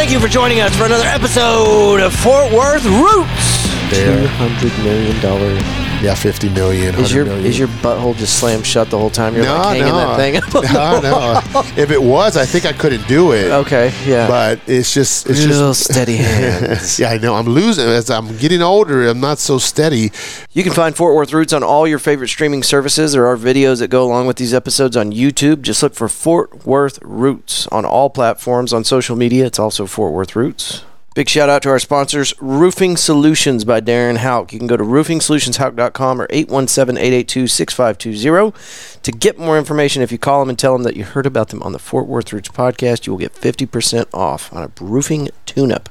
[0.00, 3.68] Thank you for joining us for another episode of Fort Worth Roots.
[3.90, 4.26] Two There.
[4.28, 5.79] hundred million dollar.
[6.00, 6.94] Yeah, 50 million.
[6.94, 7.44] Is your million.
[7.44, 9.34] is your butthole just slammed shut the whole time?
[9.34, 9.98] You're no, like hanging no.
[9.98, 10.36] that thing.
[10.36, 11.70] up on the no, no.
[11.82, 13.50] If it was, I think I couldn't do it.
[13.50, 14.26] Okay, yeah.
[14.26, 16.98] But it's just, it's Real just steady hands.
[16.98, 17.34] yeah, I know.
[17.34, 19.06] I'm losing as I'm getting older.
[19.08, 20.10] I'm not so steady.
[20.52, 23.12] You can find Fort Worth Roots on all your favorite streaming services.
[23.12, 25.60] There are videos that go along with these episodes on YouTube.
[25.60, 29.44] Just look for Fort Worth Roots on all platforms on social media.
[29.44, 30.82] It's also Fort Worth Roots.
[31.12, 34.52] Big shout out to our sponsors, Roofing Solutions by Darren Hauk.
[34.52, 40.02] You can go to roofingsolutionshauk.com or 817-882-6520 to get more information.
[40.02, 42.06] If you call them and tell them that you heard about them on the Fort
[42.06, 45.88] Worth Roots podcast, you will get 50% off on a roofing tune-up.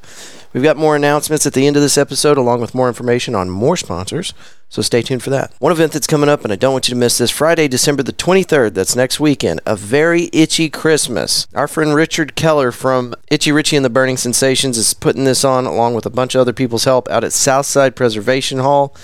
[0.54, 3.50] We've got more announcements at the end of this episode, along with more information on
[3.50, 4.34] more sponsors.
[4.68, 5.52] So stay tuned for that.
[5.60, 8.02] One event that's coming up, and I don't want you to miss this Friday, December
[8.02, 8.74] the 23rd.
[8.74, 9.62] That's next weekend.
[9.66, 11.48] A very itchy Christmas.
[11.54, 15.66] Our friend Richard Keller from Itchy Richie and the Burning Sensations is putting this on,
[15.66, 18.96] along with a bunch of other people's help, out at Southside Preservation Hall.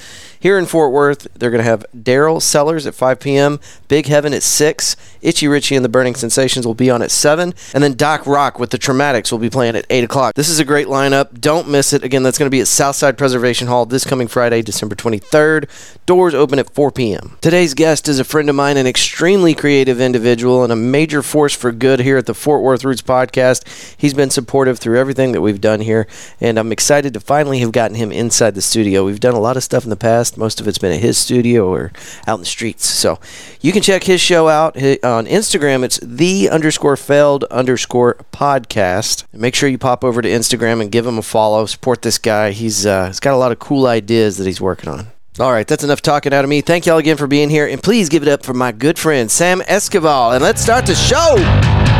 [0.45, 4.31] Here in Fort Worth, they're going to have Daryl Sellers at 5 p.m., Big Heaven
[4.31, 7.95] at 6, Itchy Richie and the Burning Sensations will be on at 7, and then
[7.95, 10.35] Doc Rock with the Traumatics will be playing at 8 o'clock.
[10.35, 11.41] This is a great lineup.
[11.41, 12.03] Don't miss it.
[12.03, 15.67] Again, that's going to be at Southside Preservation Hall this coming Friday, December 23rd.
[16.05, 17.39] Doors open at 4 p.m.
[17.41, 21.55] Today's guest is a friend of mine, an extremely creative individual, and a major force
[21.55, 23.97] for good here at the Fort Worth Roots podcast.
[23.97, 26.05] He's been supportive through everything that we've done here,
[26.39, 29.03] and I'm excited to finally have gotten him inside the studio.
[29.03, 30.34] We've done a lot of stuff in the past.
[30.37, 31.91] Most of it's been at his studio or
[32.27, 32.85] out in the streets.
[32.85, 33.19] So
[33.61, 35.83] you can check his show out on Instagram.
[35.83, 39.25] It's the underscore failed underscore podcast.
[39.33, 41.65] Make sure you pop over to Instagram and give him a follow.
[41.65, 42.51] Support this guy.
[42.51, 45.07] He's uh, he's got a lot of cool ideas that he's working on.
[45.37, 46.61] All right, that's enough talking out of me.
[46.61, 49.29] Thank y'all again for being here, and please give it up for my good friend
[49.29, 50.33] Sam Escoval.
[50.33, 51.94] And let's start the show.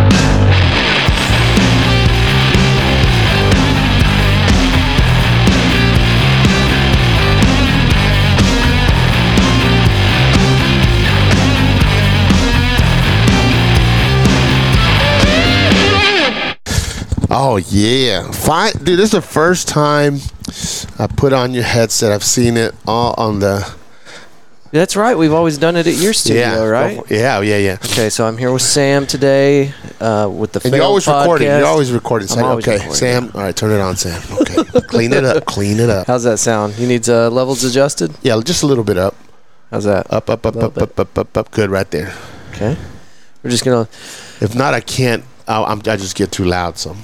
[17.38, 18.98] Oh yeah, fine, dude.
[18.98, 20.20] This is the first time
[20.98, 22.14] I put on your headset.
[22.14, 23.76] I've seen it all on the
[24.72, 25.18] That's right.
[25.18, 27.12] We've always done it at your studio, yeah, right?
[27.12, 27.78] Yeah, yeah, yeah.
[27.84, 31.50] Okay, so I'm here with Sam today uh, with the And you're always recording.
[31.50, 31.60] podcast.
[31.60, 32.28] You're always recording.
[32.30, 33.32] Sam, always okay, recording, Sam.
[33.34, 34.22] All right, turn it on, Sam.
[34.40, 35.44] Okay, clean it up.
[35.44, 36.08] Clean it up.
[36.08, 36.80] How's that sound?
[36.80, 38.16] You need uh, levels adjusted?
[38.22, 39.14] Yeah, just a little bit up.
[39.72, 40.08] How's that?
[40.10, 41.52] Up, up, up, up, up, up, up, up.
[41.52, 42.16] Good, right there.
[42.52, 42.78] Okay.
[43.44, 43.90] We're just gonna.
[44.40, 45.26] If not, I can't.
[45.50, 46.78] I'm, I just get too loud.
[46.78, 46.96] So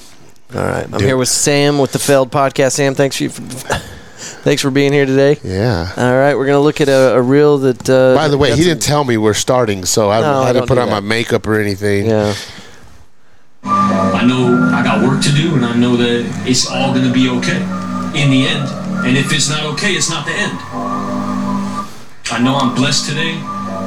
[0.54, 0.84] All right.
[0.86, 1.02] I'm Dude.
[1.02, 2.74] here with Sam with the Failed Podcast.
[2.74, 3.28] Sam, thanks for
[4.44, 5.40] thanks for being here today.
[5.44, 5.92] yeah.
[5.96, 7.90] All right, we're gonna look at a, a reel that.
[7.90, 10.54] Uh, By the way, he didn't tell me we're starting, so I, No, I don't
[10.56, 11.02] didn't put on that.
[11.02, 12.08] my makeup or anything.
[12.08, 12.34] Yeah.
[13.64, 17.14] I know I got work to do, and I know that it's all going to
[17.14, 17.58] be okay
[18.20, 18.68] in the end.
[19.06, 20.58] And if it's not okay, it's not the end.
[22.32, 23.34] I know I'm blessed today.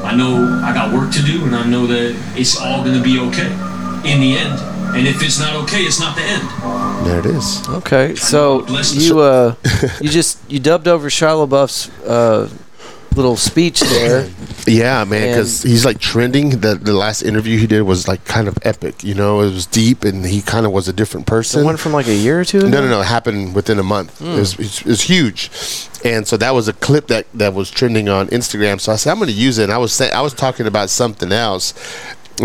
[0.05, 3.03] I know I got work to do, and I know that it's all going to
[3.03, 3.51] be okay
[4.11, 4.59] in the end.
[4.95, 6.49] And if it's not okay, it's not the end.
[7.07, 7.69] There it is.
[7.69, 9.57] Okay, so you uh,
[10.01, 12.49] you just you dubbed over Shia LaBeouf's uh,
[13.17, 14.31] little speech there.
[14.67, 16.61] Yeah, man, because he's like trending.
[16.61, 19.05] The the last interview he did was like kind of epic.
[19.05, 21.61] You know, it was deep, and he kind of was a different person.
[21.61, 22.69] The one from like a year or two ago.
[22.69, 23.03] No, no, no.
[23.03, 24.21] It happened within a month.
[24.21, 24.31] Hmm.
[24.31, 25.51] It, was, it was huge,
[26.03, 28.81] and so that was a clip that, that was trending on Instagram.
[28.81, 29.65] So I said I'm going to use it.
[29.65, 31.75] And I was say, I was talking about something else,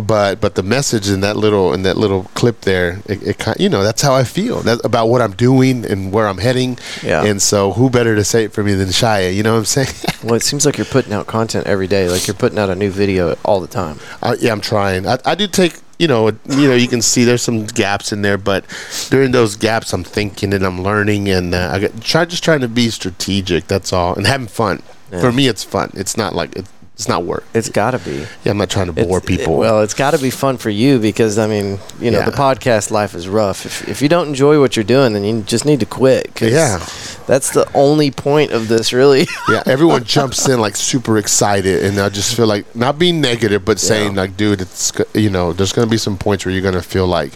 [0.03, 3.59] but but the message in that little in that little clip there, it, it kind
[3.59, 6.77] you know that's how I feel that, about what I'm doing and where I'm heading.
[7.03, 7.23] Yeah.
[7.23, 9.33] And so who better to say it for me than Shia?
[9.33, 9.89] You know what I'm saying?
[10.21, 12.09] Well, it seems like you're putting out content every day.
[12.09, 13.99] Like you're putting out a new video all the time.
[14.21, 15.07] Uh, yeah, I'm trying.
[15.07, 18.21] I, I do take, you know, you know, you can see there's some gaps in
[18.21, 18.65] there, but
[19.09, 22.59] during those gaps, I'm thinking and I'm learning, and uh, I get, try just trying
[22.59, 23.67] to be strategic.
[23.67, 24.83] That's all, and having fun.
[25.09, 25.21] Yeah.
[25.21, 25.91] For me, it's fun.
[25.93, 26.65] It's not like it,
[26.99, 27.45] it's not work.
[27.53, 28.25] It's got to be.
[28.43, 29.53] Yeah, I'm not trying to bore It's- people.
[29.55, 32.31] it- well, it's got to be fun for you because I mean, you know, the
[32.31, 33.65] podcast life is rough.
[33.65, 36.35] If if you don't enjoy what you're doing, then you just need to quit.
[36.35, 36.79] 'cause Yeah.
[37.25, 39.29] that's the only point of this, really.
[39.49, 43.63] yeah, everyone jumps in like super excited, and I just feel like not being negative,
[43.63, 44.21] but saying Yeah.
[44.23, 47.31] like, dude, it's you know, there's gonna be some points where you're gonna feel like,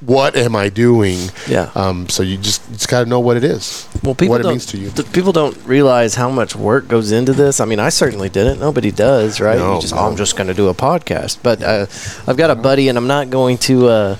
[0.00, 1.18] what am I doing?
[1.48, 1.70] Yeah.
[1.74, 2.08] Um.
[2.08, 3.88] So you just you just gotta know what it is.
[4.04, 4.90] Well, people what it don't, means to you.
[4.90, 7.60] th- people don't realize how much work goes into this.
[7.60, 8.60] I mean, I certainly didn't.
[8.60, 9.58] Nobody does, right?
[9.58, 10.00] No, just, no.
[10.00, 11.38] oh, I'm just going to do a podcast.
[11.42, 11.86] But uh,
[12.30, 13.88] I've got a buddy, and I'm not going to.
[13.88, 14.16] Uh,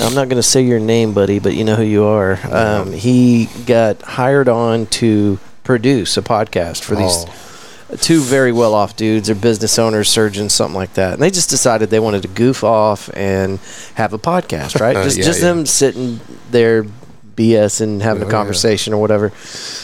[0.00, 2.38] I'm not going to say your name, buddy, but you know who you are.
[2.50, 7.51] Um, he got hired on to produce a podcast for these Oh.
[8.00, 9.26] Two very well off dudes.
[9.28, 11.14] They're business owners, surgeons, something like that.
[11.14, 13.58] And they just decided they wanted to goof off and
[13.94, 14.94] have a podcast, right?
[15.04, 15.48] just Yeah, just yeah.
[15.48, 16.84] them sitting there
[17.36, 18.32] BS and having Oh, a yeah.
[18.38, 19.32] conversation or whatever.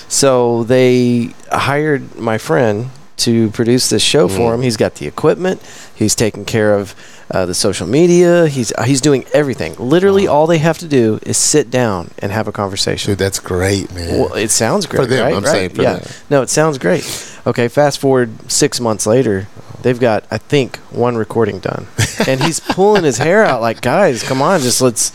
[0.08, 4.36] So they hired my friend to produce this show Mm.
[4.36, 4.62] for him.
[4.62, 5.60] He's got the equipment.
[5.94, 6.94] He's taking care of
[7.30, 8.46] uh, the social media.
[8.46, 9.74] He's he's doing everything.
[9.78, 13.10] Literally, all they have to do is sit down and have a conversation.
[13.12, 14.18] Dude, that's great, man.
[14.20, 15.34] Well, it sounds great, For them, right?
[15.34, 15.50] I'm Right.
[15.52, 15.96] saying, for yeah.
[15.96, 16.08] them.
[16.30, 17.02] No, it sounds great.
[17.48, 19.48] Okay, fast forward six months later,
[19.82, 21.86] they've got I think one recording done,
[22.28, 25.12] and he's pulling his hair out like, guys, come on, just let's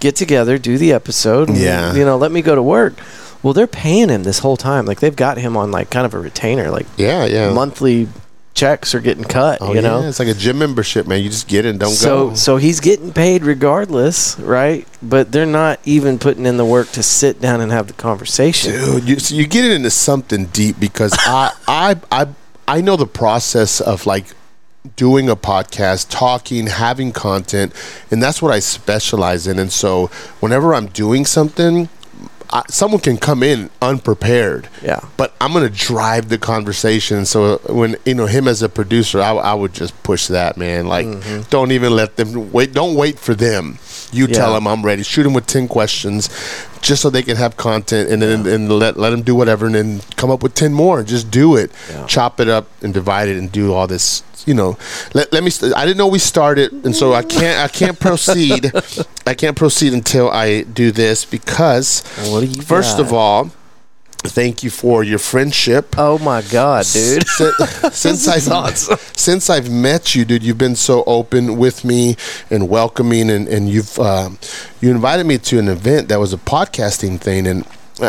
[0.00, 1.48] get together, do the episode.
[1.48, 1.94] and, Yeah.
[1.94, 2.94] you know, let me go to work.
[3.42, 4.84] Well, they're paying him this whole time.
[4.84, 7.52] Like they've got him on like kind of a retainer, like yeah, yeah.
[7.52, 8.08] monthly
[8.54, 9.58] checks are getting cut.
[9.60, 11.22] Oh, you know, it's like a gym membership, man.
[11.22, 12.34] You just get it and don't so go.
[12.34, 14.86] so he's getting paid regardless, right?
[15.02, 18.72] But they're not even putting in the work to sit down and have the conversation.
[18.72, 22.26] Dude, you, so you get it into something deep because I, I, I,
[22.68, 24.26] I know the process of like
[24.96, 27.74] doing a podcast, talking, having content,
[28.10, 29.58] and that's what I specialize in.
[29.58, 30.06] And so,
[30.40, 31.88] whenever I'm doing something,
[32.52, 34.68] I, someone can come in unprepared.
[34.82, 35.00] Yeah.
[35.16, 37.24] But I'm gonna drive the conversation.
[37.24, 40.56] So uh, when you know him as a producer, I, I would just push that
[40.56, 40.86] man.
[40.86, 41.48] Like, mm-hmm.
[41.50, 42.72] don't even let them wait.
[42.72, 43.78] Don't wait for them.
[44.12, 45.02] You tell them I'm ready.
[45.02, 46.28] Shoot them with ten questions,
[46.80, 49.74] just so they can have content, and then and let let them do whatever, and
[49.74, 51.02] then come up with ten more.
[51.02, 51.70] Just do it.
[51.90, 52.06] Yeah.
[52.06, 54.22] Chop it up and divide it, and do all this.
[54.46, 54.78] You know,
[55.12, 55.50] let, let me.
[55.50, 57.58] St- I didn't know we started, and so I can't.
[57.60, 58.72] I can't proceed.
[59.26, 63.06] I can't proceed until I do this because What do you First got?
[63.06, 63.50] of all,
[64.22, 65.94] thank you for your friendship.
[65.98, 67.26] Oh my god, dude!
[67.28, 68.98] Since, since I've awesome.
[69.16, 72.16] since I've met you, dude, you've been so open with me
[72.50, 74.38] and welcoming, and and you've um,
[74.80, 77.64] you invited me to an event that was a podcasting thing, and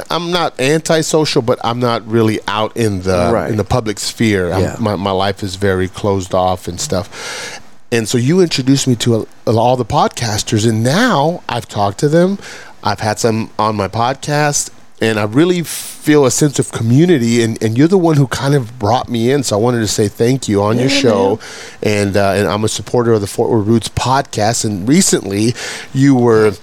[0.10, 3.50] I'm not antisocial, but I'm not really out in the Right.
[3.52, 4.50] in the public sphere.
[4.50, 4.76] Yeah.
[4.80, 7.60] my my life is very closed off and stuff.
[7.94, 12.08] And so you introduced me to a, all the podcasters, and now I've talked to
[12.10, 12.38] them.
[12.84, 14.70] I've had some on my podcast,
[15.02, 17.42] and I really feel a sense of community.
[17.42, 19.88] And, and you're the one who kind of brought me in, so I wanted to
[19.88, 21.40] say thank you on your show.
[21.82, 24.64] And uh, and I'm a supporter of the Fort Worth Roots podcast.
[24.64, 25.54] And recently,
[25.94, 26.54] you were.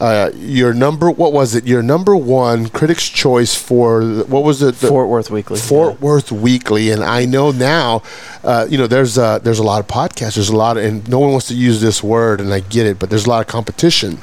[0.00, 1.66] Uh, your number, what was it?
[1.66, 4.76] Your number one Critics' Choice for what was it?
[4.76, 5.58] The- Fort Worth Weekly.
[5.58, 8.02] Fort Worth Weekly, and I know now,
[8.44, 11.08] uh, you know, there's uh, there's a lot of podcasts, there's a lot of, and
[11.08, 13.40] no one wants to use this word, and I get it, but there's a lot
[13.40, 14.18] of competition,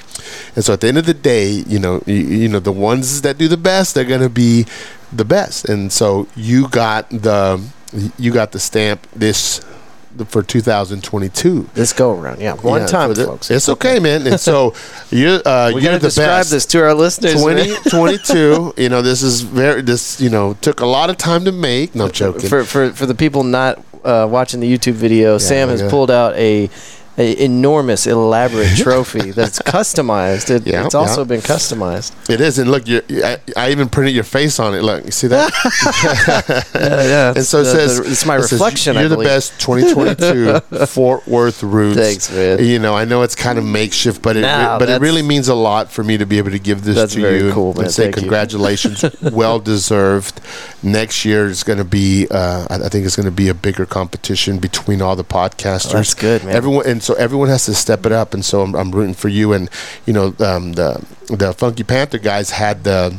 [0.56, 3.22] and so at the end of the day, you know, you, you know, the ones
[3.24, 4.66] that do the best, they're gonna be
[5.12, 7.62] the best, and so you got the
[8.18, 9.60] you got the stamp this
[10.28, 11.70] for 2022.
[11.74, 13.52] This go around, yeah, one Yeah, time, the- folks.
[13.52, 14.26] It's okay, man.
[14.28, 14.74] And so
[15.12, 16.52] you're uh, We you're the describe best.
[16.52, 17.34] this to our listeners.
[17.36, 18.74] 2022.
[18.78, 20.20] you know, this is very this.
[20.22, 21.96] You know, took a lot of time to make.
[21.96, 22.50] No I'm joking.
[22.50, 25.90] for for for the people not uh, watching the YouTube video, Sam has yeah.
[25.90, 26.70] pulled out a,
[27.18, 30.50] a enormous, elaborate trophy that's customized.
[30.50, 31.28] It, Yeah, it's also yeah.
[31.28, 32.12] been customized.
[32.30, 34.82] It is, and look, I, I even printed your face on it.
[34.82, 35.52] Look, you see that?
[36.76, 38.96] yeah, and so it the- says, the- it's my it says, reflection.
[38.96, 41.98] You're the best 2022 Fort Worth Roots.
[41.98, 42.64] Thanks, man.
[42.64, 45.48] You know, I know it's kind of makeshift, but it No, but it really means
[45.48, 47.90] a lot for me to be able to give this to you cool, and, man.
[47.90, 50.42] say Thank congratulations, well deserved.
[50.84, 53.54] Next year is going to be, uh, I I think it's going to be a
[53.54, 55.90] bigger competition between all the podcasters.
[55.94, 56.56] Oh, that's good, man.
[56.56, 59.30] Everyone, and so everyone has to step it up, and so I'm, I'm rooting for
[59.30, 59.54] you.
[59.54, 59.70] And
[60.06, 63.16] you know, um, the the Funky Panther guys had the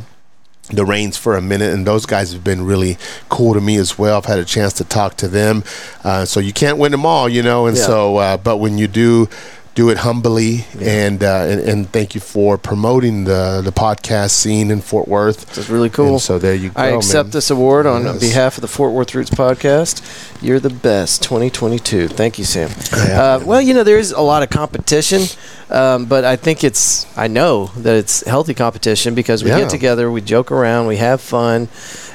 [0.69, 2.97] the reins for a minute, and those guys have been really
[3.29, 4.17] cool to me as well.
[4.17, 5.63] I've had a chance to talk to them,
[6.03, 7.67] uh, so you can't win them all, you know.
[7.67, 7.85] And Yeah.
[7.85, 9.29] so, uh, but when you do.
[9.77, 14.71] Do it humbly, and, uh, and and thank you for promoting the the podcast scene
[14.71, 15.55] in Fort Worth.
[15.55, 16.13] It's really cool.
[16.13, 16.81] And so there you go.
[16.81, 17.31] I accept man.
[17.33, 18.19] this award on Yes.
[18.19, 20.01] behalf of the Fort Worth Roots podcast.
[20.41, 22.07] You're the best, 2022.
[22.07, 22.71] Thank you, Sam.
[22.91, 25.21] Uh, well, you know there is a lot of competition,
[25.69, 29.59] um, but I think it's I know that it's healthy competition because we Yeah.
[29.59, 31.67] get together, we joke around, we have fun,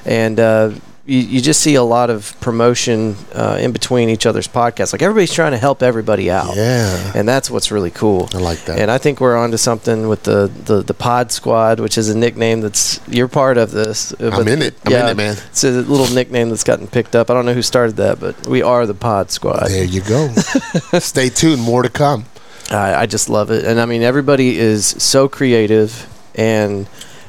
[0.04, 0.40] and.
[0.40, 0.71] Uh,
[1.04, 4.92] you, you just see a lot of promotion uh, in between each other's podcasts.
[4.92, 8.28] Like everybody's trying to help everybody out, Yeah, and that's what's really cool.
[8.32, 8.78] I like that.
[8.78, 12.16] And I think we're onto something with the, the, the Pod Squad, which is a
[12.16, 14.12] nickname that's you're part of this.
[14.21, 14.75] uh, I'm in it.
[14.87, 15.37] I'm in it, man.
[15.50, 17.30] It's a little nickname that's gotten picked up.
[17.30, 19.68] I don't know who started that, but we are the Pod Squad.
[19.68, 20.28] there you go.
[21.00, 21.62] Stay tuned.
[21.62, 22.26] More to come.
[22.71, 26.87] I, I just love it, and I mean everybody is so creative, and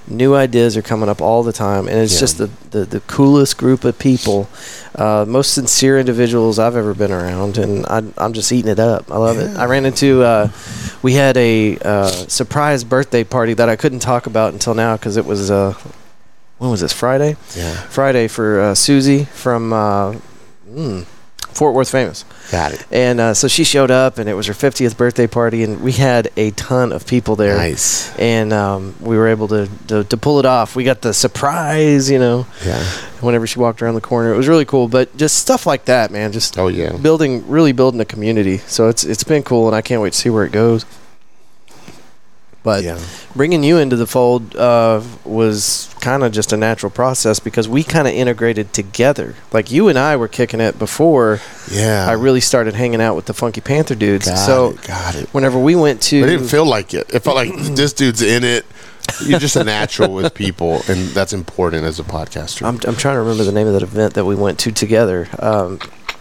[0.08, 2.20] new ideas are coming up all the time, and it's Yeah.
[2.20, 4.48] just the, the the coolest group of people,
[4.96, 9.12] uh, most sincere individuals I've ever been around, and I, I'm just eating it up.
[9.12, 9.56] I love it.
[9.58, 10.50] I ran into, uh,
[11.02, 15.18] we had a uh, surprise birthday party that I couldn't talk about until now because
[15.18, 15.74] it was uh,
[16.60, 17.36] when was this Friday?
[17.56, 17.74] Yeah.
[17.90, 20.16] Friday for uh, Susie from uh,
[20.70, 21.06] mm,
[21.54, 22.26] Fort Worth famous.
[22.52, 22.86] Got it.
[22.92, 25.94] And uh, so she showed up, and it was her 50th birthday party, and we
[25.94, 27.56] had a ton of people there.
[27.58, 28.14] Nice.
[28.20, 30.76] And um, we were able to, to to pull it off.
[30.76, 32.84] We got the surprise, you know, Yeah.
[33.22, 34.34] whenever she walked around the corner.
[34.34, 34.88] It was really cool.
[34.88, 36.32] But just stuff like that, man.
[36.32, 36.96] Just Oh yeah.
[36.98, 38.58] building, really building a community.
[38.60, 40.86] So it's it's been cool, and I can't wait to see where it goes.
[42.64, 42.98] But Yeah.
[43.36, 47.84] bringing you into the fold uh, was kind of just a natural process because we
[47.84, 49.36] kind of integrated together.
[49.52, 52.06] Like you and I were kicking it before Yeah.
[52.08, 54.28] I really started hanging out with the Funky Panther dudes.
[54.30, 55.28] got so it, got it.
[55.34, 57.10] whenever we went to, But it didn't feel like it.
[57.14, 58.66] It felt like this dude's in it.
[59.26, 62.66] You're just a natural with people, and that's important as a podcaster.
[62.66, 65.28] I'm, I'm trying to remember the name of that event that we went to together.
[65.40, 65.80] Um,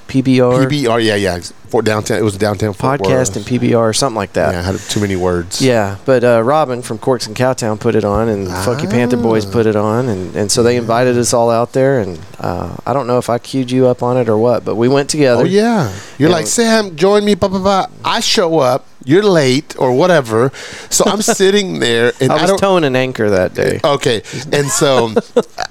[0.09, 1.39] PBR PBR, yeah, yeah.
[1.73, 4.53] For downtown, it was downtown podcast and PBR or something like that.
[4.53, 5.63] Yeah, I had too many words.
[5.63, 9.47] Yeah, but uh, Robin from Corks and Cowtown put it on, and Funky Panther Boys
[9.47, 12.01] put it on, and, and so they invited us all out there.
[12.01, 14.75] And uh, I don't know if I queued you up on it or what, but
[14.75, 15.45] we went together.
[15.45, 15.91] Oh yeah.
[16.19, 17.37] You're like Sam, join me.
[17.37, 17.87] Blah blah blah.
[18.05, 18.85] I show up.
[19.05, 20.51] You're late or whatever.
[20.91, 22.61] So I'm sitting there, and I I, was don't.
[22.61, 23.81] towing an anchor that day.
[23.83, 25.13] Okay, and so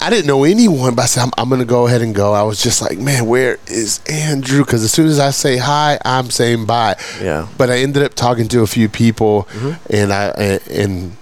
[0.02, 2.34] I didn't know anyone, but I said I'm, I'm going to go ahead and go.
[2.34, 4.66] I was just like, man, where is Andrew?
[4.66, 6.96] Because as soon as I say hi, I'm saying bye.
[7.22, 7.48] Yeah.
[7.58, 9.48] But I ended up talking to a few people,
[9.90, 10.28] and I
[10.70, 11.18] and,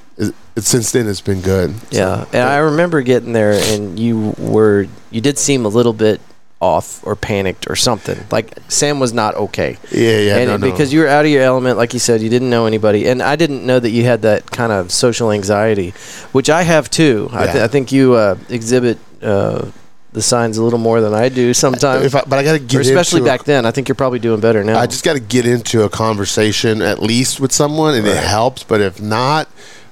[0.58, 1.74] since then it's been good.
[1.92, 5.94] Yeah, So, and I remember getting there, and you were you did seem a little
[5.94, 6.22] bit
[6.62, 8.20] off or panicked or something.
[8.32, 9.78] Like Sam was not okay.
[9.92, 10.70] yeah, yeah, and no, no.
[10.72, 13.22] because you were out of your element, like you said, you didn't know anybody, and
[13.22, 15.94] I didn't know that you had that kind of social anxiety,
[16.32, 17.30] which I have too.
[17.32, 19.68] I, th- I think you uh, exhibit uh,
[20.12, 22.16] the signs a little more than I do sometimes.
[22.16, 23.66] I, but I got to get or especially into a- back then.
[23.66, 24.80] I think you're probably doing better now.
[24.80, 28.64] I just got to get into a conversation at least with someone, and it helps.
[28.64, 29.48] But if not,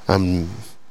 [0.07, 0.49] I'm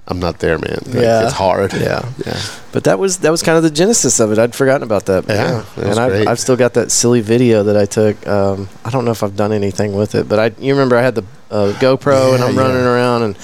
[0.08, 0.78] I'm not there, man.
[0.86, 1.24] Like, Yeah.
[1.24, 1.72] it's hard.
[1.72, 2.08] Yeah.
[2.24, 2.40] yeah.
[2.72, 4.38] But that was that was kind of the genesis of it.
[4.38, 5.24] I'd forgotten about that.
[5.28, 6.28] Yeah, that was and I've.
[6.28, 8.26] I've still got that silly video that I took.
[8.26, 11.02] Um, I don't know if I've done anything with it, but I you remember I
[11.02, 13.36] had the uh, GoPro and I'm running around and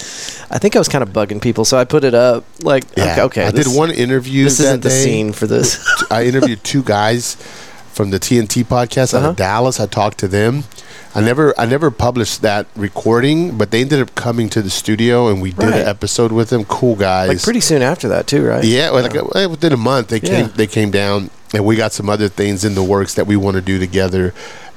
[0.51, 2.45] I think I was kind of bugging people, so I put it up.
[2.63, 3.13] Like, Yeah.
[3.13, 4.45] okay, okay, I this, did one interview.
[4.45, 5.81] This that isn't the scene for this.
[6.11, 7.37] I interviewed two guys
[7.93, 9.29] from the TNT podcast out Uh-huh.
[9.31, 9.79] of Dallas.
[9.81, 10.65] I talked to them.
[11.15, 15.29] I never I never published that recording, but they ended up coming to the studio
[15.29, 15.81] and we did Right.
[15.83, 16.65] an episode with them.
[16.65, 17.29] Cool guys.
[17.29, 18.65] like pretty soon after that too, right?
[18.65, 20.53] Yeah, like uh, within a month they came Yeah.
[20.57, 23.57] they came down and we got some other things in the works that we want
[23.57, 24.33] to do together.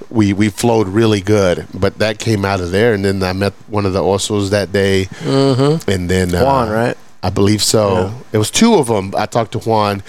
[0.09, 2.93] We we flowed really good, but that came out of there.
[2.93, 5.89] And then I met one of the Osos that day, Mm-hmm.
[5.89, 6.97] and then Juan, uh, right?
[7.23, 7.93] I believe so.
[7.93, 8.11] Yeah.
[8.33, 9.13] It was two of them.
[9.17, 10.03] I talked to Juan.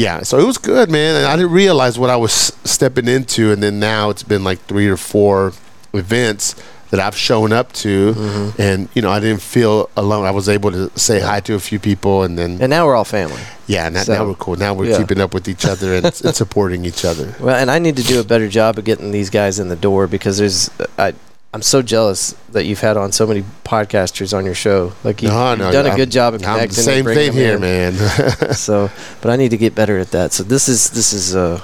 [0.00, 1.16] Yeah, so it was good, man.
[1.16, 2.32] And I didn't realize what I was
[2.64, 5.52] stepping into, and then now it's been like three or four
[5.92, 6.54] events
[6.90, 8.62] that I've shown up to, Mm-hmm.
[8.62, 10.24] and you know I didn't feel alone.
[10.24, 12.96] I was able to say hi to a few people, and then And now we're
[12.96, 13.42] all family.
[13.66, 14.56] yeah, and that, so- now we're cool.
[14.56, 14.98] Now we're yeah.
[14.98, 17.34] keeping up with each other and, and supporting each other.
[17.38, 19.76] Well, and I need to do a better job of getting these guys in the
[19.76, 21.14] door because there's I.
[21.52, 24.92] I'm so jealous that you've had on so many podcasters on your show.
[25.02, 26.84] Like you've, No, you've no, done a I'm- good job of I'm connecting.
[26.84, 27.60] the and same thing here, in.
[27.60, 27.94] man.
[28.54, 28.88] so,
[29.20, 30.32] but I need to get better at that.
[30.32, 31.60] So this is this is uh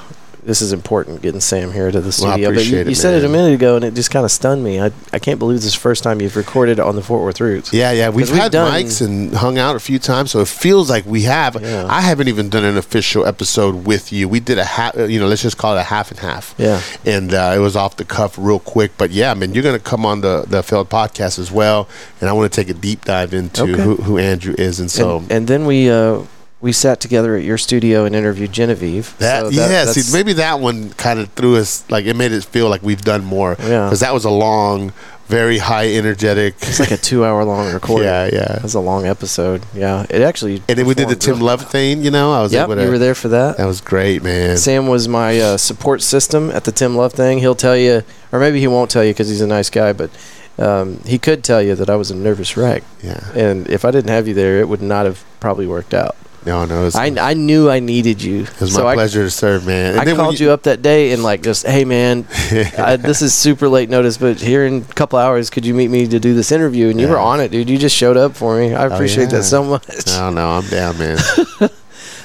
[0.47, 2.55] this is important getting Sam here to the Well, studio.
[2.55, 4.63] but you, it, you said it a minute ago, and it just kind of stunned
[4.65, 4.81] me.
[4.81, 7.41] I I can't believe this is the first time you've recorded on the Fort Worth
[7.41, 7.73] Roots.
[7.73, 10.89] Yeah, yeah, we've we've had mics and hung out a few times, so it feels
[10.89, 11.61] like we have.
[11.61, 11.87] Yeah.
[11.89, 14.29] I haven't even done an official episode with you.
[14.29, 16.55] We did a half, you know, let's just call it a half and half.
[16.59, 16.81] Yeah.
[17.05, 18.93] and uh, it was off the cuff, real quick.
[18.97, 21.89] But yeah, I mean, you're gonna come on the the Failed podcast as well,
[22.21, 23.83] and I want to take a deep dive into Okay.
[23.83, 25.19] who, who Andrew is, and so.
[25.19, 26.23] and, and then we uh
[26.67, 29.17] we sat together at your studio and interviewed Genevieve.
[29.19, 32.45] that, So yeah, see, maybe that one kind of threw us like it made it
[32.45, 33.57] feel like we've done more.
[33.61, 33.85] Yeah.
[33.87, 34.93] because that was a long,
[35.29, 36.55] very high energetic.
[36.63, 38.09] it's like a two hour long recording.
[38.13, 38.59] yeah, yeah.
[38.61, 39.63] That's a long episode.
[39.75, 40.57] Yeah, it actually.
[40.69, 42.03] And then we did the Tim Love thing.
[42.03, 42.83] You know, I was Yep, able to.
[42.85, 43.57] you were there for that.
[43.59, 44.57] That was great, man.
[44.57, 47.39] Sam was my uh, support system at the Tim Love thing.
[47.39, 50.11] He'll tell you, or maybe he won't tell you because he's a nice guy, but
[50.59, 52.83] um, he could tell you that I was a nervous wreck.
[53.03, 53.21] Yeah.
[53.35, 56.17] And if I didn't have you there, it would not have probably worked out.
[56.47, 58.43] No, no, it was, I, I knew I needed you.
[58.43, 59.99] it was so my I, pleasure to serve, man.
[59.99, 62.25] And I called you, up that day and like just, hey man,
[62.79, 65.89] I, this is super late notice, but here in a couple hours, could you meet
[65.91, 66.89] me to do this interview?
[66.89, 67.15] And you Yeah.
[67.15, 67.69] were on it, dude.
[67.69, 68.75] You just showed up for me.
[68.75, 69.39] I appreciate yeah.
[69.39, 69.85] that so much.
[70.09, 70.49] I don't know.
[70.51, 71.19] I'm down, man.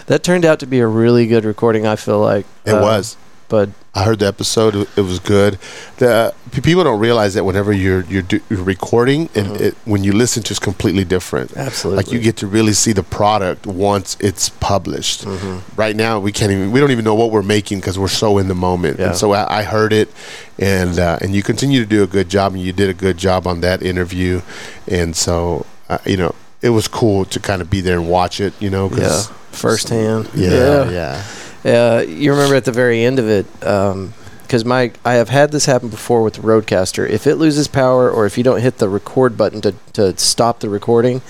[0.07, 1.87] That turned out to be a really good recording.
[1.87, 3.15] I feel like It Uh, was.
[3.47, 4.75] but I heard the episode.
[4.95, 5.59] It was good.
[5.97, 6.33] The
[6.63, 10.43] people don't realize that whenever you're you're, do, you're recording, and it, when you listen
[10.43, 11.49] to, it's completely different.
[11.51, 11.59] Mm-hmm.
[11.59, 15.25] absolutely, Like you get to really see the product once it's published.
[15.25, 15.75] Mm-hmm.
[15.79, 16.71] Right now, we can't even.
[16.71, 18.97] We don't even know what we're making because we're so in the moment.
[18.99, 19.07] Yeah.
[19.07, 20.09] And so I, I heard it,
[20.57, 23.17] and uh, and you continue to do a good job, and you did a good
[23.17, 24.41] job on that interview,
[24.87, 28.39] and so uh, you know it was cool to kind of be there and watch
[28.39, 28.53] it.
[28.61, 30.29] You know, 'cause- yeah, firsthand.
[30.33, 31.23] yeah, yeah,
[31.63, 35.65] Uh, you remember at the very end of it, because my I have had this
[35.65, 37.07] happen before with the RødeCaster.
[37.07, 40.59] If it loses power, or if you don't hit the record button to to stop
[40.59, 41.21] the recording,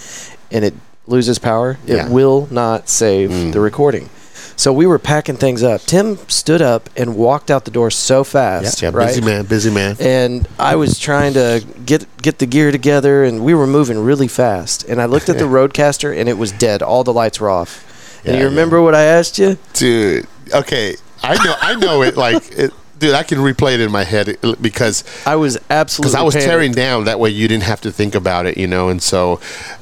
[0.51, 0.73] and it
[1.07, 2.07] loses power, it Yeah.
[2.09, 4.09] will not save the recording.
[4.55, 5.81] So we were packing things up.
[5.81, 8.81] Tim stood up and walked out the door so fast.
[8.81, 9.07] yeah, right?
[9.07, 9.95] busy man, busy man.
[9.99, 14.27] and I was trying to get get the gear together, and we were moving really
[14.27, 14.83] fast.
[14.83, 16.81] And I looked at the RødeCaster, and it was dead.
[16.83, 17.83] All the lights were off.
[18.23, 18.45] And Yeah, you yeah.
[18.49, 19.57] remember what I asked you?
[19.73, 20.27] dude.
[20.53, 22.17] Okay, I know, I know it.
[22.17, 26.15] Like, it, dude, I can replay it in my head because I was absolutely because
[26.15, 26.49] I was panicked.
[26.49, 27.05] tearing down.
[27.05, 28.89] That way, you didn't have to think about it, you know.
[28.89, 29.39] And so,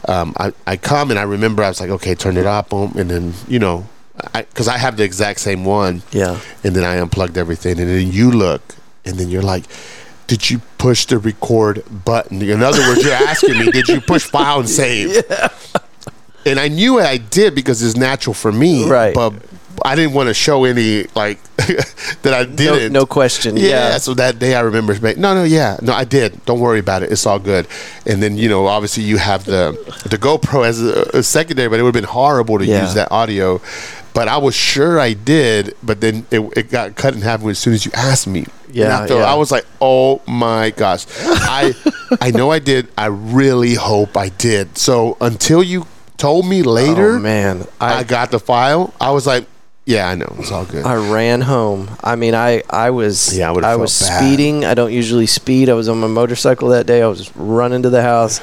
[0.07, 2.93] um, I I come and I remember I was like, okay, turn it up, boom,
[2.97, 3.87] and then you know,
[4.33, 6.03] because I, have the exact same one.
[6.11, 6.39] Yeah.
[6.63, 9.65] And then I unplugged everything, and then you look, and then you're like.
[10.27, 12.39] Did you push the record button?
[12.43, 15.23] In other words, you're asking me, did you push file and save?
[16.45, 18.87] And I knew I did because it's natural for me.
[18.89, 19.13] Right.
[19.13, 19.33] But
[19.85, 21.41] I didn't want to show any like
[22.23, 22.91] that I didn't.
[22.93, 23.55] no question.
[23.57, 23.97] Yeah, Yeah.
[23.97, 24.93] So that day I remember.
[25.15, 26.43] No, no, yeah, no, I did.
[26.45, 27.11] Don't worry about it.
[27.11, 27.67] It's all good.
[28.05, 29.71] And then you know, obviously, you have the
[30.09, 32.81] the GoPro as a, a secondary, but it would have been horrible to Yeah.
[32.81, 33.61] use that audio.
[34.13, 35.75] But I was sure I did.
[35.83, 38.47] But then it, it got cut in half as soon as you asked me.
[38.71, 39.15] Yeah, I, yeah.
[39.23, 41.73] I was like, oh my gosh, I
[42.21, 42.87] I know I did.
[42.97, 44.77] I really hope I did.
[44.77, 45.85] So until you
[46.19, 48.93] told me later, Oh man, I, I got the file.
[49.01, 49.47] I was like,
[49.85, 50.35] yeah, I know.
[50.37, 50.85] It's all good.
[50.85, 51.89] I ran home.
[52.03, 54.19] I mean, I I was Yeah, I I was bad.
[54.19, 54.63] speeding.
[54.63, 55.67] I don't usually speed.
[55.67, 57.01] I was on my motorcycle that day.
[57.01, 58.39] I was running to the house.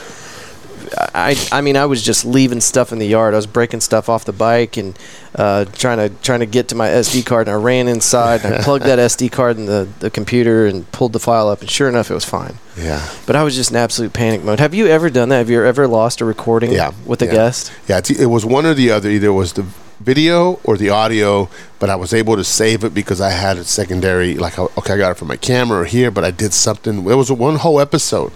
[1.15, 3.35] I I mean, I was just leaving stuff in the yard.
[3.35, 4.99] I was breaking stuff off the bike and
[5.35, 7.49] uh, trying to trying to get to my SD card.
[7.49, 10.91] And I ran inside and I plugged that SD card in the the computer and
[10.93, 11.61] pulled the file up.
[11.61, 12.55] And sure enough, it was fine.
[12.77, 13.07] yeah.
[13.27, 14.61] But I was just in absolute panic mode.
[14.61, 15.39] Have you ever done that?
[15.39, 17.33] Have you ever lost a recording Yeah, with a yeah.
[17.33, 17.73] guest?
[17.89, 19.11] Yeah, it's- it was one or the other.
[19.11, 19.65] Either it was the
[19.99, 23.65] video or the audio, but I was able to save it because I had a
[23.65, 24.35] secondary.
[24.35, 26.99] Like, okay, I got it from my camera or here, but I did something.
[27.11, 28.31] It was one whole episode.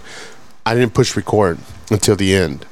[0.65, 1.57] I didn't push record
[1.89, 2.65] until the end.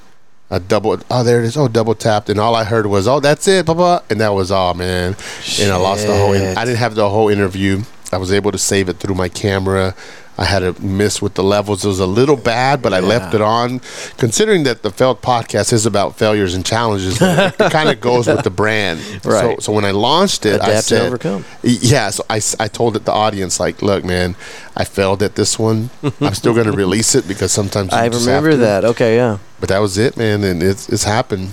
[0.51, 1.00] I double.
[1.12, 1.57] Oh, there it is.
[1.57, 4.33] Oh, double tapped, and all I heard was, "Oh, that's it, blah blah," and that
[4.33, 5.16] was all, man.
[5.61, 6.33] And I lost the whole.
[6.33, 6.57] Shit.
[6.57, 7.83] I didn't have the whole interview.
[8.11, 9.94] I was able to save it through my camera.
[10.40, 11.84] I had to miss with the levels.
[11.84, 13.82] It was a little bad, but I left it on.
[14.16, 18.46] Considering that the failed podcast is about failures and challenges, it kind of goes with
[18.46, 19.02] the brand.
[19.25, 19.58] Right.
[19.58, 21.46] So, so when I launched it, I Adapt and said, overcome.
[21.62, 22.10] Yeah.
[22.12, 24.38] So I, I told it the audience like, look, man,
[24.78, 25.90] I failed at this one.
[26.22, 28.86] I'm still going to release it because sometimes I remember that.
[28.86, 29.40] Okay, yeah.
[29.60, 31.52] But that was it, man, and it's it's happened.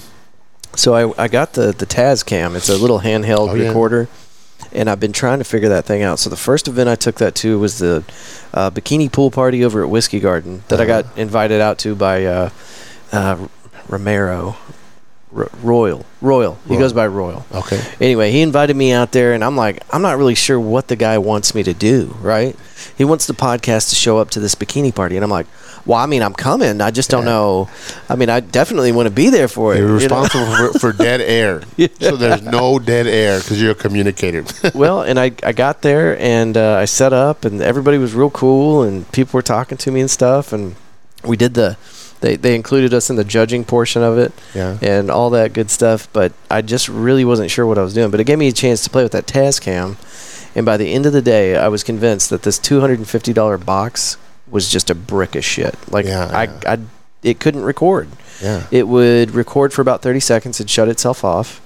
[0.77, 2.55] So I, I got the the Tascam.
[2.55, 3.66] It's a little handheld Oh, yeah.
[3.66, 4.07] recorder,
[4.72, 6.18] and I've been trying to figure that thing out.
[6.18, 8.04] So the first event I took that to was the
[8.52, 11.02] uh, bikini pool party over at Whiskey Garden that I Uh-huh.
[11.02, 12.50] got invited out to by uh,
[13.12, 13.48] uh,
[13.88, 14.56] Romero.
[15.34, 16.54] R- Royal, Royal.
[16.64, 16.80] He Royal.
[16.80, 17.44] goes by Royal.
[17.52, 17.80] Okay.
[18.00, 20.96] Anyway, he invited me out there, and I'm like, I'm not really sure what the
[20.96, 22.56] guy wants me to do, right?
[22.96, 25.46] He wants the podcast to show up to this bikini party, and I'm like,
[25.84, 26.80] well, I mean, I'm coming.
[26.80, 27.30] I just don't Yeah.
[27.32, 27.68] know.
[28.08, 29.78] I mean, I definitely want to be there for it.
[29.78, 30.20] You're you know?
[30.20, 31.62] responsible for, for dead air.
[32.00, 34.44] So there's no dead air because you're a communicator.
[34.74, 38.30] well, and I, I got there and uh, I set up, and everybody was real
[38.30, 40.74] cool, and people were talking to me and stuff, and
[41.24, 41.76] we did the.
[42.26, 44.78] They, they included us in the judging portion of it Yeah.
[44.82, 48.10] and all that good stuff, but I just really wasn't sure what I was doing.
[48.10, 49.96] But it gave me a chance to play with that Tascam,
[50.56, 53.08] and by the end of the day, I was convinced that this two hundred and
[53.08, 54.16] fifty dollar box
[54.50, 55.74] was just a brick of shit.
[55.92, 56.60] Like Yeah, I, yeah.
[56.66, 56.78] I,
[57.22, 58.08] it couldn't record.
[58.42, 58.66] yeah.
[58.70, 61.60] It would record for about 30 seconds and shut itself off.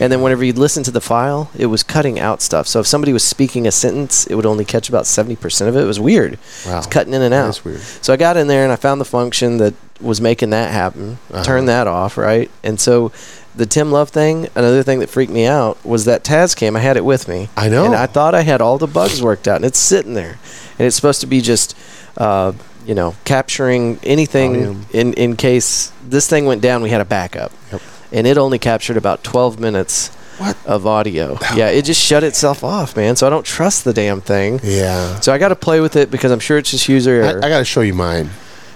[0.00, 2.66] And then whenever you'd listen to the file, it was cutting out stuff.
[2.66, 5.80] So if somebody was speaking a sentence, it would only catch about 70% of it.
[5.80, 6.38] It was weird.
[6.66, 6.78] Wow.
[6.78, 7.46] It's cutting in and out.
[7.46, 7.80] That's weird.
[7.80, 11.18] So I got in there and I found the function that was making that happen.
[11.32, 11.44] Uh-huh.
[11.44, 12.50] Turned that off, right?
[12.62, 13.12] And so
[13.54, 16.76] the Tim Love thing, another thing that freaked me out was that Tascam.
[16.76, 17.48] I had it with me.
[17.56, 17.86] I know.
[17.86, 20.38] And I thought I had all the bugs worked out, and it's sitting there.
[20.78, 21.76] And it's supposed to be just,
[22.18, 22.52] uh,
[22.86, 24.86] you know, capturing anything Volume.
[24.92, 27.50] in, in case this thing went down, we had a backup.
[27.72, 27.80] Yep.
[28.12, 30.56] And it only captured about 12 minutes What?
[30.66, 31.38] of audio.
[31.54, 33.16] yeah, it just shut itself off, man.
[33.16, 34.60] So I don't trust the damn thing.
[34.62, 35.18] Yeah.
[35.20, 37.44] So I got to play with it because I'm sure it's just user I, error.
[37.44, 38.28] I got to show you mine.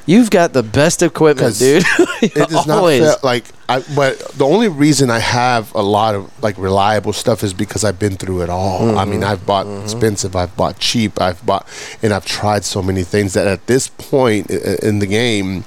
[0.07, 1.85] You've got the best equipment, dude.
[2.23, 3.01] It is not Always.
[3.01, 3.83] fair, like I.
[3.97, 7.99] But the only reason I have a lot of like reliable stuff is because I've
[7.99, 8.99] been through it all.
[8.99, 9.85] I mean, I've bought mm-hmm.
[9.85, 11.67] expensive, I've bought cheap, I've bought,
[12.03, 15.65] and I've tried so many things that at this point in the game,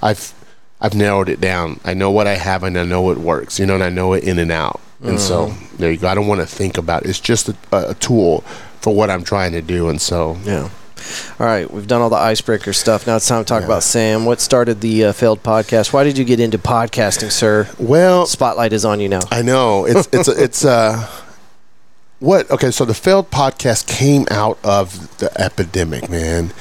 [0.00, 0.32] I've
[0.80, 1.80] I've narrowed it down.
[1.84, 3.58] I know what I have and I know it works.
[3.58, 4.80] You know, and I know it in and out.
[5.02, 5.76] And so mm-hmm.
[5.76, 6.08] there you go.
[6.08, 7.08] I don't want to think about it.
[7.08, 8.40] It's just a, a tool
[8.80, 9.88] for what I'm trying to do.
[9.88, 10.70] And so Yeah.
[11.40, 13.06] All right, we've done all the icebreaker stuff.
[13.06, 13.66] Now it's time to talk Yeah.
[13.66, 14.24] about Sam.
[14.24, 15.92] What started the uh, failed podcast?
[15.92, 17.68] Why did you get into podcasting, sir?
[17.78, 19.20] well, Spotlight is on you now.
[19.30, 21.06] I know it's it's it's uh
[22.20, 22.50] what?
[22.50, 26.52] Okay, so the failed podcast came out of the epidemic, man.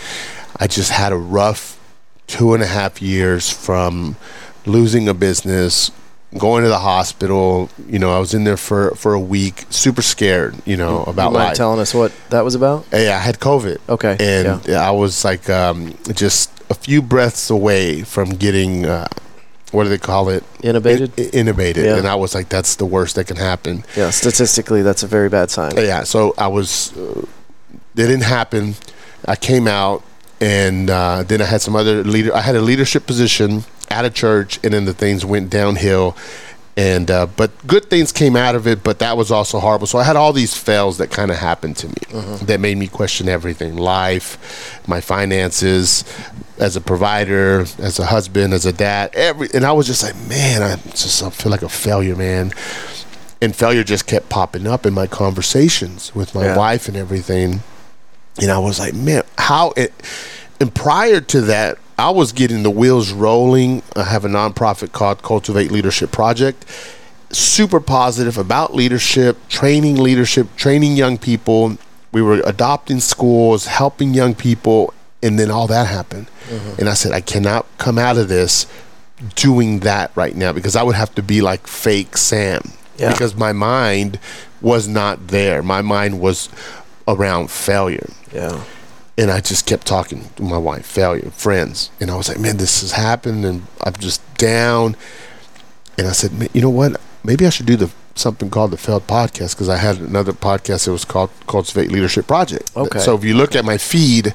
[0.59, 1.79] I just had a rough
[2.27, 4.17] two and a half years from
[4.65, 5.91] losing a business,
[6.37, 7.69] going to the hospital.
[7.87, 10.55] You know, I was in there for for a week, super scared.
[10.65, 11.57] You know about you life.
[11.57, 12.85] telling us what that was about?
[12.91, 13.77] Yeah, I had COVID.
[13.89, 18.85] Okay, and I was like um, just a few breaths away from getting.
[18.85, 19.07] Uh,
[19.71, 20.43] what do they call it?
[20.63, 21.11] Innovated.
[21.17, 21.97] I- intubated, Yeah.
[21.97, 25.29] and I was like, "That's the worst that can happen." Yeah, statistically, that's a very
[25.29, 25.73] bad sign.
[25.75, 26.95] Yeah, so I was.
[26.95, 27.21] Uh,
[27.95, 28.75] it didn't happen.
[29.27, 30.03] I came out,
[30.39, 32.33] and uh, then I had some other leader.
[32.33, 36.15] I had a leadership position at a church, and then the things went downhill.
[36.75, 39.87] And uh, but good things came out of it, but that was also horrible.
[39.87, 42.87] So I had all these fails that kind of happened to me that made me
[42.87, 46.03] question everything: life, my finances,
[46.59, 49.09] as a provider, as a husband, as a dad.
[49.15, 52.51] Every and I was just like, man, I just I feel like a failure, man
[53.39, 56.57] and failure just kept popping up in my conversations with my Yeah.
[56.57, 57.61] wife and everything
[58.41, 59.93] and i was like man how it
[60.59, 65.21] and prior to that i was getting the wheels rolling i have a nonprofit called
[65.23, 66.65] cultivate leadership project
[67.31, 71.77] super positive about leadership training leadership training young people
[72.11, 76.79] we were adopting schools helping young people and then all that happened mm-hmm.
[76.79, 78.65] and i said i cannot come out of this
[79.35, 82.61] doing that right now because I would have to be like fake Sam
[82.97, 83.11] Yeah.
[83.11, 84.19] because my mind
[84.61, 85.61] was not there.
[85.63, 86.49] My mind was
[87.07, 88.09] around failure.
[88.33, 88.63] Yeah.
[89.17, 91.89] And I just kept talking to my wife, failure, friends.
[91.99, 94.95] And I was like, man, this has happened and I'm just down.
[95.97, 97.01] And I said, "Man, you know what?
[97.23, 100.85] Maybe I should do the something called the Failed Podcast because I had another podcast
[100.85, 102.71] that was called Cultivate Leadership Project.
[102.75, 102.99] Okay.
[102.99, 104.33] So if you look at my feed,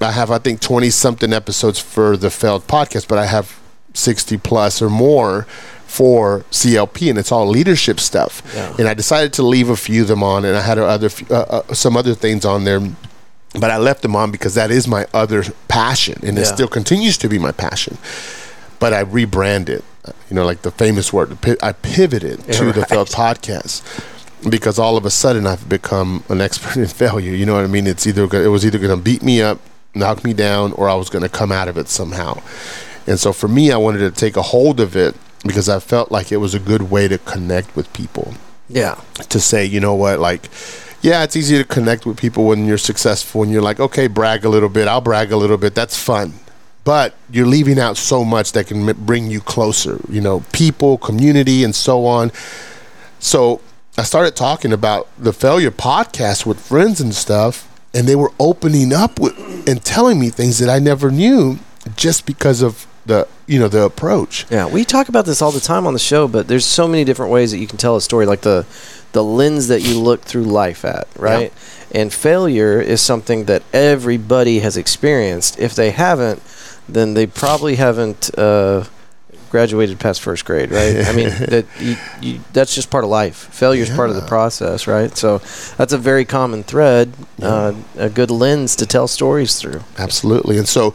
[0.00, 3.58] I have I think twenty something episodes for the Failed Podcast, but I have
[3.94, 5.46] sixty plus or more
[5.86, 8.42] for CLP, and it's all leadership stuff.
[8.54, 8.74] Yeah.
[8.78, 11.34] And I decided to leave a few of them on, and I had other uh,
[11.34, 12.80] uh, some other things on there.
[13.60, 17.18] But I left them on because that is my other passion, and it still continues
[17.18, 17.98] to be my passion.
[18.78, 19.82] But I rebranded,
[20.30, 21.36] you know, like the famous word.
[21.62, 23.82] I pivoted to the failed podcast
[24.48, 27.32] because all of a sudden I've become an expert in failure.
[27.32, 27.86] You know what I mean?
[27.88, 29.58] It's either it was either going to beat me up,
[29.94, 32.40] knock me down, or I was going to come out of it somehow.
[33.06, 36.12] And so for me, I wanted to take a hold of it because I felt
[36.12, 38.34] like it was a good way to connect with people
[38.68, 39.00] Yeah.
[39.30, 40.48] to say, you know what, like,
[41.00, 44.44] yeah, it's easy to connect with people when you're successful and you're like, okay, brag
[44.44, 46.34] a little bit, I'll brag a little bit, that's fun.
[46.84, 51.62] But you're leaving out so much that can bring you closer, you know, people, community,
[51.62, 52.32] and so on.
[53.18, 53.60] So
[53.96, 58.92] I started talking about the failure podcast with friends and stuff, and they were opening
[58.92, 59.36] up with
[59.68, 61.58] and telling me things that I never knew
[61.96, 64.46] just because of the, you know, the approach.
[64.50, 67.04] Yeah, we talk about this all the time on the show, but there's so many
[67.04, 68.64] different ways that you can tell a story, like the
[69.12, 71.52] the lens that you look through life at, right?
[71.90, 75.58] And failure is something that everybody has experienced.
[75.58, 76.42] If they haven't,
[76.86, 78.84] then they probably haven't uh,
[79.50, 81.06] graduated past first grade, right?
[81.06, 83.36] I mean, that you, you, that's just part of life.
[83.36, 85.16] Failure is part of the process, right?
[85.16, 85.38] So
[85.78, 89.82] that's a very common thread, uh, a good lens to tell stories through.
[89.96, 90.58] Absolutely.
[90.58, 90.94] And so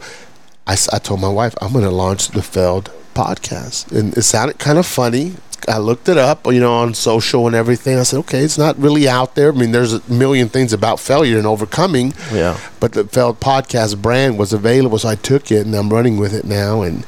[0.66, 3.92] I, I told my wife, I'm going to launch the failed podcast.
[3.92, 5.34] And it sounded kind of funny.
[5.66, 7.98] I looked it up, you know, on social and everything.
[7.98, 9.48] I said, okay, it's not really out there.
[9.50, 12.58] I mean, there's a million things about failure and overcoming, Yeah.
[12.80, 16.34] but the failed podcast brand was available, so I took it and I'm running with
[16.34, 17.06] it now, and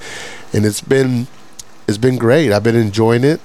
[0.54, 1.26] and it's been
[1.86, 2.50] it's been great.
[2.50, 3.42] I've been enjoying it,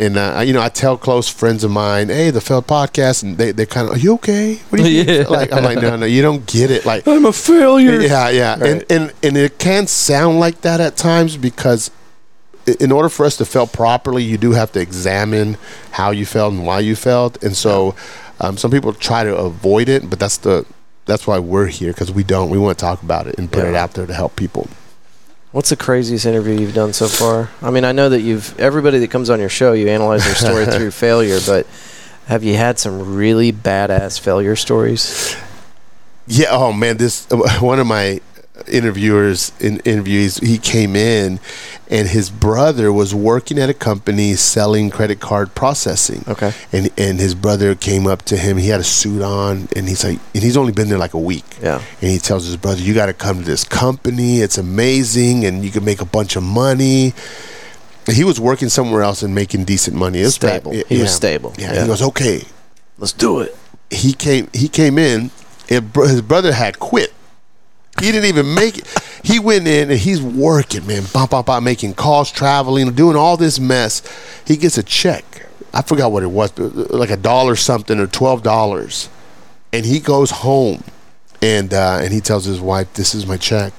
[0.00, 3.22] and uh, I- you know, I tell close friends of mine, hey, the failed podcast,
[3.22, 4.56] and they they kind of, are you okay?
[4.70, 5.28] What do you Yeah.
[5.28, 5.52] like?
[5.52, 6.84] I'm like, no, no, you don't get it.
[6.86, 8.00] Like, I'm a failure.
[8.00, 8.70] yeah, yeah, Right.
[8.70, 11.90] and, and and it can sound like that at times because
[12.80, 15.56] in order for us to fail properly, you do have to examine
[15.92, 17.94] how you failed and why you failed, and so
[18.40, 20.64] um, some people try to avoid it, but that's the
[21.06, 22.50] that's why we're here because we don't.
[22.50, 24.68] We want to talk about it and put it out there to help people.
[25.50, 27.50] What's the craziest interview you've done so far?
[27.62, 30.34] I mean, I know that you've everybody that comes on your show, you analyze their
[30.34, 31.66] story through failure, but
[32.26, 35.34] have you had some really badass failure stories?
[36.26, 36.48] Yeah.
[36.50, 37.26] Oh man, this
[37.60, 38.20] one of my
[38.66, 40.38] interviewers in interviews.
[40.38, 41.40] He came in,
[41.90, 46.24] and his brother was working at a company selling credit card processing.
[46.26, 46.52] Okay.
[46.72, 48.56] And and his brother came up to him.
[48.56, 51.18] He had a suit on, and he's like, and he's only been there like a
[51.18, 51.44] week.
[51.62, 51.82] Yeah.
[52.00, 54.40] And he tells his brother, "You got to come to this company.
[54.40, 57.14] It's amazing, and you can make a bunch of money."
[58.10, 60.20] He was working somewhere else and making decent money.
[60.20, 60.62] It was bad.
[60.62, 60.82] Stable.
[60.88, 61.54] He was stable.
[61.58, 61.74] Yeah.
[61.74, 61.82] Yeah.
[61.82, 62.44] He goes, "Okay."
[62.98, 63.56] Let's do it.
[63.90, 64.48] He came.
[64.52, 65.30] He came in.
[65.70, 67.12] and His brother had quit.
[68.00, 68.88] He didn't even make it.
[69.24, 73.36] He went in and he's working, man, bop, bop, bop, making calls, traveling, doing all
[73.36, 74.02] this mess.
[74.46, 78.06] He gets a check I forgot what it was, but like a dollar something or
[78.06, 79.08] twelve dollars,
[79.72, 80.82] and he goes home,
[81.42, 83.72] and uh, and he tells his wife, "This is my check,"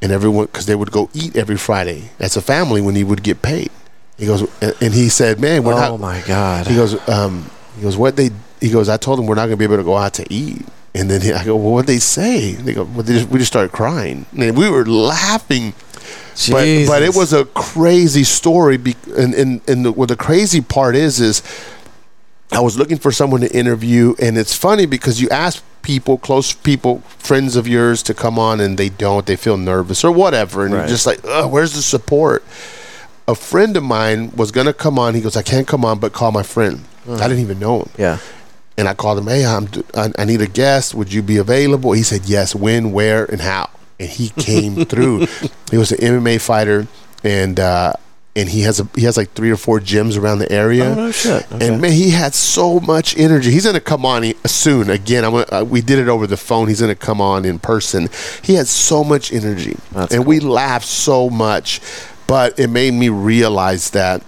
[0.00, 3.22] and everyone because they would go eat every Friday as a family when he would
[3.22, 3.70] get paid.
[4.16, 6.66] He goes, and he said, "Man, we're oh not." my god.
[6.66, 8.30] He goes, um, he goes, what they?
[8.60, 10.26] He goes, I told them we're not going to be able to go out to
[10.32, 10.66] eat.
[10.94, 12.52] And then he, I go, well, what they say?
[12.52, 15.72] They go, well, they just, we just started crying, and we were laughing.
[16.86, 18.76] But, but it was a crazy story.
[18.76, 21.42] Be, and and, and the, what the crazy part is is
[22.50, 26.52] I was looking for someone to interview, and it's funny because you ask people, close
[26.52, 29.24] people, friends of yours, to come on, and they don't.
[29.26, 30.80] They feel nervous or whatever, and Right.
[30.80, 31.20] you're just like,
[31.52, 32.42] "Where's the support?"
[33.28, 35.14] A friend of mine was gonna come on.
[35.14, 37.90] He goes, "I can't come on, but call my friend." I didn't even know him,
[37.98, 38.18] yeah.
[38.76, 39.26] And I called him.
[39.26, 40.94] Hey, I'm, I, I need a guest.
[40.94, 41.92] Would you be available?
[41.92, 42.54] He said yes.
[42.54, 43.70] When, where, and how.
[43.98, 45.26] And he came through.
[45.70, 46.86] He was an MMA fighter,
[47.22, 47.92] and uh,
[48.36, 50.84] and he has a he has like three or four gyms around the area.
[50.84, 51.52] Oh, no shit.
[51.52, 51.68] Okay.
[51.68, 53.50] And man, he had so much energy.
[53.50, 54.88] He's gonna come on soon.
[54.88, 56.68] Again, I'm gonna, uh, we did it over the phone.
[56.68, 58.08] He's gonna come on in person.
[58.42, 61.80] He had so much energy, That's and we laughed so much.
[62.26, 64.22] But it made me realize that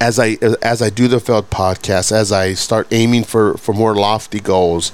[0.00, 3.94] as I as I do the Failed podcast, as I start aiming for for more
[3.94, 4.92] lofty goals,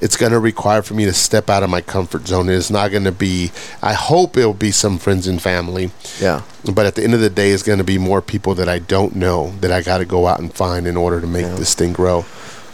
[0.00, 2.48] it's going to require for me to step out of my comfort zone.
[2.48, 3.52] It's not going to be.
[3.82, 6.42] I hope it'll be some friends and family, Yeah.
[6.72, 8.80] but at the end of the day, it's going to be more people that I
[8.80, 11.74] don't know that I got to go out and find in order to make this
[11.74, 12.24] thing grow.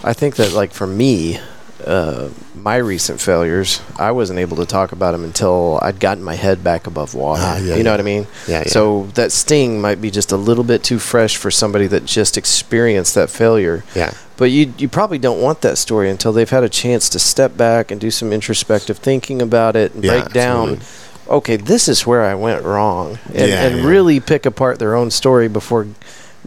[0.03, 1.39] I think that like for me,
[1.87, 6.35] uh, my recent failures, I wasn't able to talk about them until I'd gotten my
[6.35, 7.43] head back above water.
[7.45, 7.93] Ah, yeah, you know yeah.
[7.93, 8.27] what I mean?
[8.49, 8.69] Yeah, yeah.
[8.69, 12.37] So that sting might be just a little bit too fresh for somebody that just
[12.37, 13.85] experienced that failure.
[13.95, 14.12] Yeah.
[14.37, 17.57] But you you probably don't want that story until they've had a chance to step
[17.57, 20.71] back and do some introspective thinking about it and break down.
[20.77, 20.87] absolutely.
[21.29, 23.87] Okay, this is where I went wrong, and, Yeah, and yeah.
[23.87, 25.87] really pick apart their own story before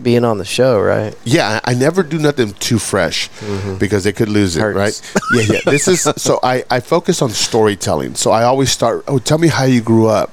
[0.04, 1.16] being on the show, right?
[1.24, 3.78] Yeah, I never do nothing too fresh mm-hmm.
[3.78, 4.76] because they could lose it, Hurts.
[4.78, 5.22] right?
[5.34, 5.60] Yeah, yeah.
[5.72, 8.16] This is so I, I focus on storytelling.
[8.16, 10.32] So I always start, oh, tell me how you grew up.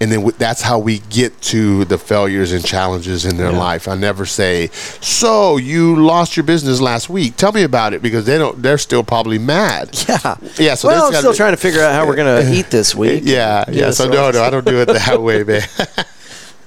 [0.00, 3.86] And then w- that's how we get to the failures and challenges in their life.
[3.88, 4.68] I never say,
[5.00, 7.36] "So you lost your business last week.
[7.36, 8.60] Tell me about it," because they don't.
[8.60, 9.96] They're still probably mad.
[10.08, 10.36] Yeah.
[10.58, 10.74] Yeah.
[10.74, 13.22] So well, I'm still be- trying to figure out how we're gonna eat this week.
[13.24, 13.92] Yeah, yeah.
[13.92, 15.62] So no, no, I don't do it that way, man.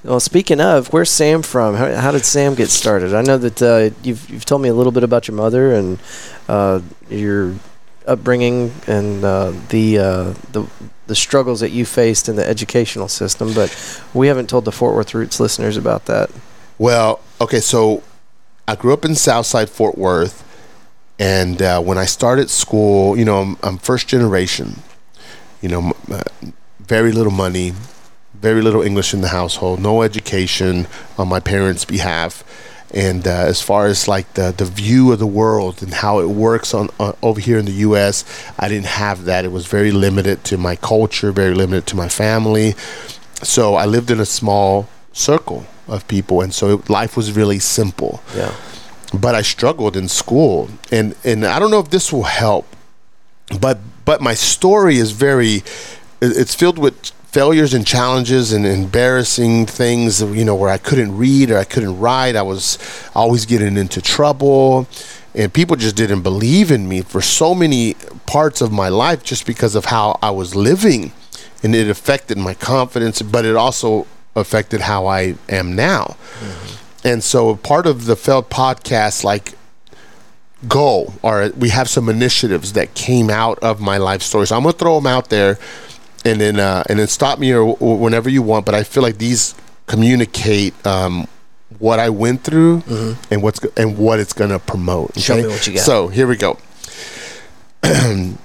[0.04, 1.74] Well, speaking of, where's Sam from?
[1.74, 3.14] How, how did Sam get started?
[3.14, 5.98] I know that uh, you've you've told me a little bit about your mother and
[6.48, 6.80] uh,
[7.10, 7.54] your
[8.06, 10.66] upbringing and uh, the uh, the
[11.08, 13.74] the struggles that you faced in the educational system, but
[14.14, 16.30] we haven't told the Fort Worth Roots listeners about that.
[16.78, 18.02] Well, okay, so
[18.68, 20.44] I grew up in Southside Fort Worth,
[21.18, 24.82] and uh, when I started school, you know, I'm, I'm first generation.
[25.62, 26.22] You know, m- uh,
[26.78, 27.72] very little money,
[28.40, 32.44] very little English in the household, no education on my parents' behalf.
[32.94, 36.28] And uh, as far as like the, the view of the world and how it
[36.28, 38.24] works on, on over here in the U.S.,
[38.58, 39.44] I didn't have that.
[39.44, 42.74] It was very limited to my culture, very limited to my family.
[43.42, 47.58] So I lived in a small circle of people, and so it, life was really
[47.58, 48.22] simple.
[48.34, 48.54] Yeah.
[49.12, 52.66] But I struggled in school, and and I don't know if this will help,
[53.60, 55.62] but but my story is very,
[56.20, 60.20] it's filled with failures and challenges and embarrassing things.
[60.20, 62.36] You know, where I couldn't read or I couldn't write.
[62.36, 62.78] I was
[63.14, 64.86] always getting into trouble.
[65.34, 67.94] And people just didn't believe in me for so many
[68.26, 71.12] parts of my life just because of how I was living
[71.62, 76.16] and it affected my confidence, but it also affected how I am now.
[76.40, 77.06] Mm-hmm.
[77.06, 79.54] And so part of the Failed podcast, like
[80.66, 84.46] goal, or we have some initiatives that came out of my life story.
[84.46, 85.58] So I'm gonna throw them out there,
[86.24, 88.66] and then uh, and then stop me or, or whenever you want.
[88.66, 89.54] But I feel like these
[89.86, 91.26] communicate um,
[91.78, 92.82] what I went through
[93.30, 95.10] and what's go- and what it's gonna promote.
[95.10, 95.20] Mm-hmm.
[95.20, 95.82] Show me what you got.
[95.82, 96.58] So here we go.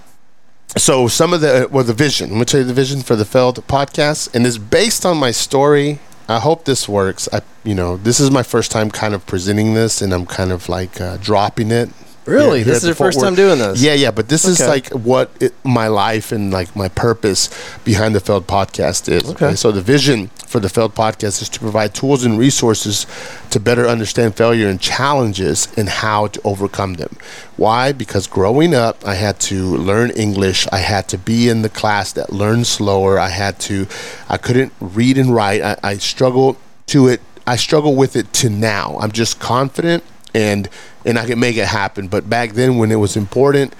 [0.77, 3.25] so some of the well the vision i'm to tell you the vision for the
[3.25, 7.97] Failed podcast and it's based on my story i hope this works i you know
[7.97, 11.17] this is my first time kind of presenting this and i'm kind of like uh,
[11.17, 11.89] dropping it
[12.25, 12.59] Really?
[12.63, 13.81] here This is your first Worth- time doing this?
[13.81, 17.49] yeah yeah but this is like what it, my life and like my purpose
[17.83, 19.55] behind the Failed podcast is Okay.
[19.55, 23.05] so the vision for the Failed podcast is to provide tools and resources
[23.49, 27.15] to better understand failure and challenges and how to overcome them.
[27.57, 27.91] Why?
[27.91, 30.67] Because growing up i had to learn english.
[30.71, 33.19] I had to be in the class that learned slower.
[33.19, 33.87] I had to
[34.29, 35.61] i couldn't read and write.
[35.61, 36.55] I, I struggled
[36.87, 38.97] to it i struggle with it to now.
[39.01, 40.69] I'm just confident and
[41.05, 43.73] and i can make it happen but back then when it was important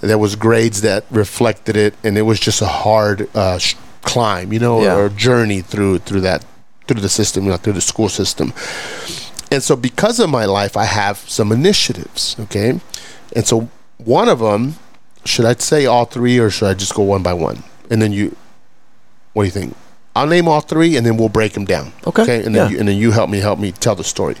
[0.00, 4.52] there was grades that reflected it and it was just a hard uh, sh- climb
[4.52, 4.96] you know Yeah.
[4.96, 6.44] or journey through through that
[6.86, 8.52] through the system you know through the school system
[9.50, 12.36] And so, because of my life, I have some initiatives.
[12.38, 12.80] Okay.
[13.34, 14.74] And so, one of them,
[15.24, 17.62] should I say all three or should I just go one by one?
[17.90, 18.36] And then you,
[19.32, 19.72] what do you think?
[20.14, 21.92] I'll name all three and then we'll break them down.
[22.04, 22.68] Okay, And then, yeah.
[22.68, 24.36] you, and then you help me help me tell the story.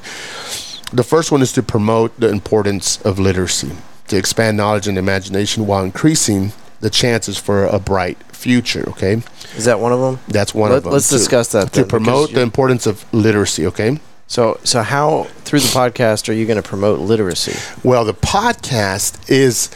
[0.92, 3.72] The first one is to promote the importance of literacy,
[4.08, 8.88] to expand knowledge and imagination while increasing the chances for a bright future.
[8.90, 9.22] Okay.
[9.56, 10.20] Is that one of them?
[10.28, 10.92] That's one Let- of them.
[10.92, 13.66] let's To- discuss that To then, promote the importance of literacy.
[13.66, 14.00] Okay.
[14.28, 17.54] So, so how through the podcast are you going to promote literacy?
[17.82, 19.70] Well, the podcast is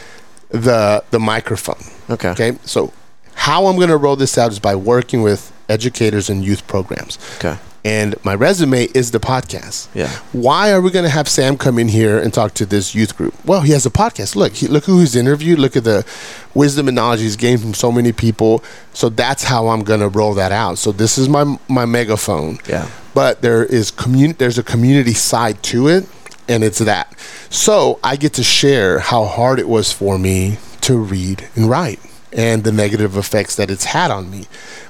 [0.49, 1.83] the the microphone.
[2.09, 2.29] Okay.
[2.29, 2.57] Okay.
[2.63, 2.93] So
[3.35, 7.17] how I'm going to roll this out is by working with educators and youth programs.
[7.37, 7.57] Okay.
[7.85, 9.89] And my resume is the podcast.
[9.93, 10.07] Yeah.
[10.31, 13.17] Why are we going to have Sam come in here and talk to this youth
[13.17, 13.33] group?
[13.45, 14.37] Well, he has a podcast.
[14.37, 15.59] Look, he, look who he's interviewed.
[15.59, 16.05] Look at the
[16.53, 18.63] wisdom and knowledge he's gained from so many people.
[18.93, 20.77] So that's how I'm going to roll that out.
[20.77, 22.59] So this is my my megaphone.
[22.69, 22.89] Yeah.
[23.13, 24.37] But there is community.
[24.37, 26.07] There's a community side to it,
[26.47, 27.13] and it's that.
[27.49, 31.99] So I get to share how hard it was for me to read and write,
[32.35, 34.45] and the negative effects that it's had on me.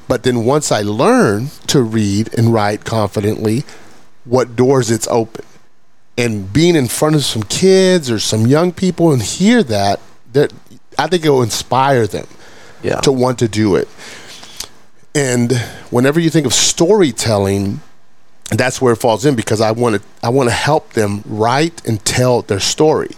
[0.08, 3.64] But then once I learn to read and write confidently,
[4.26, 5.46] what doors it's open.
[6.18, 10.00] And being in front of some kids or some young people and hear that,
[10.32, 10.54] that
[10.98, 12.28] I think it will inspire them
[12.82, 13.00] Yeah.
[13.02, 13.88] to want to do it.
[15.16, 15.52] And
[15.90, 17.82] whenever you think of storytelling,
[18.50, 21.86] that's where it falls in because I want to I want to help them write
[21.88, 23.16] and tell their story,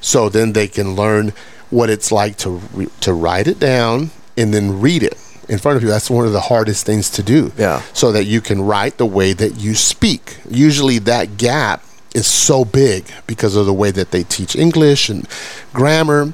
[0.00, 1.32] so then they can learn
[1.70, 5.16] what it's like to re- to write it down and then read it
[5.48, 5.88] in front of you.
[5.88, 7.52] That's one of the hardest things to do.
[7.56, 7.82] Yeah.
[7.92, 10.38] So that you can write the way that you speak.
[10.48, 11.82] Usually that gap
[12.14, 15.28] is so big because of the way that they teach English and
[15.72, 16.32] grammar.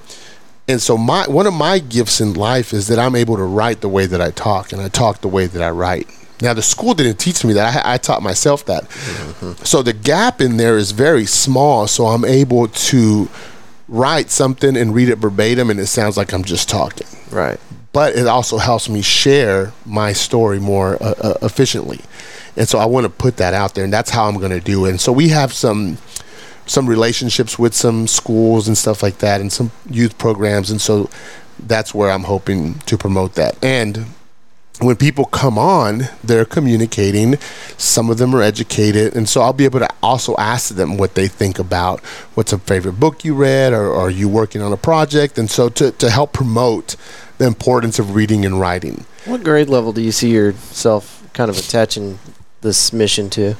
[0.68, 3.80] And so my one of my gifts in life is that I'm able to write
[3.80, 6.08] the way that I talk and I talk the way that I write.
[6.42, 7.86] Now the school didn't teach me that.
[7.86, 8.84] I, I taught myself that.
[8.84, 9.64] Mm-hmm.
[9.64, 11.86] So the gap in there is very small.
[11.86, 13.28] So I'm able to
[13.88, 17.06] write something and read it verbatim, and it sounds like I'm just talking.
[17.30, 17.60] right.
[17.92, 22.00] But it also helps me share my story more uh, uh, efficiently.
[22.54, 24.60] And so I want to put that out there, and that's how I'm going to
[24.60, 24.90] do it.
[24.90, 25.96] And so we have some
[26.66, 31.08] some relationships with some schools and stuff like that and some youth programs and so
[31.60, 33.62] that's where I'm hoping to promote that.
[33.64, 34.06] And
[34.80, 37.36] when people come on, they're communicating.
[37.78, 41.14] Some of them are educated, and so I'll be able to also ask them what
[41.14, 42.00] they think about
[42.34, 45.50] what's a favorite book you read, or, or are you working on a project, and
[45.50, 46.96] so to, to help promote
[47.38, 49.04] the importance of reading and writing.
[49.24, 52.18] What grade level do you see yourself kind of attaching
[52.66, 53.54] this mission to?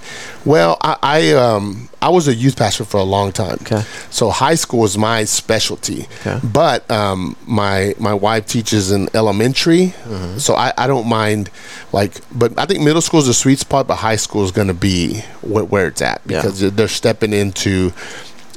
[0.45, 3.59] Well, I I, um, I was a youth pastor for a long time.
[3.63, 3.83] Okay.
[4.11, 6.07] So high school is my specialty.
[6.21, 6.39] Okay.
[6.45, 10.39] But um, my my wife teaches in elementary, Mm-hmm.
[10.39, 11.49] so I, I don't mind
[11.93, 12.21] like.
[12.33, 14.75] But I think middle school is a sweet spot, but high school is going to
[14.75, 16.43] be wh- where it's at Yeah.
[16.43, 17.93] because they're stepping into.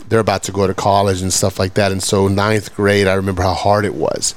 [0.10, 3.14] They're about to go to college and stuff like that, and so ninth grade, I
[3.14, 4.34] remember how hard it was.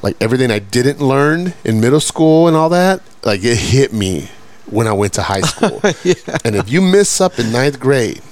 [0.00, 4.28] Like everything I didn't learn in middle school and all that, like it hit me
[4.66, 5.80] when I went to high school.
[6.44, 8.22] And if you miss up in ninth grade,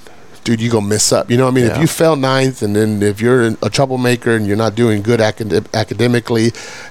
[0.45, 1.31] dude, you gonna miss up.
[1.31, 1.65] You know what I mean?
[1.67, 1.75] Yeah.
[1.77, 5.21] If you fail ninth, and then if you're a troublemaker and you're not doing good
[5.21, 6.51] acad- academically,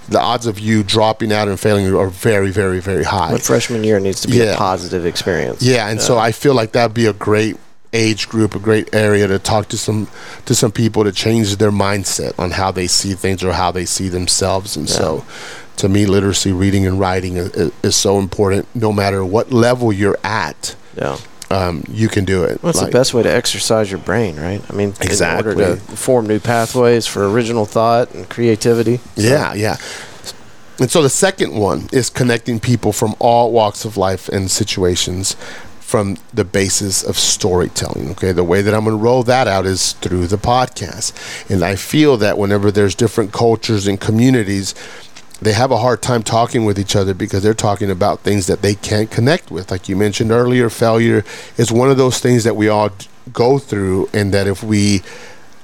[0.09, 3.31] the odds of you dropping out and failing are very, very, very high.
[3.31, 5.61] But freshman year needs to be a positive experience.
[5.61, 7.57] Yeah, and so I feel like that'd be a great
[7.95, 10.07] age group, a great area to talk to some
[10.45, 13.85] to some people to change their mindset on how they see things or how they
[13.85, 14.75] see themselves.
[14.75, 15.23] And so,
[15.77, 18.67] to me, literacy, reading, and writing is, is so important.
[18.75, 21.17] No matter what level you're at, Yeah.
[21.49, 22.61] um, you can do it.
[22.61, 24.61] Well, it's Like- the best way to exercise your brain, right?
[24.69, 25.55] I mean, in order Exactly.
[25.65, 28.97] to form new pathways for original thought and creativity.
[29.15, 29.77] So- Yeah, yeah.
[30.79, 35.35] And so the second one is connecting people from all walks of life and situations
[35.79, 38.09] from the basis of storytelling.
[38.11, 41.11] Okay, the way that I'm going to roll that out is through the podcast.
[41.49, 44.73] And I feel that whenever there's different cultures and communities,
[45.43, 48.61] they have a hard time talking with each other because they're talking about things that
[48.61, 49.71] they can't connect with.
[49.71, 51.23] Like you mentioned earlier, failure
[51.57, 52.89] is one of those things that we all
[53.31, 55.01] go through, and that if we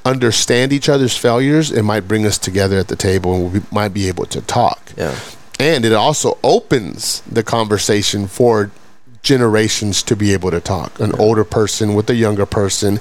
[0.05, 3.93] understand each other's failures, it might bring us together at the table and we might
[3.93, 4.93] be able to talk.
[4.97, 5.17] Yeah.
[5.59, 8.71] And it also opens the conversation for
[9.21, 10.99] generations to be able to talk.
[10.99, 12.99] An older person with a younger person,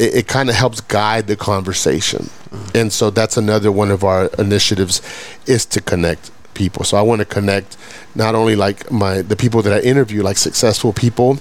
[0.00, 2.30] it, it kind of helps guide the conversation.
[2.74, 5.02] And so that's another one of our initiatives
[5.46, 6.84] is to connect people.
[6.84, 7.76] So I want to connect
[8.14, 11.38] not only like my the people that I interview, like successful people,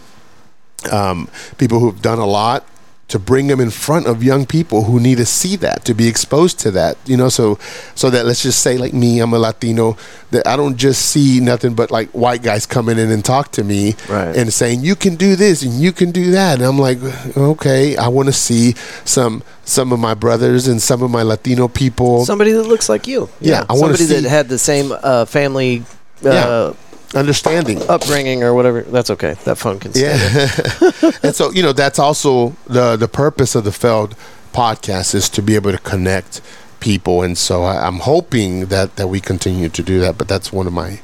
[0.92, 2.66] um, people who've done a lot,
[3.10, 6.08] to bring them in front of young people who need to see that to be
[6.08, 7.58] exposed to that you know so
[7.96, 9.98] so that let's just say like me i'm a latino
[10.32, 13.64] that i don't just see nothing but like white guys coming in and talk to
[13.64, 14.36] me Right.
[14.38, 17.00] and saying you can do this and you can do that and i'm like
[17.36, 18.74] okay i want to see
[19.06, 23.06] some some of my brothers and some of my latino people Somebody that looks like
[23.08, 23.30] you.
[23.40, 25.84] Yeah, I wanna somebody see- that had the same uh, family
[26.26, 26.74] uh, Yeah.
[27.16, 28.82] Understanding upbringing or whatever.
[28.82, 29.34] That's okay.
[29.46, 29.94] That phone can.
[29.94, 30.02] stay.
[30.02, 31.12] Yeah.
[31.24, 34.16] and so, you know, that's also the the purpose of the Failed
[34.54, 36.42] podcast is to be able to connect
[36.80, 37.22] people.
[37.24, 40.18] And so I, I'm hoping that that we continue to do that.
[40.18, 41.00] But that's one of my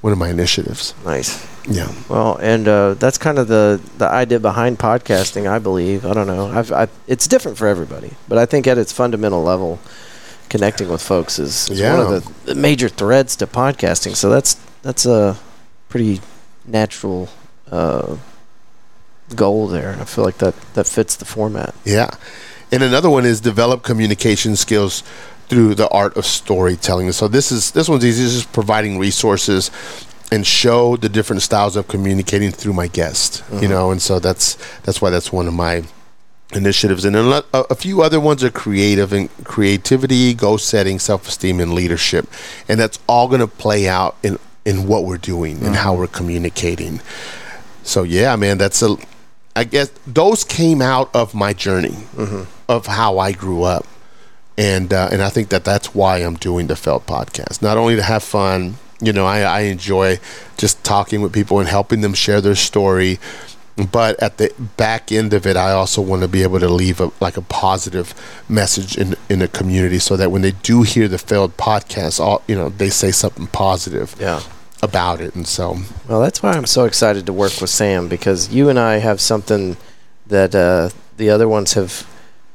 [0.00, 0.94] one of my initiatives.
[1.04, 1.46] Nice.
[1.68, 1.92] Yeah.
[2.08, 6.06] Well, and uh, that's kind of the the idea behind podcasting, I believe.
[6.06, 6.46] I don't know.
[6.46, 9.78] I've, I, it's different for everybody, but I think at its fundamental level,
[10.48, 14.16] connecting with folks is, is one of the, the major threads to podcasting.
[14.16, 15.36] So that's that's a
[15.88, 16.20] pretty
[16.66, 17.28] natural
[17.70, 18.16] uh,
[19.34, 19.90] goal there.
[19.90, 21.74] and I feel like that that fits the format.
[21.84, 22.10] Yeah.
[22.72, 25.02] And another one is develop communication skills
[25.48, 27.10] through the art of storytelling.
[27.12, 29.70] So this is this one's easy, it's just providing resources
[30.32, 33.42] and show the different styles of communicating through my guest.
[33.60, 35.82] You know, and so that's that's why that's one of my
[36.52, 37.04] initiatives.
[37.04, 41.58] And a, a a few other ones are creative and creativity, goal setting, self esteem,
[41.58, 42.28] and leadership.
[42.68, 46.06] And that's all going to play out in in what we're doing and how we're
[46.06, 47.00] communicating.
[47.82, 48.96] So yeah, man, that's a.
[49.56, 51.96] I guess those came out of my journey
[52.68, 53.86] of how I grew up,
[54.56, 57.60] and uh, and I think that that's why I'm doing the Failed podcast.
[57.62, 60.18] Not only to have fun, you know, I, I enjoy
[60.56, 63.18] just talking with people and helping them share their story,
[63.86, 67.00] but at the back end of it, I also want to be able to leave
[67.00, 68.14] a like a positive
[68.48, 72.42] message in in the community, so that when they do hear the Failed podcast, all
[72.48, 74.40] you know, they say something positive Yeah.
[74.82, 75.76] about it, and so
[76.08, 79.20] Well, that's why I'm so excited to work with Sam because you and I have
[79.20, 79.76] something
[80.26, 82.06] that uh, the other ones have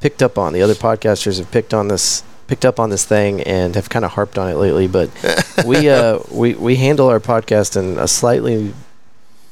[0.02, 0.54] picked up on.
[0.54, 4.06] The other podcasters have picked on this, picked up on this thing, and have kind
[4.06, 4.88] of harped on it lately.
[4.88, 5.10] But
[5.66, 8.74] we uh, we we handle our podcast in a slightly,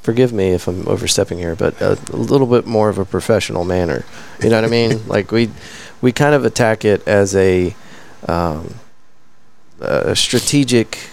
[0.04, 3.64] forgive me if I'm overstepping here, but a, a little bit more of a professional
[3.66, 4.04] manner.
[4.42, 5.02] You know what I mean?
[5.08, 5.50] Like we
[6.02, 7.76] we kind of attack it as a
[8.28, 8.76] um,
[9.80, 11.10] a strategic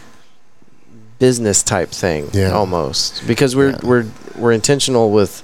[1.18, 2.50] business type thing Yeah.
[2.52, 3.78] almost because we're Yeah.
[3.82, 5.42] we're we're intentional with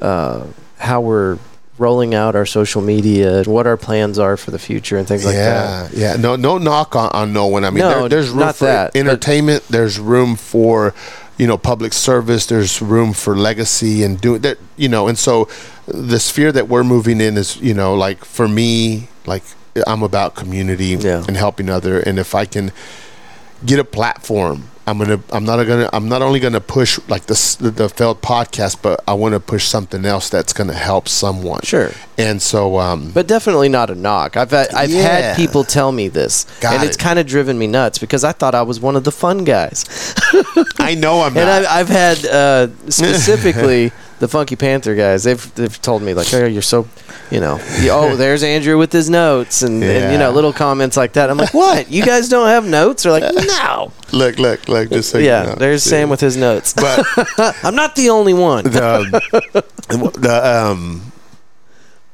[0.00, 0.44] uh,
[0.78, 1.38] how we're
[1.78, 5.24] rolling out our social media and what our plans are for the future and things
[5.24, 5.54] like yeah,
[5.88, 5.92] that.
[5.94, 6.10] yeah.
[6.12, 6.16] yeah.
[6.20, 7.64] No, no knock on, on no one.
[7.64, 9.66] I mean, No, there, there's room for that, entertainment.
[9.68, 10.94] There's room for,
[11.40, 12.44] you know, public service.
[12.44, 14.58] There's room for legacy and do that.
[14.76, 15.48] You know, and so
[15.86, 19.42] the sphere that we're moving in is, you know, like for me, like
[19.86, 21.24] I'm about community Yeah.
[21.26, 22.00] and helping other.
[22.00, 22.72] And if I can
[23.64, 24.64] get a platform.
[24.90, 25.20] I'm gonna.
[25.30, 25.88] I'm not gonna.
[25.92, 29.40] I'm not only gonna push like this the, the failed podcast, but I want to
[29.40, 31.60] push something else that's gonna help someone.
[31.62, 31.90] Sure.
[32.18, 34.36] And so, um, But definitely not a knock.
[34.36, 35.02] I've had, I've Yeah.
[35.02, 38.32] had people tell me this, Got and it's kind of driven me nuts because I
[38.32, 39.84] thought I was one of the fun guys.
[40.78, 41.64] I know I'm And not.
[41.64, 45.24] I've, I've had uh, specifically the Funky Panther guys.
[45.24, 46.86] They've they've told me like, "Oh, you're so,
[47.30, 50.96] you know, you- oh, there's Andrew with his notes and, and you know little comments
[50.96, 51.90] like that." I'm like, "What?
[51.90, 54.90] You guys don't have notes?" They're like, "No." look, look, look.
[54.90, 55.54] Just so you yeah, know.
[55.56, 56.72] there's Sam with his notes.
[56.74, 57.04] But
[57.64, 58.64] I'm not the only one.
[58.64, 61.09] the, the um,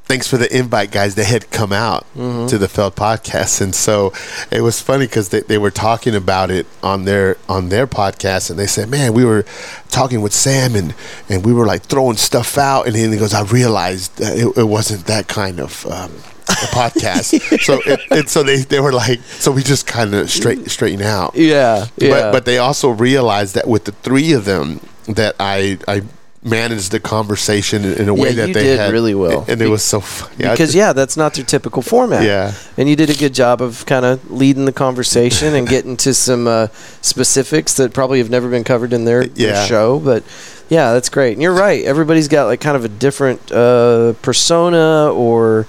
[0.07, 1.15] thanks for the invite, guys.
[1.15, 2.47] They had come out Mm-hmm.
[2.47, 4.13] to the Failed podcast, and so
[4.51, 8.49] it was funny because they, they were talking about it on their on their podcast,
[8.51, 9.45] and they said, "Man, we were
[9.91, 10.95] talking with Sam, and
[11.29, 14.57] and we were like throwing stuff out," and then he goes, "I realized that it,
[14.57, 16.13] it wasn't that kind of." Um,
[16.49, 20.31] a podcast, so it, it, so they, they were like, so we just kind of
[20.31, 22.09] straight straighten out, yeah, yeah.
[22.09, 24.79] but but they also realized that with the three of them
[25.09, 26.03] that I I
[26.47, 29.45] managed the conversation in, a way Yeah, that they did had really well.
[29.49, 30.31] and it was so fun.
[30.39, 32.23] Yeah, because yeah, that's not their typical format.
[32.23, 32.53] Yeah.
[32.77, 36.15] and you did a good job of kind of leading the conversation and getting to
[36.15, 36.69] some uh,
[37.03, 39.99] specifics that probably have never been covered in their, their show.
[39.99, 40.23] But
[40.69, 41.33] yeah, that's great.
[41.33, 41.85] And you're right.
[41.85, 45.67] Everybody's got like kind of a different uh, persona or.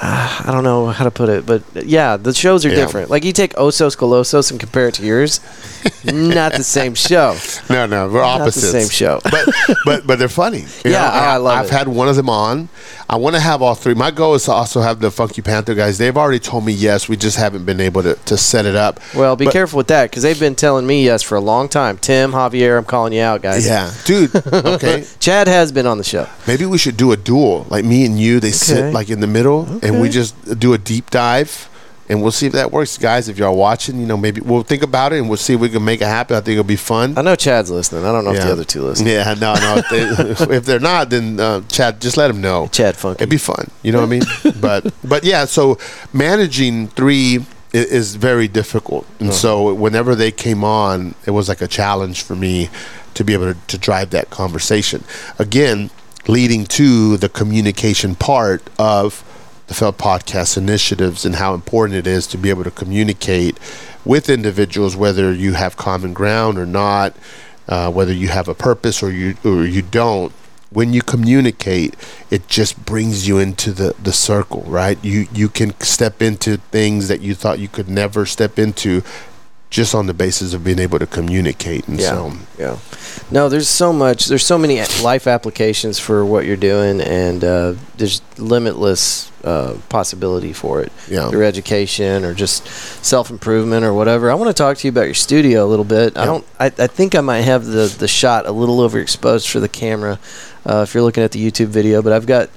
[0.00, 2.76] Uh, I don't know how to put it, but yeah, the shows are Yeah.
[2.76, 3.10] different.
[3.10, 5.40] Like you take Osos Colosos and compare it to yours,
[6.04, 7.36] not the same show.
[7.68, 9.20] no no we're Not the opposites same show.
[9.30, 9.48] but
[9.84, 11.72] but but they're funny Yeah, and I love I've it.
[11.72, 12.68] had one of them on
[13.12, 15.74] I want to have all three my goal is to also have the Funky Panther
[15.74, 18.74] guys they've already told me yes we just haven't been able to, to set it
[18.74, 21.40] up Well, be But- careful with that because they've been telling me yes for a
[21.40, 21.98] long time.
[21.98, 23.66] Tim, Javier, I'm calling you out, guys.
[23.66, 26.26] yeah dude okay Chad has been on the show.
[26.46, 28.40] Maybe we should do a duel, like me and you.
[28.40, 28.56] They Okay.
[28.56, 31.68] sit like in the middle, and we just do a deep dive,
[32.08, 33.28] and we'll see if that works, guys.
[33.28, 35.68] If y'all watching, you know, maybe we'll think about it and we'll see if we
[35.68, 36.36] can make it happen.
[36.36, 37.16] I think it'll be fun.
[37.16, 38.04] I know Chad's listening.
[38.04, 39.06] I don't know if the other two listen.
[39.06, 39.82] Yeah, no, no.
[39.92, 42.68] If, they, if they're not, then uh, Chad, just let them know.
[42.72, 43.22] Chad Funky.
[43.22, 43.70] It'd be fun.
[43.82, 44.22] You know what I mean?
[44.60, 45.78] but but yeah, so
[46.12, 49.38] managing three is very difficult, and Uh-huh.
[49.38, 52.68] so whenever they came on, it was like a challenge for me
[53.14, 55.04] to be able to, to drive that conversation.
[55.38, 55.88] Again,
[56.28, 59.24] leading to the communication part of
[59.72, 63.58] the Failed Podcast initiatives and how important it is to be able to communicate
[64.04, 67.16] with individuals, whether you have common ground or not,
[67.68, 70.32] uh, whether you have a purpose or you or you don't.
[70.70, 71.96] When you communicate,
[72.30, 75.02] it just brings you into the, the circle, right?
[75.02, 79.02] You you can step into things that you thought you could never step into
[79.72, 81.88] just on the basis of being able to communicate.
[81.88, 82.10] And Yeah.
[82.10, 82.76] so Yeah.
[83.30, 84.26] No, there's so much.
[84.26, 90.52] There's so many life applications for what you're doing, and uh, there's limitless uh, possibility
[90.52, 91.30] for it Yeah.
[91.30, 92.62] through education or just
[93.02, 94.30] self improvement or whatever.
[94.30, 96.16] I want to talk to you about your studio a little bit.
[96.18, 96.44] I don't.
[96.60, 100.18] I, I think I might have the the shot a little overexposed for the camera
[100.68, 102.50] uh, if you're looking at the YouTube video, but I've got.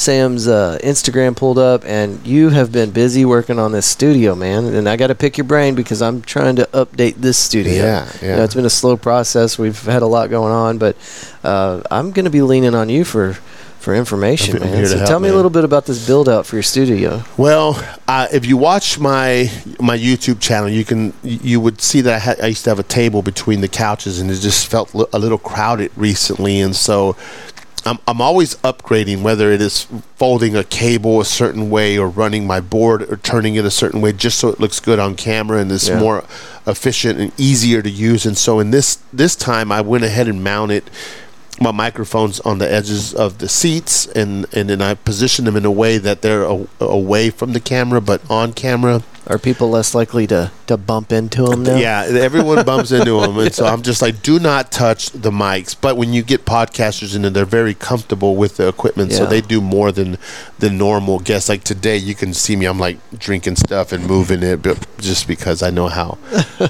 [0.00, 4.64] Sam's uh, Instagram pulled up, and you have been busy working on this studio, man.
[4.64, 7.74] And I got to pick your brain because I'm trying to update this studio.
[7.74, 8.36] Yeah, You yeah.
[8.36, 9.58] know, it's been a slow process.
[9.58, 10.96] We've had a lot going on, but
[11.44, 13.34] uh, I'm going to be leaning on you for
[13.78, 14.86] for information, I'm man.
[14.86, 15.32] So help, tell me man.
[15.32, 17.22] a little bit about this build out for your studio.
[17.38, 22.14] Well, uh, if you watch my my YouTube channel, you can you would see that
[22.14, 24.92] I, had, I used to have a table between the couches, and it just felt
[24.94, 27.16] a little crowded recently, and so.
[27.86, 32.46] I'm, I'm always upgrading, whether it is folding a cable a certain way or running
[32.46, 35.58] my board or turning it a certain way, just so it looks good on camera
[35.58, 35.98] and is Yeah.
[35.98, 36.24] more
[36.66, 38.26] efficient and easier to use.
[38.26, 40.84] And so, in this this time, I went ahead and mounted
[41.60, 45.64] my microphones on the edges of the seats and and then I position them in
[45.64, 49.02] a way that they're a, away from the camera but on camera.
[49.26, 51.76] Are people less likely to, to bump into them now?
[51.76, 55.76] Yeah, everyone bumps into them, and so I'm just like, do not touch the mics.
[55.78, 59.40] But when you get podcasters in, there, they're very comfortable with the equipment, so they
[59.40, 60.18] do more than
[60.58, 61.48] the normal guests.
[61.48, 65.28] Like today, you can see me, I'm like drinking stuff and moving it, but just
[65.28, 66.18] because I know how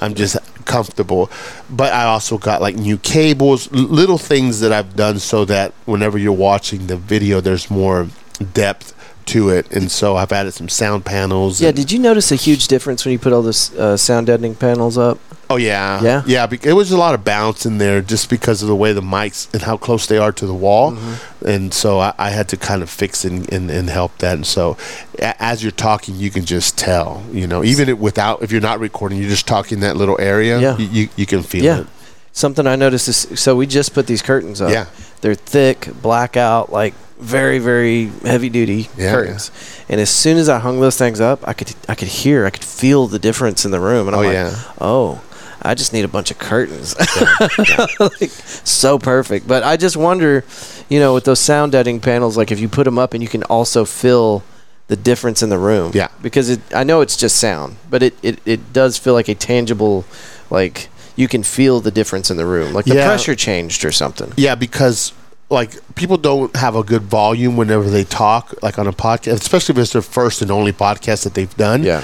[0.02, 1.30] I'm just comfortable.
[1.68, 6.18] But I also got like new cables, little things that I've done so that whenever
[6.18, 8.08] you're watching the video, there's more
[8.54, 8.94] depth
[9.30, 9.70] to it.
[9.72, 11.60] And so I've added some sound panels.
[11.60, 14.54] Yeah, did you notice a huge difference when you put all this uh, sound deadening
[14.54, 15.18] panels up?
[15.48, 16.22] Oh yeah, Yeah?
[16.26, 16.46] yeah.
[16.46, 19.00] bec- It was a lot of bounce in there just because of the way the
[19.00, 21.46] mics and how close they are to the wall, Mm-hmm.
[21.46, 24.34] and so I, I had to kind of fix and, and, and help that.
[24.36, 24.76] And so,
[25.18, 27.24] a, as you're talking, you can just tell.
[27.32, 30.60] You know, even it without if you're not recording, you're just talking that little area.
[30.60, 30.76] Yeah.
[30.78, 31.80] you, you, you can feel Yeah.
[31.80, 31.86] it.
[32.32, 34.70] Something I noticed is so we just put these curtains up.
[34.70, 34.86] Yeah.
[35.20, 39.50] They're thick, blackout, like very, very heavy duty Yeah, curtains.
[39.88, 42.50] And as soon as I hung those things up, I could I could hear, I
[42.50, 44.06] could feel the difference in the room.
[44.08, 44.56] And I'm Oh, like, yeah.
[44.80, 45.22] oh,
[45.60, 46.94] I just need a bunch of curtains.
[48.00, 49.46] like, so perfect.
[49.46, 50.44] But I just wonder,
[50.88, 53.28] you know, with those sound deadening panels, like if you put them up and you
[53.28, 54.42] can also feel
[54.88, 55.92] the difference in the room.
[55.94, 56.08] Yeah.
[56.22, 59.34] Because it, I know it's just sound, but it, it, it does feel like a
[59.34, 60.04] tangible,
[60.48, 60.88] like
[61.20, 62.72] you can feel the difference in the room.
[62.72, 63.06] Like the Yeah.
[63.06, 64.32] pressure changed or something.
[64.36, 65.12] Yeah, because
[65.50, 69.74] like people don't have a good volume whenever they talk, like on a podcast, especially
[69.74, 71.82] if it's their first and only podcast that they've done.
[71.82, 72.02] Yeah.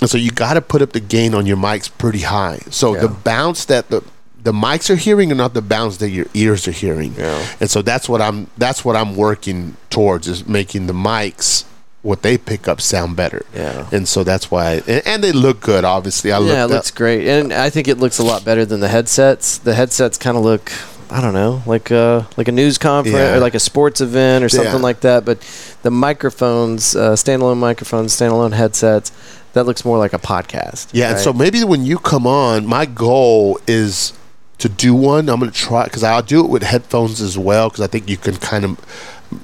[0.00, 2.60] And so you got to put up the gain on your mics pretty high.
[2.70, 4.02] So the bounce that the
[4.42, 7.14] the mics are hearing and not the bounce that your ears are hearing.
[7.18, 7.44] Yeah.
[7.60, 11.64] And so that's what I'm that's what I'm working towards is making the mics
[12.06, 13.44] what they pick up sound better.
[13.54, 13.86] Yeah.
[13.92, 16.32] And so that's why and, and they look good obviously.
[16.32, 18.80] I Yeah, it looks up- great, and I think it looks a lot better than
[18.80, 19.58] the headsets.
[19.58, 20.70] The headsets kind of look,
[21.10, 23.34] I don't know, like a like a news conference Yeah.
[23.36, 24.88] or like a sports event or something Yeah.
[24.90, 25.24] like that.
[25.24, 25.38] But
[25.82, 29.10] the microphones, uh, standalone microphones, standalone headsets,
[29.54, 30.88] that looks more like a podcast.
[30.92, 34.12] Yeah, and so maybe when you come on, my goal is
[34.58, 35.28] to do one.
[35.28, 38.08] I'm going to try because I'll do it with headphones as well because I think
[38.08, 38.78] you can kind of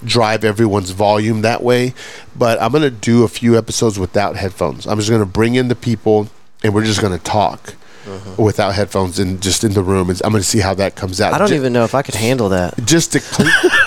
[0.04, 1.92] drive everyone's volume that way.
[2.36, 4.86] But I'm going to do a few episodes without headphones.
[4.86, 6.28] I'm just going to bring in the people
[6.62, 7.74] and we're just going to talk
[8.06, 8.42] uh-huh.
[8.42, 10.08] without headphones and just in the room.
[10.10, 11.34] And I'm going to see how that comes out.
[11.34, 12.74] I don't Ju- even know if I could handle that.
[12.86, 13.20] just to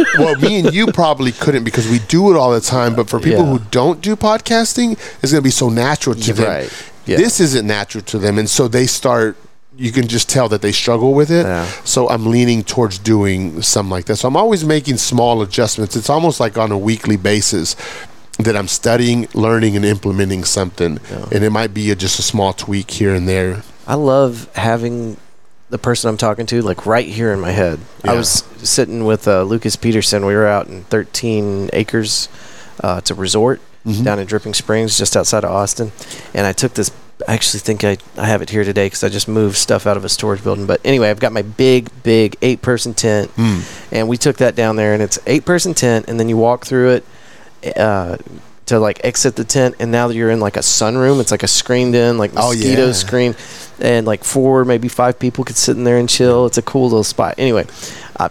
[0.20, 3.20] well me and you probably couldn't because we do it all the time but for
[3.20, 3.58] people Yeah.
[3.58, 4.94] who don't do podcasting
[5.24, 6.92] it's going to be so natural to Yeah, them right.
[7.06, 7.18] Yeah.
[7.18, 9.36] this isn't natural to them and so they start
[9.78, 11.66] you can just tell that they struggle with it Yeah.
[11.84, 16.10] so i'm leaning towards doing something like that so i'm always making small adjustments it's
[16.10, 17.76] almost like on a weekly basis
[18.40, 21.00] that i'm studying learning and implementing something
[21.32, 25.18] and it might be a, just a small tweak here and there I love having
[25.70, 27.80] the person I'm talking to like right here in my head.
[28.04, 28.30] I was
[28.68, 30.26] sitting with uh, Lucas Peterson.
[30.26, 32.28] We were out in 13 acres.
[32.84, 33.62] Uh, it's a resort,
[34.04, 35.92] down in Dripping Springs, just outside of Austin.
[36.34, 36.90] And I took this.
[37.28, 39.98] I actually think I, I have it here today because I just moved stuff out
[39.98, 40.66] of a storage building.
[40.66, 43.32] But anyway, I've got my big, big eight person tent,
[43.92, 46.66] and we took that down there, and it's eight person tent, and then you walk
[46.66, 47.06] through it.
[47.76, 48.18] Uh,
[48.68, 51.22] to like exit the tent, and now that you're in like a sunroom.
[51.22, 52.92] It's like a screened in, like Oh, mosquito yeah.
[52.94, 53.36] screen,
[53.80, 56.48] and like four, maybe five people could sit in there and chill.
[56.48, 57.36] It's a cool little spot.
[57.38, 57.68] Anyway,
[58.20, 58.30] uh,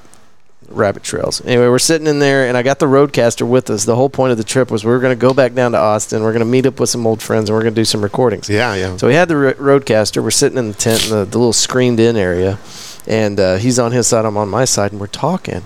[0.71, 1.41] rabbit trails.
[1.45, 3.85] Anyway, we're sitting in there, and I got the RødeCaster with us.
[3.85, 5.79] The whole point of the trip was we were going to go back down to
[5.79, 6.23] Austin.
[6.25, 8.03] We're going to meet up with some old friends, and we're going to do some
[8.03, 8.51] recordings.
[8.51, 8.97] Yeah, yeah.
[8.97, 10.21] So we had the ro- RødeCaster.
[10.21, 12.59] We're sitting in the tent in the, the little screened in area,
[13.07, 15.63] and uh, he's on his side, I'm on my side, and we're talking,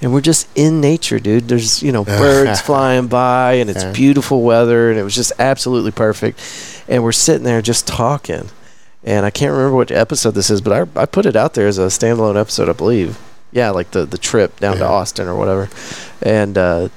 [0.00, 1.48] and we're just in nature, dude.
[1.48, 3.92] There's you know birds flying by, and it's Yeah.
[3.92, 6.40] beautiful weather, and it was just absolutely perfect.
[6.88, 8.50] And we're sitting there just talking,
[9.04, 11.66] and I can't remember what episode this is, but I I put it out there
[11.68, 13.18] as a standalone episode, I believe.
[13.52, 15.68] Yeah, like the the trip down to Austin or whatever,
[16.22, 16.88] and uh,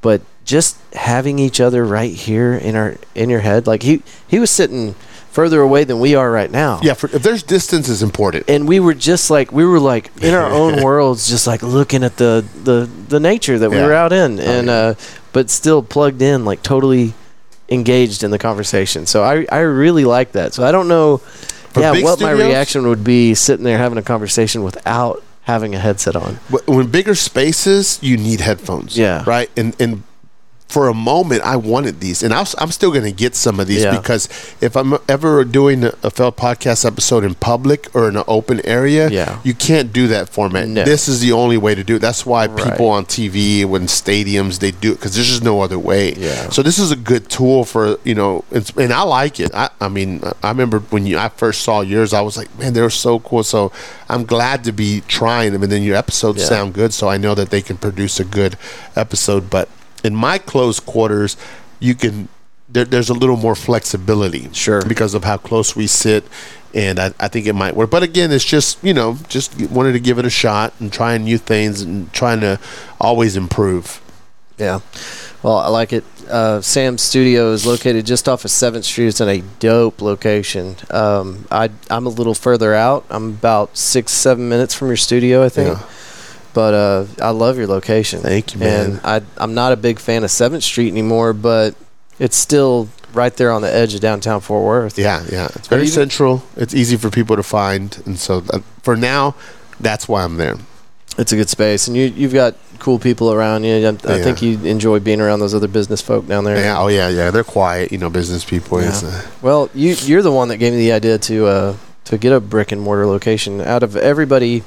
[0.00, 4.38] but just having each other right here in our in your head, like he he
[4.38, 4.94] was sitting
[5.34, 6.78] further away than we are right now.
[6.82, 8.48] yeah, for, if there's distance is important.
[8.48, 12.04] And we were just like we were like in our own worlds, just like looking
[12.04, 13.82] at the the the nature that we Yeah.
[13.82, 14.72] Oh, were out in, and yeah.
[14.72, 14.94] uh,
[15.32, 17.12] but still plugged in, like totally
[17.68, 19.06] engaged in the conversation.
[19.06, 20.54] So I I really like that.
[20.54, 21.18] So I don't know,
[21.72, 25.78] For yeah, what my reaction would be sitting there having a conversation without having a
[25.78, 26.36] headset on.
[26.66, 28.96] When bigger spaces, you need headphones.
[28.96, 29.24] Yeah.
[29.26, 29.50] Right.
[29.56, 30.02] And and
[30.74, 33.66] for a moment, I wanted these, and I I'm still going to get some of
[33.70, 33.96] these Yeah.
[33.96, 34.22] because
[34.60, 38.58] if I'm ever doing a, a Failed podcast episode in public or in an open
[38.66, 39.38] area, Yeah.
[39.44, 40.66] you can't do that format.
[40.68, 40.82] No.
[40.84, 42.00] This is the only way to do it.
[42.08, 42.64] That's why Right.
[42.72, 46.04] people on TV, when stadiums, they do it because there's just no other way.
[46.14, 46.50] Yeah.
[46.50, 49.50] So this is a good tool for you know, it's, and I like it.
[49.54, 52.72] I, I mean, I remember when you I first saw yours, I was like, man,
[52.74, 53.44] they're so cool.
[53.44, 53.70] So
[54.08, 56.48] I'm glad to be trying them, and then your episodes Yeah.
[56.54, 58.56] sound good, so I know that they can produce a good
[58.96, 59.48] episode.
[59.50, 59.68] But
[60.04, 61.36] in my close quarters,
[61.80, 62.28] you can.
[62.68, 64.82] There, there's a little more flexibility, Sure.
[64.84, 66.24] because of how close we sit,
[66.74, 67.90] and I, I think it might work.
[67.90, 71.24] But again, it's just you know, just wanted to give it a shot and trying
[71.24, 72.58] new things and trying to
[73.00, 74.00] always improve.
[74.58, 74.80] Yeah.
[75.42, 76.04] Well, I like it.
[76.28, 79.08] Uh, Sam's studio is located just off of 7th Street.
[79.08, 80.76] It's in a dope location.
[80.90, 83.04] Um, I, I'm a little further out.
[83.10, 85.76] I'm about six, seven minutes from your studio, I think.
[85.76, 85.84] Yeah.
[86.54, 88.20] But uh, I love your location.
[88.20, 88.90] Thank you, man.
[88.92, 91.74] And I, I'm not a big fan of 7th Street anymore, but
[92.18, 94.96] it's still right there on the edge of downtown Fort Worth.
[94.98, 95.48] Yeah, yeah.
[95.56, 96.42] It's very central.
[96.56, 99.34] It's easy for people to find, and so that, for now,
[99.80, 100.56] that's why I'm there.
[101.18, 101.86] It's a good space.
[101.88, 103.74] And you, you've got cool people around you.
[103.74, 104.22] I, I Yeah.
[104.24, 106.56] think you enjoy being around those other business folk down there.
[106.56, 107.30] Yeah, oh yeah, yeah.
[107.30, 108.80] They're quiet, you know, business people.
[108.82, 109.00] Yeah.
[109.02, 111.76] uh, Well, you you're the one that gave me the idea to uh,
[112.06, 113.60] to get a brick and mortar location.
[113.60, 114.64] Out of everybody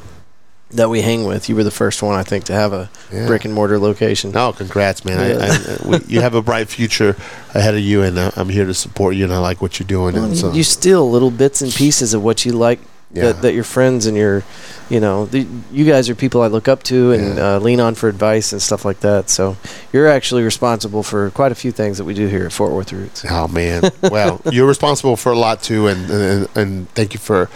[0.71, 3.25] that we hang with, you were the first one I think to have a Yeah.
[3.27, 4.31] brick and mortar location.
[4.31, 5.17] no, congrats, man.
[5.17, 5.45] Yeah.
[5.45, 7.15] I, I, we, you have a bright future
[7.53, 9.87] ahead of you, and uh, I'm here to support you, and I like what you're
[9.87, 10.15] doing.
[10.15, 12.79] Well, and so, you steal little bits and pieces of what you like
[13.13, 13.27] Yeah.
[13.31, 14.43] that, that your friends and your
[14.89, 17.95] you know the, you guys are people I look up to and uh, lean on
[17.95, 19.29] for advice and stuff like that.
[19.29, 19.55] So
[19.93, 22.91] you're actually responsible for quite a few things that we do here at Fort Worth
[22.91, 23.23] Roots.
[23.29, 27.49] oh man, well, you're responsible for a lot too, and and, and thank you for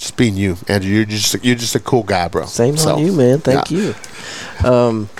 [0.00, 0.90] just being you, Andrew.
[0.90, 2.46] You're just you're just a cool guy, bro.
[2.46, 3.38] Same So, on you, man.
[3.38, 3.94] Thank yeah.
[4.62, 4.66] you.
[4.68, 5.10] Um,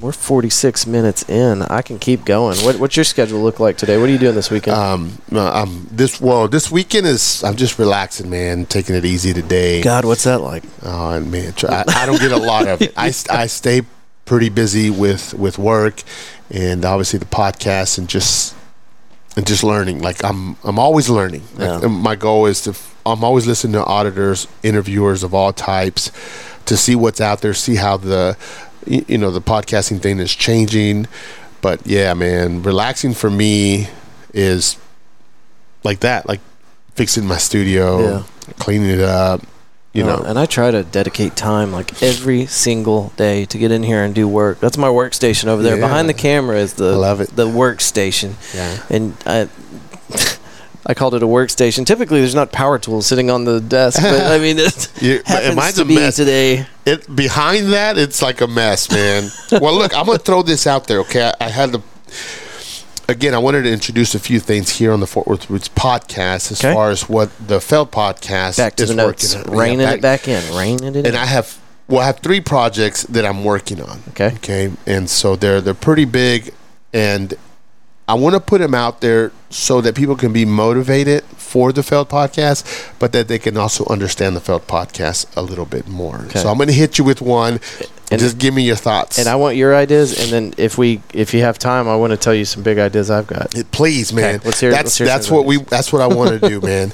[0.00, 1.60] we're 46 minutes in.
[1.62, 2.56] I can keep going.
[2.58, 3.98] What, what's your schedule look like today?
[3.98, 4.76] What are you doing this weekend?
[4.76, 9.34] Um, uh, um, this well, this weekend is I'm just relaxing, man, taking it easy
[9.34, 9.82] today.
[9.82, 10.62] God, what's that like?
[10.82, 12.94] Oh man, I, I don't get a lot of it.
[12.96, 13.82] I, I stay
[14.24, 16.02] pretty busy with with work
[16.50, 18.54] and obviously the podcast and just
[19.36, 20.00] and just learning.
[20.00, 21.42] Like I'm I'm always learning.
[21.56, 21.88] Like, Yeah.
[21.88, 22.72] My goal is to
[23.08, 26.10] I'm always listening to auditors, interviewers of all types,
[26.66, 28.36] to see what's out there, see how the
[28.86, 31.06] you know the podcasting thing is changing.
[31.60, 33.88] But yeah, man, relaxing for me
[34.32, 34.78] is
[35.84, 36.40] like that, like
[36.94, 38.22] fixing my studio, Yeah.
[38.58, 39.42] cleaning it up.
[39.94, 43.82] You know, and I try to dedicate time like every single day to get in
[43.82, 44.60] here and do work.
[44.60, 45.74] That's my workstation over there.
[45.76, 45.80] Yeah.
[45.86, 47.34] Behind the camera is the I love it.
[47.34, 48.34] the workstation.
[48.54, 48.78] Yeah.
[48.90, 49.48] And I
[50.90, 51.84] I called it a workstation.
[51.84, 55.74] Typically there's not power tools sitting on the desk, but I mean it You- happens
[55.74, 56.16] to a be mess.
[56.16, 56.66] today.
[56.86, 59.30] It behind that, it's like a mess, man.
[59.60, 61.00] well, look, I'm gonna throw this out there.
[61.00, 61.80] Okay, I, I had the.
[63.10, 66.52] Again, I wanted to introduce a few things here on the Fort Worth Roots podcast
[66.52, 66.74] as Okay.
[66.74, 69.34] far as what the Failed podcast Back to is the notes.
[69.34, 69.50] working.
[69.52, 69.58] on.
[69.58, 70.54] Reining Yeah, it back in.
[70.56, 71.06] Reining it in.
[71.06, 71.58] And I have
[71.88, 74.02] well, I have three projects that I'm working on.
[74.10, 74.32] Okay.
[74.36, 76.52] Okay, and so they're they're pretty big,
[76.92, 77.32] and
[78.08, 81.82] I want to put them out there so that people can be motivated for the
[81.82, 82.64] Failed podcast,
[82.98, 86.16] but that they can also understand the Failed podcast a little bit more.
[86.22, 86.38] Okay.
[86.38, 87.60] So I'm going to hit you with one,
[88.10, 89.18] And- just give me your thoughts.
[89.18, 92.12] And I want your ideas, and then if we, if you have time, I want
[92.12, 93.54] to tell you some big ideas I've got.
[93.70, 94.36] Please, man.
[94.36, 96.60] Okay, let's hear- that's let's hear that's what we that's what I want to do,
[96.66, 96.92] man.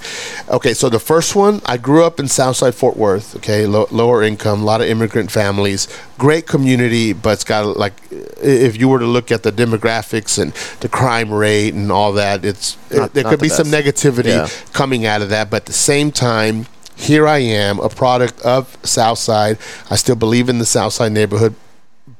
[0.48, 3.36] Okay, so the first one, I grew up in Southside Fort Worth.
[3.36, 5.86] Okay, low, lower income, a lot of immigrant families,
[6.18, 10.52] great community, but it's got like, if you were to look at the demographics and
[10.80, 14.48] the crime rate and all that, it's Not- there not could be some negativity Yeah.
[14.72, 16.66] coming out of that, but at the same time.
[16.96, 19.58] Here I am, a product of Southside.
[19.90, 21.54] I still believe in the Southside neighborhood,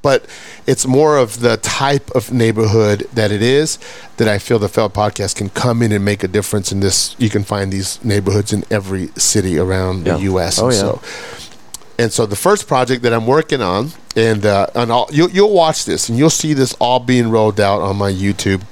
[0.02, 0.26] but
[0.66, 3.78] it's more of the type of neighborhood that it is
[4.16, 7.14] that I feel the Failed podcast can come in and make a difference in this.
[7.18, 10.14] You can find these neighborhoods in every city around Yeah.
[10.16, 10.58] the U.S.
[10.58, 10.80] Oh, and yeah.
[10.80, 11.00] so,
[11.98, 15.52] and so the first project that I'm working on, and uh, and all, you'll you'll
[15.54, 18.62] watch this and you'll see this all being rolled out on my YouTube.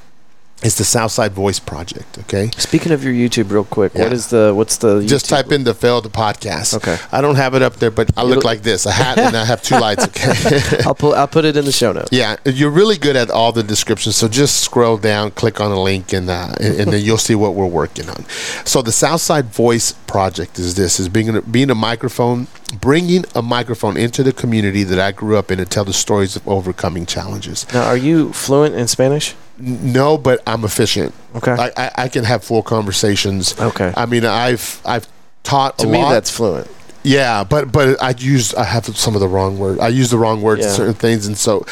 [0.62, 2.18] Is the Southside Voice Project?
[2.20, 4.14] Okay, Speaking of your YouTube, real quick, what Yeah.
[4.14, 6.74] is the what's the just type in the Failed podcast.
[6.74, 6.96] Okay.
[7.10, 9.36] I don't have it up there, but I look look- like this: a hat and
[9.36, 10.04] I have two lights.
[10.04, 10.82] Okay.
[10.86, 12.10] I'll put I'll put it in the show notes.
[12.12, 14.14] Yeah, you're really good at all the descriptions.
[14.14, 17.34] So just scroll down, click on a link, and uh, and, and then you'll see
[17.34, 18.24] what we're working on.
[18.64, 22.46] So the Southside Voice project is this: is being a, being a microphone,
[22.80, 26.36] bringing a microphone into the community that I grew up in to tell the stories
[26.36, 27.66] of overcoming challenges.
[27.74, 29.34] Now, are you fluent in Spanish?
[29.58, 31.14] N- No, but I'm efficient.
[31.36, 31.52] Okay.
[31.52, 33.58] I, I, I can have full conversations.
[33.60, 33.92] Okay.
[33.96, 35.06] I mean, I've I've
[35.42, 36.12] taught to a me, lot.
[36.12, 36.68] that's fluent.
[37.04, 39.80] Yeah, but but I use I have some of the wrong words.
[39.80, 41.66] I use the wrong words in certain things, and so.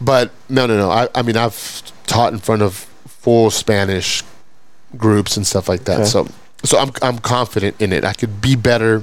[0.00, 0.90] But no, no, no.
[0.90, 2.74] I, I mean, I've taught in front of
[3.06, 4.22] full Spanish
[4.96, 6.00] groups and stuff like that.
[6.00, 6.04] Okay.
[6.08, 6.26] So
[6.64, 8.04] so I'm I'm confident in it.
[8.04, 9.02] I could be better.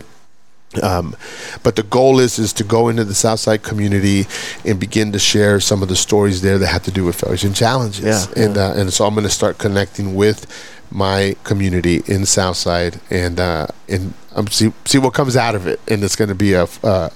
[0.82, 1.16] Um,
[1.64, 4.26] but the goal is is to go into the Southside community
[4.64, 7.44] and begin to share some of the stories there that have to do with failures
[7.44, 8.06] and challenges.
[8.06, 10.46] Yeah, and Uh, and so I'm going to start connecting with
[10.90, 15.80] my community in Southside and uh, and um, see see what comes out of it.
[15.90, 17.10] And it's going to be a uh,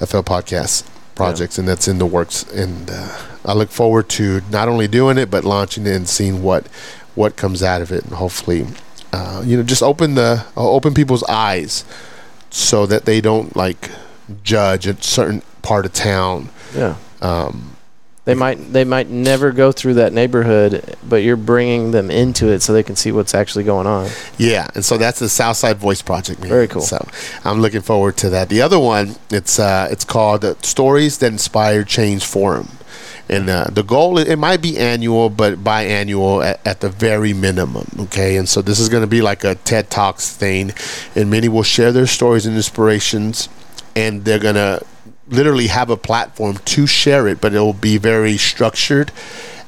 [0.00, 0.84] a Fail podcast
[1.14, 2.44] projects, and that's in the works.
[2.52, 6.42] And uh, I look forward to not only doing it but launching it and seeing
[6.42, 6.66] what
[7.14, 8.66] what comes out of it, and hopefully,
[9.12, 11.84] uh, you know, just open the uh, open people's eyes
[12.50, 13.90] so that they don't like
[14.42, 16.48] judge a certain part of town.
[16.74, 16.96] Yeah.
[17.20, 17.76] Um,
[18.26, 22.60] They might they might never go through that neighborhood, but you're bringing them into it
[22.62, 24.08] so they can see what's actually going on.
[24.38, 26.40] yeah, and so that's the Southside Voice Project.
[26.40, 26.48] Man.
[26.48, 26.82] Very cool.
[26.82, 26.98] So
[27.44, 28.48] I'm looking forward to that.
[28.48, 32.68] The other one, it's uh, it's called Stories That Inspire Change Forum,
[33.30, 37.86] and uh, the goal it might be annual, but biannual at, at the very minimum.
[38.00, 40.72] Okay, and so this is going to be like a TED Talks thing,
[41.14, 43.48] and many will share their stories and inspirations,
[43.94, 44.80] and they're gonna
[45.28, 49.12] literally have a platform to share it, but it will be very structured.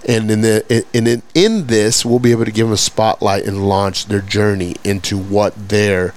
[0.06, 3.68] And in the in in this, we'll be able to give them a spotlight and
[3.68, 6.12] launch their journey into what their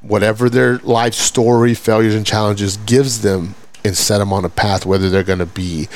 [0.00, 4.84] whatever their life story, failures and challenges gives them, and set them on a path.
[4.86, 5.88] Whether they're going to be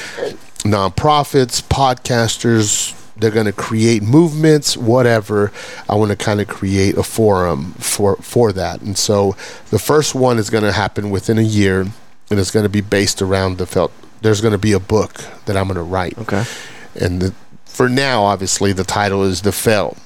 [0.64, 5.52] nonprofits, podcasters, they're going to create movements, whatever.
[5.88, 8.80] I want to kind of create a forum for for that.
[8.80, 9.36] And so
[9.70, 12.80] the first one is going to happen within a year, and it's going to be
[12.80, 13.92] based around the Failed.
[14.22, 15.14] There's going to be a book
[15.46, 16.44] that I'm going to write Okay.
[16.94, 19.96] and the, for now, obviously, the title is the fell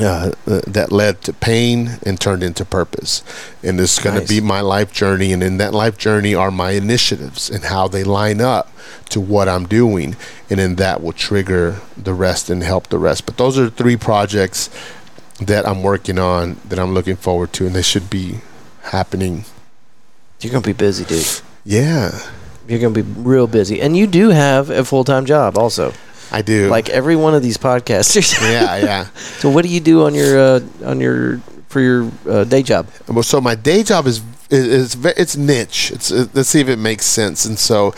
[0.00, 3.22] uh, uh, that led to pain and turned into purpose.
[3.62, 4.26] And this is going Nice.
[4.28, 7.86] to be my life journey, and in that life journey are my initiatives and how
[7.88, 8.72] they line up
[9.10, 10.16] to what I'm doing,
[10.50, 13.24] and then that will trigger the rest and help the rest.
[13.26, 14.68] But those are three projects
[15.40, 18.38] that I'm working on that I'm looking forward to, and they should be
[18.82, 19.44] happening.
[20.40, 21.26] You're gonna be busy, dude.
[21.64, 22.18] Yeah,
[22.68, 25.92] You're gonna be real busy, and you do have a full time job, also.
[26.30, 26.68] I do.
[26.68, 28.40] Like every one of these podcasters.
[28.50, 29.04] yeah, yeah.
[29.14, 32.88] so, what do you do on your uh, on your for your uh, day job?
[33.08, 35.90] Well, so my day job is is, is it's niche.
[35.92, 37.44] It's uh, let's see if it makes sense.
[37.44, 37.94] And so,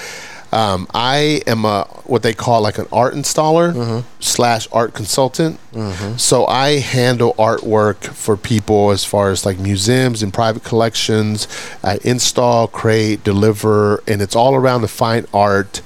[0.53, 5.59] um, I am a what they call like an art installer slash art consultant.
[6.19, 11.49] So I handle artwork for people as far as like museums and private collections.
[11.83, 15.83] I install, create, deliver, and it's all around the fine art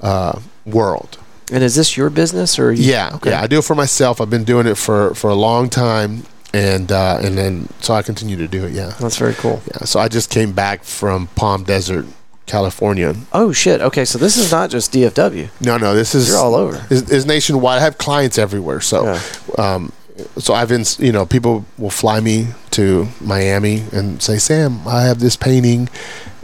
[0.00, 1.18] uh, world.
[1.54, 2.72] And is this your business or?
[2.72, 4.20] You, Yeah, yeah, I do it for myself.
[4.20, 8.02] I've been doing it for for a long time, and uh, and then so I
[8.02, 8.72] continue to do it.
[8.72, 8.92] Yeah.
[9.00, 9.62] That's very cool.
[9.70, 12.06] Yeah, so I just came back from Palm Desert,
[12.46, 13.14] California.
[13.32, 13.80] Oh shit.
[13.80, 15.48] Okay, so this is not just DFW.
[15.60, 16.84] No, no, this is You're all over.
[16.90, 17.78] Is, is nationwide.
[17.78, 18.80] I have clients everywhere.
[18.80, 19.20] So, Yeah.
[19.58, 19.92] um,
[20.38, 25.02] so I've been, you know, people will fly me to Miami and say, Sam, I
[25.02, 25.88] have this painting,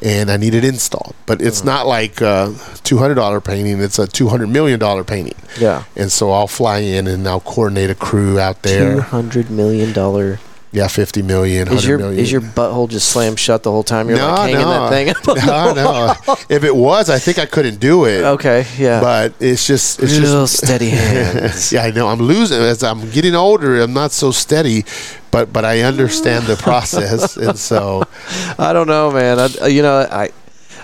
[0.03, 1.15] and I need it installed.
[1.27, 1.67] But it's hmm.
[1.67, 3.81] not like a two hundred dollar painting.
[3.81, 5.37] It's a two hundred million dollar painting.
[5.59, 5.85] Yeah.
[5.97, 9.01] And so I'll fly in and I'll coordinate a crew out there.
[9.01, 10.39] hundred million dollar
[10.73, 12.19] yeah, fifty million, Is your million.
[12.19, 14.09] is your butthole just slammed shut the whole time?
[14.09, 15.09] You're no, like hanging no, that thing.
[15.11, 16.35] up no, no.
[16.49, 18.23] If it was, I think I couldn't do it.
[18.25, 19.01] Okay, yeah.
[19.01, 21.73] But it's just, it's Real just steady hands.
[21.73, 22.07] yeah, I know.
[22.09, 23.81] I'm losing as I'm getting older.
[23.81, 24.85] I'm not so steady,
[25.33, 28.05] but but I understand the process, and so
[28.59, 29.39] I don't know, man.
[29.41, 30.31] I, you know, I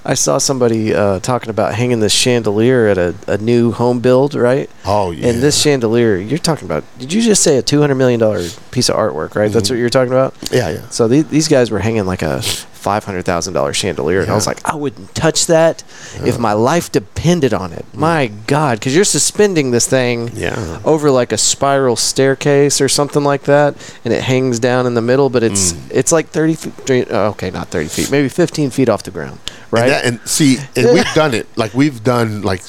[0.09, 4.35] I saw somebody uh, talking about hanging this chandelier at a, a new home build,
[4.37, 4.71] right?
[4.85, 5.27] oh yeah.
[5.29, 6.85] And this chandelier, you're talking about.
[6.99, 9.51] Did you just say a two hundred million dollar piece of artwork, right?
[9.51, 10.35] That's what you're talking about.
[10.53, 10.89] yeah, yeah.
[10.91, 12.41] So these, these guys were hanging like a
[12.87, 15.83] five hundred thousand dollar chandelier, and I was like, I wouldn't touch that
[16.31, 17.85] if my life depended on it.
[17.95, 20.79] My God, because you're suspending this thing Yeah.
[20.85, 23.75] over like a spiral staircase or something like that,
[24.05, 25.79] and it hangs down in the middle, but it's Mm.
[26.01, 26.75] it's like thirty feet.
[26.87, 29.39] three- oh, Okay, not thirty feet, maybe fifteen feet off the ground,
[29.73, 29.83] right?
[29.83, 31.47] And, that, and see, and we've done it.
[31.63, 32.63] Like we've done like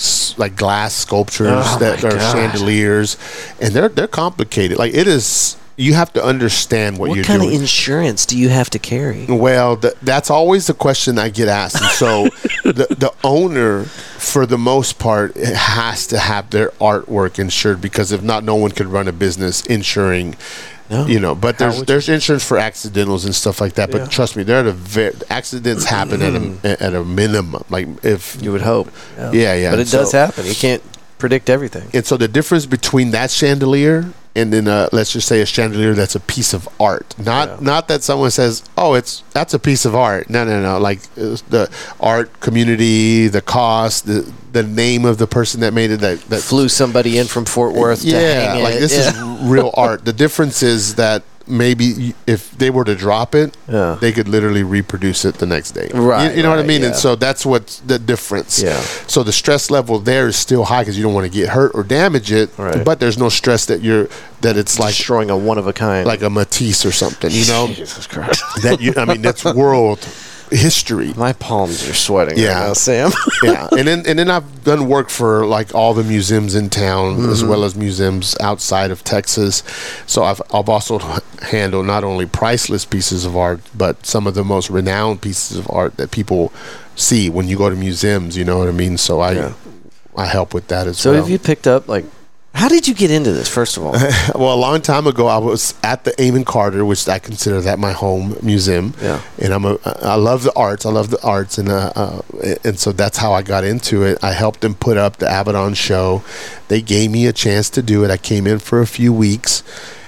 [0.44, 2.32] like glass sculptures Oh that are gosh.
[2.34, 3.18] chandeliers,
[3.62, 4.76] and they're they're complicated.
[4.84, 5.58] Like it is.
[5.80, 7.40] You have to understand what, what you're doing.
[7.40, 9.26] What kind of insurance do you have to carry?
[9.28, 11.80] Well, th- that's always the question I get asked.
[11.80, 12.24] And so
[12.64, 18.12] the, the owner, for the most part, eh, has to have their artwork insured because
[18.12, 20.36] if not, no one could run a business insuring.
[20.90, 21.06] No.
[21.06, 23.92] You know, but How there's there's insurance for accidentals and stuff like that.
[23.92, 24.08] But Yeah.
[24.08, 26.64] trust me, there are at a ve- accidents happen at mm.
[26.64, 27.64] a at a minimum.
[27.70, 28.90] Like if You would hope.
[29.18, 29.72] Yeah, yeah.
[29.72, 30.46] But it does happen.
[30.46, 30.82] You can't
[31.18, 31.90] predict everything.
[31.94, 34.06] and so the difference between that chandelier
[34.38, 37.58] and then uh, let's just say a chandelier that's a piece of art not Yeah.
[37.62, 41.00] not that someone says oh it's that's a piece of art no no no like
[41.18, 41.70] uh, the
[42.00, 46.42] art community the cost the the name of the person that made it that, that
[46.42, 48.80] Flew somebody in from Fort Worth to yeah like it.
[48.80, 49.10] this Yeah.
[49.42, 53.98] is real art the difference is that maybe if they were to drop it Yeah.
[54.00, 56.82] they could literally reproduce it the next day Right, you, you know what i mean
[56.82, 56.88] yeah.
[56.88, 58.80] and so that's what's the difference Yeah.
[59.08, 61.72] so the stress level there is still high because you don't want to get hurt
[61.74, 62.84] or damage it Right.
[62.84, 64.08] but there's no stress that you're
[64.42, 66.06] that it's like destroying a one of a kind.
[66.06, 68.44] like a matisse or something you know Jesus Christ.
[68.64, 70.00] that you i mean that's world
[70.52, 72.60] history My palms are sweating Yeah.
[72.62, 73.12] right now, Sam.
[73.44, 77.30] yeah, and then and then I've done work for like all the museums in town
[77.30, 77.50] as Mm-hmm.
[77.50, 79.64] well as museums outside of Texas.
[80.06, 81.00] So I've I've also
[81.42, 85.70] handled not only priceless pieces of art, but some of the most renowned pieces of
[85.70, 86.52] art that people
[86.96, 88.36] see when you go to museums.
[88.38, 88.98] You know what I mean?
[88.98, 89.54] So I Yeah.
[90.16, 91.20] I help with that as so well.
[91.20, 92.06] So have you picked up like
[92.58, 93.92] how did you get into this, first of all?
[94.36, 97.78] well, a long time ago, I was at the Amon Carter, which I consider that
[97.78, 98.96] my home museum.
[99.00, 99.22] Yeah.
[99.38, 100.84] And I'm a, I love the arts.
[100.84, 102.22] I love the arts, and uh, uh,
[102.64, 104.18] and so that's how I got into it.
[104.24, 106.24] I helped them put up the Avedon show.
[106.68, 108.10] They gave me a chance to do it.
[108.10, 109.62] I came in for a few weeks,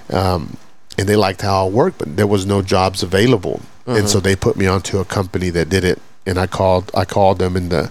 [0.10, 0.58] um,
[0.97, 4.36] and they liked how I worked, but there was no jobs available, and so they
[4.36, 6.02] put me onto a company that did it.
[6.26, 7.88] And I called, I called them, and uh,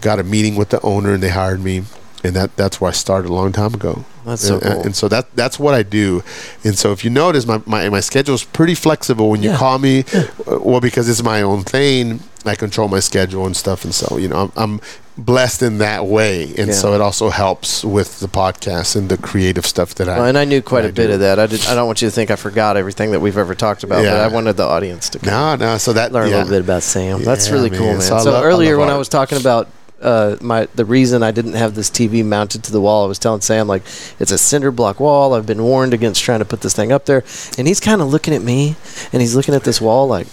[0.00, 1.84] got a meeting with the owner, and they hired me.
[2.22, 4.04] And that, that's where I started a long time ago.
[4.26, 4.82] That's so and, cool.
[4.82, 6.22] and so that that's what I do.
[6.64, 9.30] And so if you notice, my my, my schedule is pretty flexible.
[9.30, 9.56] When you Yeah.
[9.56, 13.84] call me, uh, well, because it's my own thing, I control my schedule and stuff.
[13.84, 14.80] And so you know, I'm, I'm
[15.16, 16.44] blessed in that way.
[16.58, 16.72] And Yeah.
[16.74, 20.18] so it also helps with the podcast and the creative stuff that I.
[20.18, 21.14] Well, and I knew quite I a bit do.
[21.14, 21.38] of that.
[21.38, 21.64] I did.
[21.66, 24.04] I don't want you to think I forgot everything that we've ever talked about.
[24.04, 25.78] But I wanted the audience to no, no.
[25.78, 26.34] So that learn yeah.
[26.34, 27.24] a little bit about Sam.
[27.24, 27.98] That's Yeah, really cool, man.
[27.98, 28.02] man.
[28.02, 29.68] So So, love- earlier when I was talking about
[30.00, 33.18] uh, my the reason I didn't have this TV mounted to the wall, I was
[33.18, 33.82] telling Sam like
[34.18, 35.34] it's a cinder block wall.
[35.34, 37.24] I've been warned against trying to put this thing up there,
[37.58, 38.76] and he's kind of looking at me,
[39.12, 40.26] and he's looking at this wall like,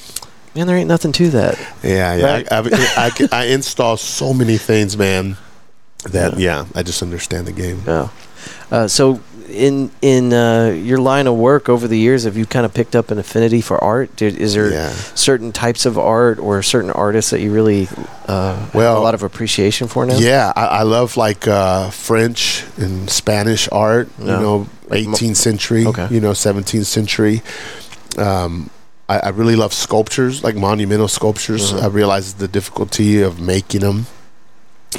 [0.56, 1.60] man, there ain't nothing to that.
[1.84, 2.26] Yeah, yeah.
[2.26, 2.52] Right?
[2.52, 5.38] I, I, I, I install so many things, man.
[6.12, 7.82] That yeah, I just understand the game.
[7.86, 8.10] Yeah.
[8.72, 12.66] Uh, so in in uh, your line of work over the years, have you kind
[12.66, 14.16] of picked up an affinity for art?
[14.16, 14.90] Did, is there Yeah.
[15.16, 17.88] certain types of art or certain artists that you really
[18.28, 20.18] uh, have Well, a lot of appreciation for now?
[20.18, 24.10] Yeah, I, I love like uh, French and Spanish art.
[24.20, 25.86] You know, 18th century.
[25.86, 26.08] Okay.
[26.12, 27.42] You know, 17th century.
[28.18, 28.70] Um,
[29.10, 31.72] I, I really love sculptures, like monumental sculptures.
[31.72, 31.86] Mm-hmm.
[31.86, 34.08] I realize the difficulty of making them.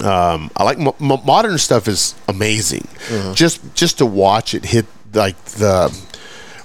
[0.04, 2.86] Um, I like mo- mo- modern stuff is amazing.
[3.08, 3.32] Mm-hmm.
[3.34, 5.88] Just just to watch it hit like the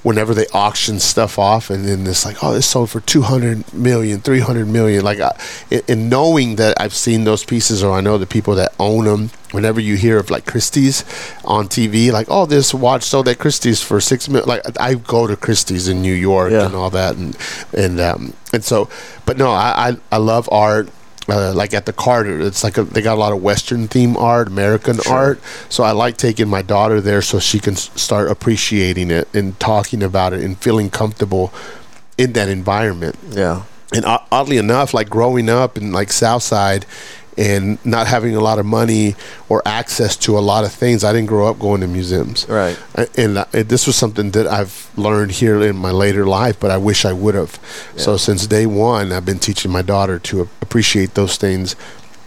[0.03, 4.19] whenever they auction stuff off and then it's like oh this sold for 200 million
[4.19, 5.32] 300 million like I,
[5.71, 9.05] and- and knowing that i've seen those pieces or i know the people that own
[9.05, 11.05] them whenever you hear of like christie's
[11.45, 15.26] on tv like oh this watch sold at christie's for six million like i go
[15.26, 16.65] to christie's in new york Yeah.
[16.65, 17.38] and all that and
[17.71, 18.89] and um and so
[19.26, 20.89] but no i i, I love art
[21.30, 24.17] uh, like at the Carter, it's like a, they got a lot of Western theme
[24.17, 25.39] art, American art.
[25.69, 29.59] So I like taking my daughter there so she can s- start appreciating it and
[29.59, 31.53] talking about it and feeling comfortable
[32.17, 33.17] in that environment.
[33.30, 33.63] Yeah.
[33.93, 36.86] And oddly enough, like growing up in like Southside,
[37.38, 39.15] and not having a lot of money
[39.49, 42.47] or access to a lot of things, I didn't grow up going to museums.
[42.47, 42.77] Right.
[43.17, 46.77] And, uh, this was something that I've learned here in my later life, but I
[46.77, 47.59] wish I would have.
[47.97, 51.75] So since day one, I've been teaching my daughter to appreciate those things,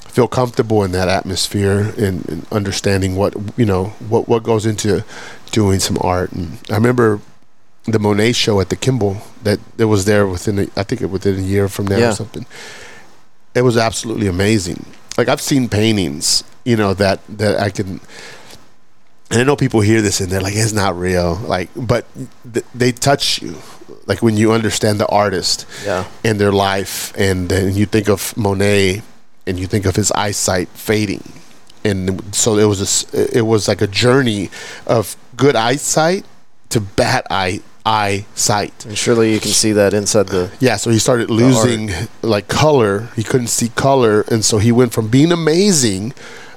[0.09, 5.05] feel comfortable in that atmosphere, and, and understanding what you know what what goes into
[5.53, 6.33] doing some art.
[6.33, 7.21] And I remember
[7.85, 11.07] the Monet show at the Kimbell that that was there within a, I think it
[11.11, 12.11] within a year from there Yeah.
[12.11, 12.47] or something.
[13.57, 14.85] It was absolutely amazing.
[15.19, 18.01] Like I've seen paintings, you know that that I can.
[19.31, 22.05] And I know people hear this and they're like, "It's not real." Like, but
[22.53, 23.57] th- they touch you,
[24.07, 26.05] like when you understand the artist Yeah.
[26.23, 29.03] and their life, and then you think of Monet,
[29.47, 31.25] and you think of his eyesight fading,
[31.85, 32.81] and so it was
[33.13, 34.51] a, it was like a journey
[34.87, 36.25] of good eyesight
[36.69, 38.85] to bad eye eyesight.
[38.85, 40.51] And surely you can see that inside the.
[40.61, 41.91] Yeah, so he started losing
[42.23, 43.09] like color.
[43.15, 46.13] He couldn't see color, and so he went from being amazing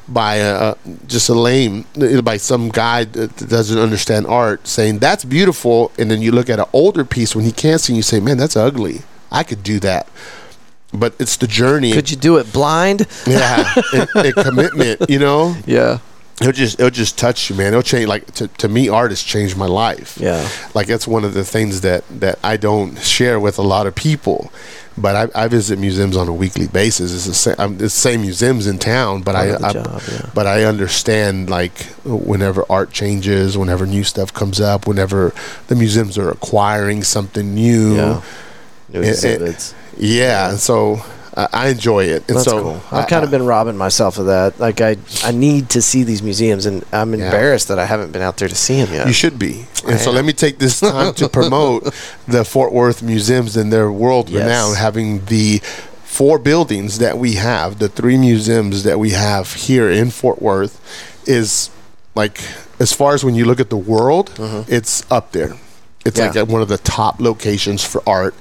[0.07, 0.75] by a,
[1.05, 6.09] just a lame uh, by some guy that doesn't understand art saying that's beautiful, and
[6.09, 8.37] then you look at an older piece when he can't see, and you say, "Man,
[8.37, 9.03] that's ugly.
[9.31, 10.07] I could do that."
[10.91, 11.93] But it's the journey.
[11.93, 13.05] Could you do it blind?
[13.27, 15.07] yeah, and, and commitment.
[15.07, 15.99] You know, Yeah.
[16.41, 17.67] It'll just it'll just touch you, man.
[17.67, 18.07] It'll change.
[18.07, 20.17] Like to, to me, art has changed my life.
[20.19, 20.47] Yeah.
[20.73, 23.95] like that's one of the things that that I don't share with a lot of
[23.95, 24.51] people.
[24.97, 27.13] But I, I visit museums on a weekly basis.
[27.15, 30.01] It's the same, I'm, it's the same museums in town, but I, Part I job,
[30.11, 30.29] yeah.
[30.33, 35.33] but I understand like whenever art changes, whenever new stuff comes up, whenever
[35.67, 37.95] the museums are acquiring something new.
[37.95, 38.21] Yeah.
[38.91, 39.73] It- it- exhibits.
[39.97, 41.01] yeah, and so
[41.39, 42.23] I, I enjoy it.
[42.27, 42.81] And That's so cool.
[42.91, 44.59] I've kind of been robbing myself of that.
[44.59, 47.25] Like I, I need to see these museums, and I'm Yeah.
[47.25, 49.07] embarrassed that I haven't been out there to see them yet.
[49.07, 49.65] You should be.
[49.87, 50.15] I And so am.
[50.15, 51.93] let me take this time to promote
[52.27, 54.43] the Fort Worth museums and their world Yes.
[54.43, 55.59] renown having the
[56.03, 60.75] four buildings that we have, the three museums that we have here in Fort Worth
[61.27, 61.69] is
[62.15, 62.41] like
[62.79, 64.31] as far as when you look at the world,
[64.67, 65.53] it's up there.
[66.05, 66.35] It's like Mm-hmm.
[66.37, 66.41] Yeah.
[66.43, 68.33] at one of the top locations for art,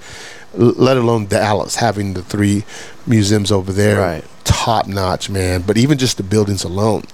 [0.59, 2.65] let alone Dallas having the three
[3.07, 3.99] museums over there.
[4.01, 4.25] Right.
[4.45, 5.63] Top notch, man.
[5.63, 7.05] But even just the buildings alone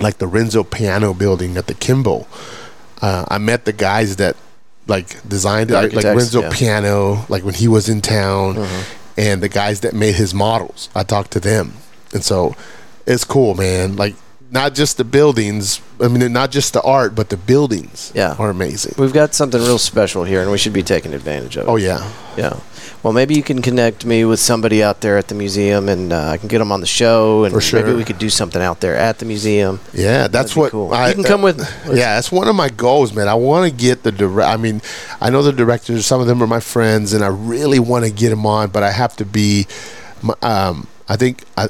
[0.00, 2.26] like the Renzo Piano building at the Kimbell.
[3.00, 4.36] Uh, I met the guys that
[4.86, 6.50] like designed it, like, Renzo yeah.
[6.52, 9.20] Piano, like when he was in town, Mm-hmm.
[9.20, 10.90] and the guys that made his models.
[10.94, 11.72] I talked to them,
[12.12, 12.54] and so
[13.06, 13.96] it's cool, man.
[13.96, 14.14] Like
[14.50, 18.12] not just the buildings, I mean, not just the art, but the buildings.
[18.14, 18.36] Yeah.
[18.38, 18.94] are amazing.
[18.96, 21.70] We've got something real special here, and we should be taking advantage of it.
[21.70, 22.58] Oh yeah, Yeah.
[23.02, 26.28] Well, maybe you can connect me with somebody out there at the museum, and uh,
[26.30, 27.80] I can get them on the show, and For sure.
[27.82, 29.78] maybe we could do something out there at the museum.
[29.92, 30.26] yeah.
[30.26, 30.92] That's be what cool.
[30.92, 33.28] I, You can come with- Yeah, that's one of my goals, man.
[33.28, 34.48] I want to get the direct.
[34.48, 34.82] I mean,
[35.20, 36.04] I know the directors.
[36.06, 38.82] Some of them are my friends, and I really want to get them on, but
[38.82, 39.66] I have to be.
[40.42, 41.68] Um, I think I.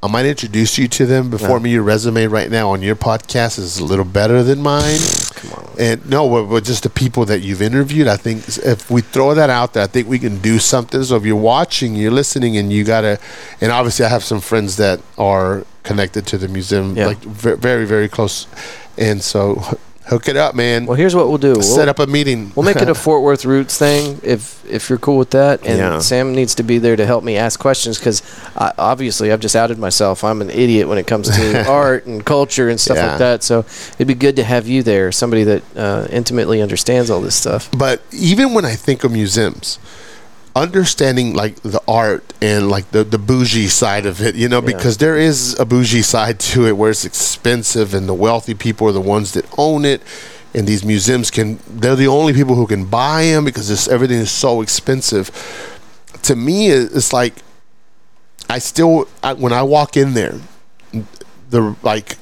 [0.00, 1.72] I might introduce you to them before me.
[1.72, 5.00] Your resume right now on your podcast is a little better than mine.
[5.34, 5.68] Come on.
[5.76, 9.34] And no, but, but just the people that you've interviewed, I think if we throw
[9.34, 11.02] that out there, I think we can do something.
[11.02, 13.18] So if you're watching, you're listening, and you gotta,
[13.60, 17.06] and obviously I have some friends that are connected to the museum, Yeah.
[17.06, 18.46] like ve- very, very close,
[18.96, 19.78] and so
[20.08, 20.86] hook it up, man.
[20.86, 21.52] Well, here's what we'll do.
[21.52, 22.52] We'll, Set up a meeting.
[22.54, 25.60] We'll make it a Fort Worth Roots thing if if you're cool with that.
[25.66, 25.98] And Yeah.
[26.00, 28.22] Sam needs to be there to help me ask questions because
[28.56, 30.24] obviously I've just outed myself.
[30.24, 33.08] I'm an idiot when it comes to art and culture and stuff Yeah.
[33.10, 33.42] like that.
[33.42, 33.60] So
[33.94, 37.70] it'd be good to have you there, somebody that uh, intimately understands all this stuff.
[37.76, 39.78] but even when I think of museums,
[40.58, 44.66] understanding like the art and like the, the bougie side of it, you know, Yeah.
[44.76, 48.88] because there is a bougie side to it where it's expensive and the wealthy people
[48.88, 50.02] are the ones that own it.
[50.54, 54.18] And these museums can, they're the only people who can buy them because this, everything
[54.18, 55.30] is so expensive.
[56.22, 57.34] To me, it's like,
[58.50, 60.34] I still, I, when I walk in there,
[61.50, 62.16] the like,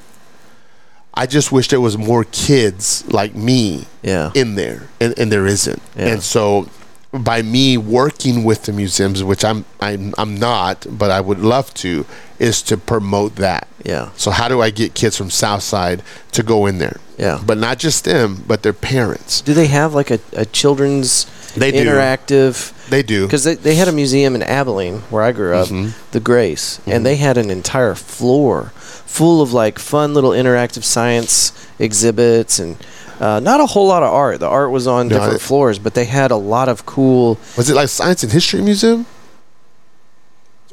[1.13, 4.31] I just wish there was more kids like me Yeah.
[4.35, 5.81] in there, and, and there isn't.
[5.95, 6.07] Yeah.
[6.09, 6.69] And so,
[7.11, 11.73] by me working with the museums, which I'm I'm I'm not, but I would love
[11.75, 12.05] to,
[12.39, 13.67] is to promote that.
[13.83, 14.09] Yeah.
[14.17, 16.03] So how do I get kids from Southside
[16.33, 16.97] to go in there?
[17.17, 17.41] Yeah.
[17.45, 19.41] But not just them, but their parents.
[19.41, 21.85] Do they have like a, a children's They do.
[21.85, 22.73] interactive?
[22.89, 23.25] They do.
[23.25, 25.91] Because they, they had a museum in Abilene where I grew up, Mm-hmm.
[26.11, 28.71] the Grace, and they had an entire floor
[29.05, 32.75] full of like fun little interactive science exhibits and
[33.19, 34.39] uh, not a whole lot of art.
[34.39, 37.37] The art was on No, different it- floors, but they had a lot of cool.
[37.57, 39.05] Was it like Science and History Museum?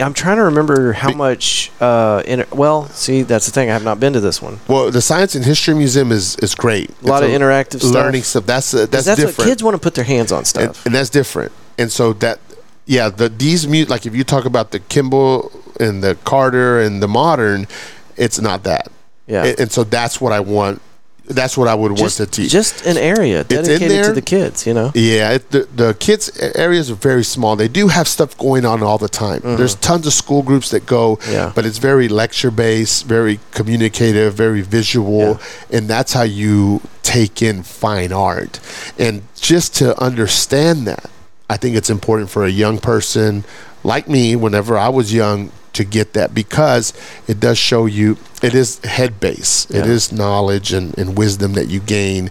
[0.01, 1.71] I'm trying to remember how much.
[1.81, 3.71] Uh, inter- well, see, that's the thing.
[3.71, 4.59] I have not been to this one.
[4.67, 6.91] Well, the Science and History Museum is is great.
[7.03, 8.45] A lot It's of interactive learning stuff.
[8.45, 9.39] That's uh, 'Cause that's, That's, different.
[9.39, 10.85] what kids want to put their hands on stuff.
[10.85, 11.53] and that's different.
[11.79, 12.41] And so that,
[12.87, 17.01] yeah, the these mute like if you talk about the Kimbell and the Carter and
[17.01, 17.69] the modern,
[18.17, 18.89] it's not that.
[19.29, 19.45] Yeah.
[19.45, 20.83] And, and so that's what I want.
[21.27, 22.51] That's what I would just, want to teach.
[22.53, 24.67] just an area dedicated to the kids.
[24.67, 24.93] You know.
[24.95, 27.57] Yeah, it, the the kids areas are very small.
[27.57, 29.41] They do have stuff going on all the time.
[29.43, 31.33] There's tons of school groups that go, Mm-hmm.
[31.33, 31.53] Yeah.
[31.55, 35.39] but it's very lecture based, very communicative, very visual,
[35.71, 38.61] and that's how you take in fine art.
[38.99, 41.11] And just to understand that,
[41.49, 43.45] I think it's important for a young person
[43.83, 46.93] like me, whenever I was young, to get that because
[47.29, 49.67] it does show you it is head base.
[49.71, 49.93] It Yeah.
[49.93, 52.31] is knowledge and, and wisdom that you gain.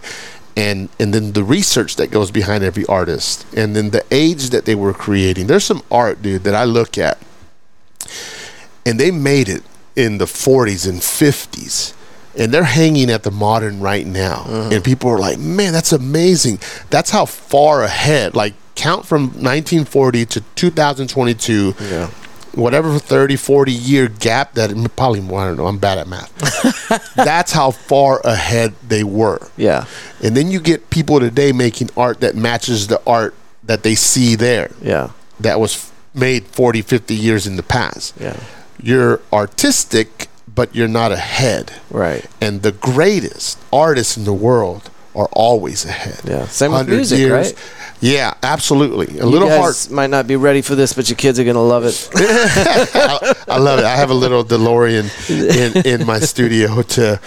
[0.56, 3.44] And and then the research that goes behind every artist.
[3.56, 5.46] And then the age that they were creating.
[5.48, 7.18] There's some art dude that i look at.
[8.86, 9.62] And they made it
[9.96, 11.94] in the 40s and 50s
[12.36, 14.44] and they're hanging at the modern right now.
[14.48, 14.70] Uh-huh.
[14.72, 16.58] And people are like man that's amazing.
[16.90, 18.34] That's how far ahead.
[18.34, 22.10] Like count from 1940 to 2022 Yeah.
[22.56, 26.32] Whatever 30 40 year gap that probably more i don't know i'm bad at math
[27.14, 29.86] that's how far ahead they were Yeah.
[30.22, 33.34] and then you get people today making art that matches the art
[33.64, 35.10] that they see there Yeah.
[35.40, 38.36] that was made 40 50 years in the past Yeah.
[38.80, 42.24] you're artistic but you're not ahead Right.
[42.40, 46.46] and the greatest artists in the world are always ahead Yeah.
[46.46, 47.54] Same with 100 music, right?
[48.12, 51.38] Yeah absolutely a You little guys might not be ready for this, but your kids
[51.40, 52.10] are gonna love it.
[52.14, 53.84] I, I love it.
[53.84, 57.18] I have a little DeLorean in, in my studio to.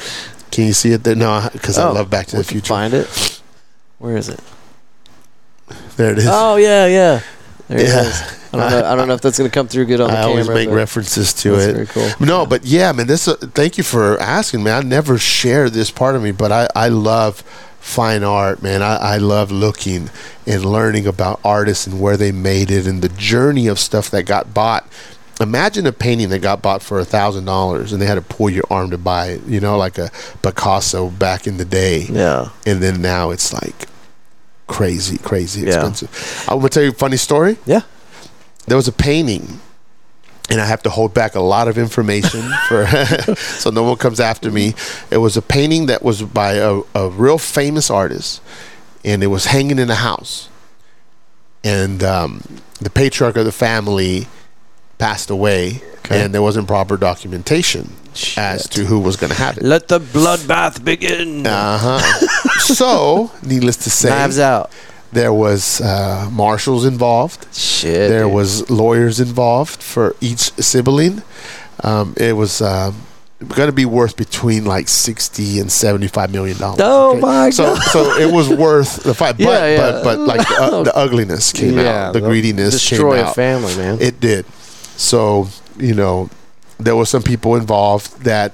[0.52, 1.16] Can you see it there?
[1.16, 2.68] No, because I Oh, love Back to the Future.
[2.68, 3.42] Find it.
[4.00, 4.40] Where is it?
[5.98, 6.28] There it is.
[6.30, 7.22] Oh yeah, yeah.
[7.68, 8.02] There Yeah.
[8.02, 8.22] it is.
[8.54, 8.86] I don't know.
[8.92, 10.28] I don't know if that's gonna come through good on the camera.
[10.28, 11.74] I always make references to that's it.
[11.74, 12.10] very cool.
[12.26, 13.08] No, but yeah, man.
[13.08, 13.28] This.
[13.28, 14.86] Uh, thank you for asking, man.
[14.86, 17.44] I never share this part of me, but I I love
[17.88, 18.82] fine art, man.
[18.82, 20.10] I, I love looking
[20.46, 24.24] and learning about artists and where they made it and the journey of stuff that
[24.24, 24.86] got bought.
[25.40, 28.50] Imagine a painting that got bought for a thousand dollars and they had to pull
[28.50, 29.44] your arm to buy it.
[29.46, 30.10] You know, like a
[30.42, 32.02] Picasso back in the day.
[32.10, 32.50] Yeah.
[32.66, 33.88] and then now it's like
[34.68, 35.68] crazy, crazy Yeah.
[35.76, 36.46] expensive.
[36.50, 37.58] I'm gonna tell you a funny story.
[37.66, 37.82] Yeah.
[38.68, 39.62] There was a painting,
[40.50, 42.86] and I have to hold back a lot of information for
[43.36, 44.74] so no one comes after me.
[45.12, 48.42] It was a painting that was by a, a real famous artist,
[49.04, 50.50] and it was hanging in a house.
[51.64, 52.42] And um,
[52.80, 54.28] the patriarch of the family
[54.98, 56.24] passed away, Okay.
[56.24, 57.92] and there wasn't proper documentation
[58.38, 59.64] as to who was going to have it.
[59.64, 61.46] Let the bloodbath begin.
[61.46, 62.00] Uh huh.
[62.60, 64.72] so, needless to say, Knives out.
[65.18, 67.48] There was uh, marshals involved.
[67.54, 68.10] Shit.
[68.10, 68.34] There dude.
[68.34, 71.24] was lawyers involved for each sibling.
[71.84, 72.96] Um, it was um,
[73.40, 76.80] going to be worth between like sixty and seventy-five million dollars.
[76.84, 77.84] Oh my so, God.
[77.84, 79.78] So it was worth the fight, but Yeah, yeah.
[79.78, 83.30] but but like the, uh, the ugliness came yeah, out, the greediness destroy came a
[83.30, 83.36] out.
[83.36, 83.98] family, man.
[84.00, 84.46] It did.
[84.98, 86.30] So you know,
[86.80, 88.54] there were some people involved that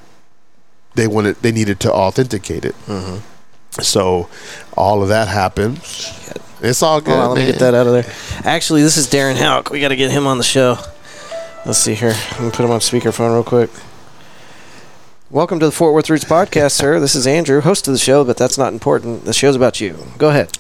[0.96, 2.76] they wanted, they needed to authenticate it.
[2.86, 3.33] Mm-hmm.
[3.82, 4.30] So
[4.78, 5.78] all of that happened.
[6.62, 7.12] It's all good.
[7.12, 7.52] Hold on, let me man.
[7.52, 8.06] get that out of there.
[8.46, 9.72] Actually, this is Darren Houck.
[9.72, 10.78] We got to get him on the show.
[11.66, 12.14] Let's see here.
[12.34, 13.72] Let me put him on speakerphone real quick.
[15.32, 17.00] Welcome to the Fort Worth Roots podcast, sir.
[17.00, 19.26] This is Andrew, host of the show, but that's not important.
[19.26, 19.98] The show's about you.
[20.20, 20.56] Go ahead.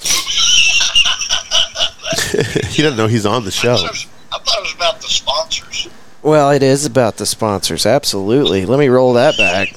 [2.70, 3.74] he doesn't know he's on the show.
[3.74, 5.88] I thought, was, I thought it was about the sponsors.
[6.22, 7.84] Well, it is about the sponsors.
[7.84, 8.64] Absolutely.
[8.64, 9.68] Let me roll that back.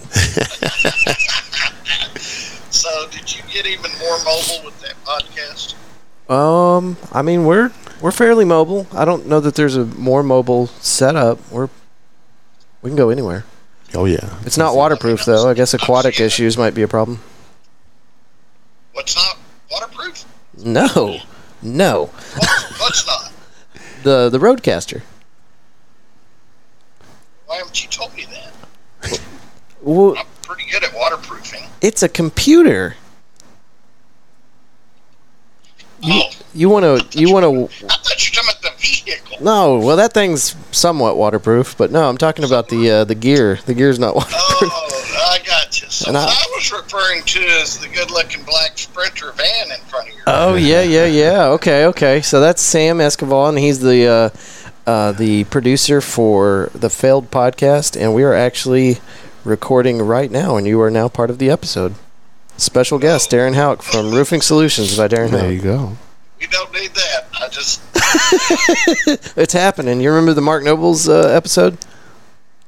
[2.77, 5.75] So, did you get even more mobile with that podcast?
[6.29, 7.71] Um, I mean, we're
[8.01, 8.85] we're fairly mobile.
[8.91, 11.39] I don't know that there's a more mobile setup.
[11.51, 11.69] We're
[12.81, 13.45] we can go anywhere.
[13.95, 14.37] Oh yeah.
[14.45, 15.49] It's not waterproof though.
[15.49, 17.19] I guess aquatic issues might be a problem.
[18.91, 19.37] What's not
[19.71, 20.25] waterproof?
[20.57, 21.19] No,
[21.61, 22.05] no.
[22.35, 23.31] What's, what's not?
[24.03, 25.01] The the RødeCaster.
[27.45, 29.19] Why haven't you told me that?
[29.81, 31.63] Well, I'm pretty good at waterproofing.
[31.81, 32.95] it's a computer.
[36.03, 39.37] Oh, You want to you want to I thought you were talking about the vehicle.
[39.41, 39.79] no.
[39.79, 43.59] Well, that thing's somewhat waterproof, but no, I'm talking about the uh, the gear.
[43.65, 44.37] The gear's not waterproof.
[44.73, 45.89] Oh, I got you.
[45.89, 50.09] So And I- I, was referring to as the good-looking black Sprinter van in front
[50.09, 50.23] of your.
[50.27, 51.45] Oh yeah, yeah, yeah.
[51.49, 52.21] Okay, okay.
[52.21, 54.29] So that's Sam Escobar, and he's the uh,
[54.89, 58.97] uh, the producer for the Failed podcast, and we are actually
[59.43, 61.95] recording right now, and you are now part of the episode.
[62.57, 65.95] Special guest Darren Houck from Roofing Solutions by Darren There you go.
[66.39, 67.25] We don't need that.
[67.39, 67.81] I just
[69.37, 70.01] It's happening.
[70.01, 71.77] You remember the Mark Nobles uh, episode?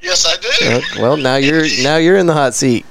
[0.02, 0.76] yes, I do.
[1.00, 2.86] Uh, well, now you're now you're in the hot seat.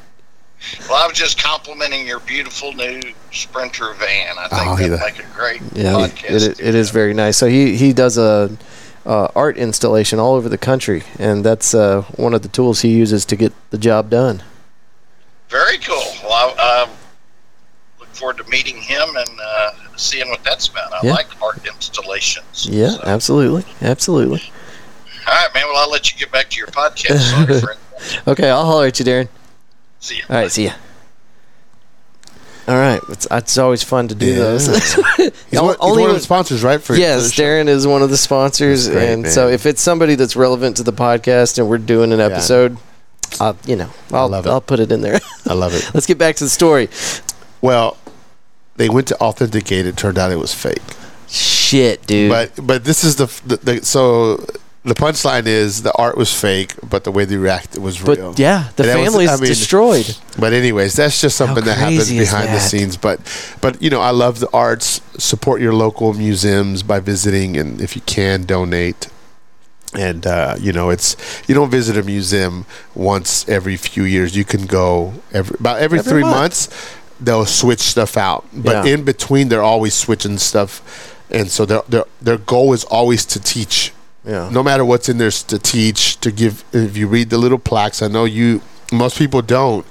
[0.88, 3.00] Well, I was just complimenting your beautiful new
[3.32, 4.36] Sprinter van.
[4.38, 4.98] I think Oh, that'd yeah.
[4.98, 6.48] make a great Yeah, podcast.
[6.48, 7.36] it, it is very nice.
[7.36, 8.50] So he he does a
[9.06, 12.88] uh, art installation all over the country, and that's uh, one of the tools he
[12.90, 14.42] uses to get the job done.
[15.48, 16.02] Very cool.
[16.22, 16.88] Well, I, I
[18.00, 20.92] look forward to meeting him and uh, seeing what that's about.
[20.92, 21.12] I Yeah.
[21.12, 22.66] like art installations.
[22.70, 24.42] Yeah, So- absolutely, absolutely.
[25.26, 25.64] All right, man.
[25.66, 27.18] Well, I'll let you get back to your podcast.
[27.18, 27.78] Sorry, friend.
[28.26, 29.28] Okay, I'll holler at you, Darren.
[30.00, 30.22] See you.
[30.30, 30.72] All right, see ya.
[32.66, 34.34] All right, it's, it's always fun to do Yeah.
[34.36, 34.66] those.
[34.66, 36.78] He's, Only one, he's only one of the sponsors, right?
[36.80, 37.42] For for yes, the show?
[37.42, 40.82] Darren is one of the sponsors, great, and so if it's somebody that's relevant to
[40.82, 42.76] the podcast and we're doing an episode,
[43.40, 44.50] I'll, you know, I'll, love it.
[44.50, 45.20] I'll put it in there.
[45.46, 45.90] I love it.
[45.94, 46.88] Let's get back to the story.
[47.60, 47.96] Well,
[48.76, 49.86] they went to authenticate.
[49.86, 50.82] It turned out it was fake.
[51.28, 52.30] Shit, dude.
[52.30, 54.36] But but this is the, the, the so
[54.84, 58.34] the punchline is the art was fake, but the way they reacted was But real.
[58.36, 60.16] yeah, the that was- I mean, destroyed.
[60.38, 62.96] But anyways, that's just something that happens behind the scenes.
[62.96, 63.20] But
[63.60, 65.00] but you know, I love the arts.
[65.18, 69.08] Support your local museums by visiting, and if you can, donate.
[69.94, 71.16] And uh, you know, it's
[71.48, 74.36] you don't visit a museum once every few years.
[74.36, 76.36] You can go every about every, Every three month.
[76.36, 76.68] months.
[77.20, 78.94] They'll switch stuff out, but Yeah.
[78.94, 80.82] in between, they're always switching stuff.
[81.30, 83.92] And so their their their goal is always to teach
[84.24, 84.48] Yeah.
[84.52, 88.02] no matter what's in there to teach to give if you read the little plaques
[88.02, 88.60] i know you
[88.92, 89.86] most people don't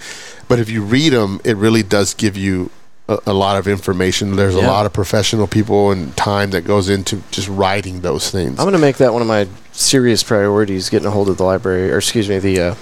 [0.48, 2.69] but if you read them it really does give you
[3.08, 4.36] a, a lot of information.
[4.36, 8.60] There's a lot of professional people and time that goes into just writing those things.
[8.60, 11.44] I'm going to make that one of my serious priorities, getting a hold of the
[11.44, 12.76] library, or excuse me, the uh,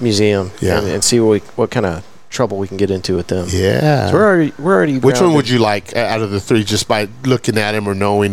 [0.00, 0.78] museum, Yeah.
[0.78, 3.46] and, and see what, we, what kind of trouble we can get into with them.
[3.50, 4.08] yeah.
[4.08, 6.86] So we're already, we're already which one would you like out of the three just
[6.86, 8.32] by looking at him or knowing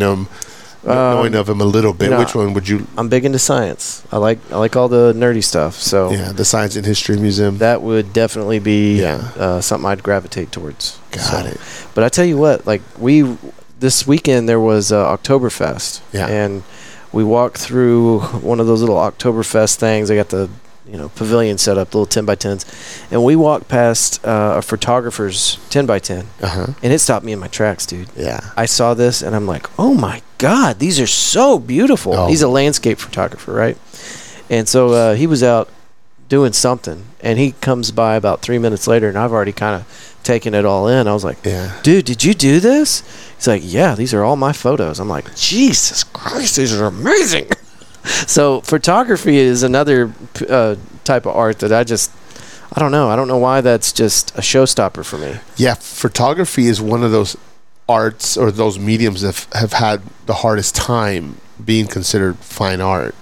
[0.85, 3.25] Um, knowing of him a little bit you know, which one would you I'm big
[3.25, 4.03] into science.
[4.11, 5.73] I like I like all the nerdy stuff.
[5.75, 9.31] So yeah the science and history museum that would definitely be Yeah.
[9.37, 10.99] uh, something I'd gravitate towards.
[11.11, 11.57] got So- it
[11.95, 13.37] But I tell you what, like we
[13.79, 16.27] this weekend there was uh, Oktoberfest, Yeah.
[16.27, 16.63] and
[17.11, 20.09] we walked through one of those little Oktoberfest things.
[20.11, 20.49] I got the
[20.89, 22.65] you know pavilion set up, little ten by tens,
[23.11, 27.31] and we walked past uh, a photographer's ten by ten, uh-huh and it stopped me
[27.31, 28.09] in my tracks, dude.
[28.15, 32.13] yeah I saw this and I'm like, oh my god, these are so beautiful.
[32.13, 32.27] Oh.
[32.27, 33.77] He's a landscape photographer, right?
[34.49, 35.69] And so uh, he was out
[36.29, 40.17] doing something, and he comes by about three minutes later, and I've already kind of
[40.23, 41.07] taken it all in.
[41.07, 43.01] I was like, yeah dude, did you do this?
[43.35, 44.99] He's like, yeah, these are all my photos.
[44.99, 47.49] I'm like, Jesus Christ, these are amazing.
[48.07, 50.11] so photography is another
[50.49, 52.11] uh, type of art that I just,
[52.73, 53.09] I don't know.
[53.09, 55.35] I don't know why that's just a showstopper for me.
[55.57, 57.35] Yeah, photography is one of those
[57.89, 63.15] arts or those mediums that have had the hardest time being considered fine art.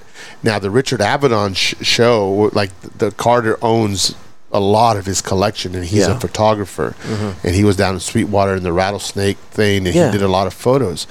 [0.44, 4.16] Now, the Richard Avedon sh- show, like the Carter owns
[4.52, 6.08] a lot of his collection, and he's Yeah.
[6.08, 6.18] Mm-hmm.
[6.18, 6.96] a photographer,
[7.44, 10.08] and he was down in Sweetwater in the rattlesnake thing, and Yeah.
[10.08, 11.08] he did a lot of photos.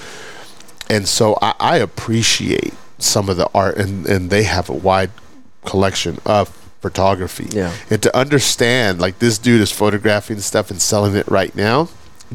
[0.90, 2.74] And so I, I appreciate
[3.04, 5.10] some of the art, and, and they have a wide
[5.64, 6.48] collection of
[6.80, 7.46] photography.
[7.50, 7.72] Yeah.
[7.90, 11.88] And to understand, like this dude is photographing stuff and selling it right now.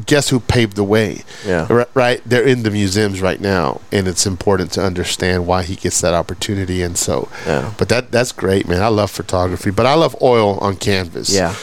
[0.06, 1.22] Guess who paved the way?
[1.46, 1.66] Yeah.
[1.70, 2.22] Ri- Right.
[2.24, 6.14] They're in the museums right now, and it's important to understand why he gets that
[6.14, 6.82] opportunity.
[6.82, 7.72] And so, Yeah.
[7.76, 8.82] but that that's great, man.
[8.82, 11.34] I love photography, but I love oil on canvas.
[11.34, 11.54] Yeah.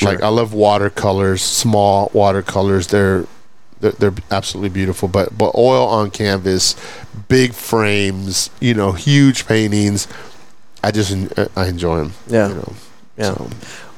[0.00, 2.86] Like I love watercolors, small watercolors.
[2.86, 3.26] They're
[3.82, 5.08] they're, they're absolutely beautiful.
[5.08, 6.74] But but oil on canvas,
[7.28, 10.08] big frames, you know, huge paintings.
[10.82, 11.12] I just
[11.56, 12.12] I enjoy them.
[12.28, 12.48] Yeah.
[12.48, 12.72] You know.
[13.18, 13.34] Yeah.
[13.34, 13.50] So,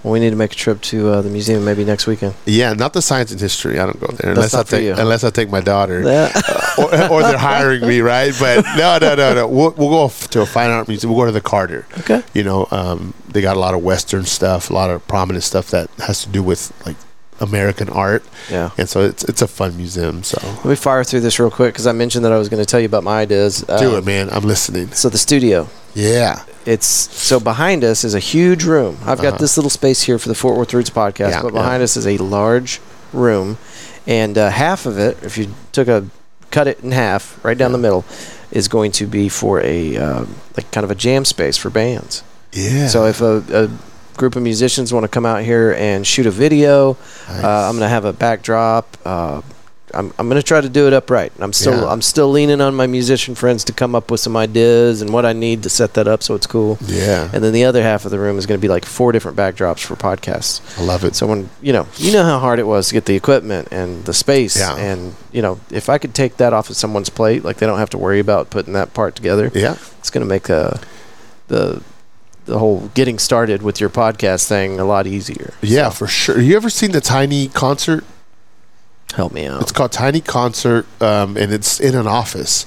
[0.03, 2.35] Well, we need to make a trip to uh, the museum maybe next weekend.
[2.45, 3.79] yeah, not the science and history.
[3.79, 6.31] I don't go there unless I take you, unless I take my daughter, Yeah.
[6.77, 8.35] or, or they're hiring me, right?
[8.39, 9.47] But no, no, no, no.
[9.49, 11.11] We'll, we'll go to a fine art museum.
[11.15, 11.87] We'll go to the Carter.
[12.01, 12.23] okay.
[12.35, 15.71] You know, um, they got a lot of Western stuff, a lot of prominent stuff
[15.71, 16.97] that has to do with like
[17.45, 18.71] American art, Yeah.
[18.79, 20.23] and so it's it's a fun museum.
[20.25, 22.63] So Let me fire through this real quick because I mentioned that I was going
[22.63, 23.61] to tell you about my ideas.
[23.63, 24.29] do Uh, it, man.
[24.33, 24.93] I'm listening.
[24.93, 25.69] So the studio.
[25.95, 26.87] Yeah, It's
[27.31, 28.97] so behind us is a huge room.
[29.07, 29.37] I've got Uh-huh.
[29.45, 31.61] this little space here for the Fort Worth Roots podcast, Yeah, but yeah.
[31.63, 32.81] behind us is a large
[33.13, 33.59] room,
[34.07, 36.05] and uh, half of it, if you took a
[36.51, 38.05] cut it in half, right down the middle,
[38.51, 42.23] is going to be for a um, like kind of a jam space for bands.
[42.53, 42.89] yeah.
[42.89, 43.69] So if a, a
[44.17, 46.97] group of musicians want to come out here and shoot a video,
[47.29, 48.97] uh, I'm going to have a backdrop.
[49.05, 49.43] Uh,
[49.93, 51.33] I'm, I'm going to try to do it upright.
[51.39, 51.87] I'm still Yeah.
[51.89, 55.25] I'm still leaning on my musician friends to come up with some ideas and what
[55.25, 56.79] I need to set that up so it's cool.
[56.87, 59.13] yeah, And then the other half of the room is going to be like four
[59.13, 60.61] different backdrops for podcasts.
[60.81, 61.15] I love it.
[61.15, 64.05] So when you know, you know how hard it was to get the equipment and
[64.05, 64.75] the space, Yeah.
[64.77, 67.79] and you know, if I could take that off of someone's plate, like they don't
[67.79, 70.73] have to worry about putting that part together yeah, it's going to make uh,
[71.47, 71.81] the
[72.47, 75.55] the whole getting started with your podcast thing a lot easier.
[75.63, 76.41] yeah, So, for sure.
[76.41, 78.05] You ever seen the Tiny concert?
[79.15, 79.63] Help me out.
[79.63, 82.67] It's called Tiny Concert, um, and it's in an office.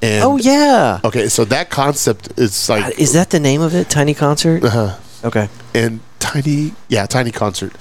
[0.00, 1.00] And oh yeah.
[1.04, 3.90] Okay, so that concept is like Is that the name of it?
[3.90, 4.62] Tiny concert.
[4.62, 4.98] uh, huh.
[5.24, 5.48] Okay.
[5.74, 7.72] and tiny, yeah, tiny concert.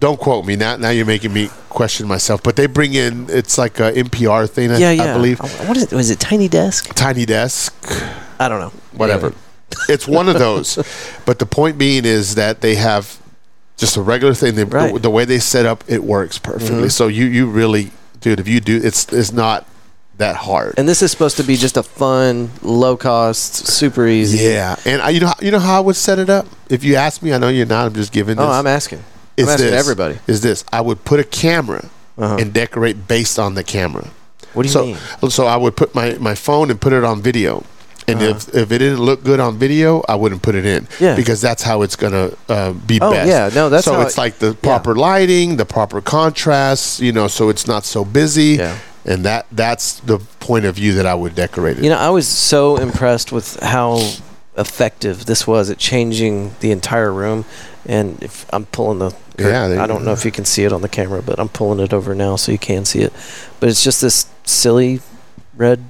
[0.00, 0.76] Don't quote me now.
[0.76, 2.42] Now you're making me question myself.
[2.42, 5.10] But they bring in it's like a NPR thing, I, Yeah, yeah.
[5.10, 5.40] I believe.
[5.42, 5.92] Oh, What is it?
[5.92, 6.94] Was it Tiny Desk?
[6.94, 7.74] Tiny desk,
[8.38, 8.72] I don't know.
[8.92, 9.28] whatever.
[9.28, 9.34] Yeah.
[9.88, 10.76] It's one of those.
[11.24, 13.18] but the point being is that they have
[13.76, 14.54] just a regular thing.
[14.54, 14.92] They, the, Right.
[14.92, 15.02] Mm-hmm.
[15.02, 16.88] the way they set up, it works perfectly.
[16.88, 17.90] So you you really,
[18.20, 19.66] dude, if you do, it's it's not
[20.18, 20.74] that hard.
[20.78, 24.38] And this is supposed to be just a fun, low cost, super easy.
[24.44, 26.46] yeah, and I, you know you know how I would set it up.
[26.70, 27.86] If you ask me, I know you're not.
[27.86, 28.36] I'm just giving.
[28.36, 28.44] This.
[28.46, 29.04] Oh, I'm asking.
[29.38, 29.78] I'm asking this.
[29.80, 30.18] everybody.
[30.26, 30.64] Is this?
[30.72, 32.38] I would put a camera Uh-huh.
[32.40, 34.08] and decorate based on the camera.
[34.54, 35.30] What do you so, mean?
[35.30, 37.62] So I would put my, my phone and put it on video.
[38.08, 40.84] And if, if it didn't look good on video, I wouldn't put it in.
[40.84, 41.04] Uh-huh.
[41.04, 41.16] Yeah.
[41.16, 43.28] Because that's how it's gonna uh, be Oh, best.
[43.28, 43.50] yeah.
[43.54, 47.26] No, that's so how it's it- like the proper lighting, the proper contrast, you know,
[47.28, 48.56] so it's not so busy.
[48.58, 48.78] Yeah.
[49.04, 51.84] And that that's the point of view that I would decorate it.
[51.84, 54.00] You know, I was so impressed with how
[54.56, 57.44] effective this was at changing the entire room.
[57.86, 60.72] And if I'm pulling the curtain, Yeah, I don't know if you can see it
[60.72, 63.12] on the camera, but I'm pulling it over now so you can see it.
[63.60, 65.00] But it's just this silly
[65.56, 65.84] red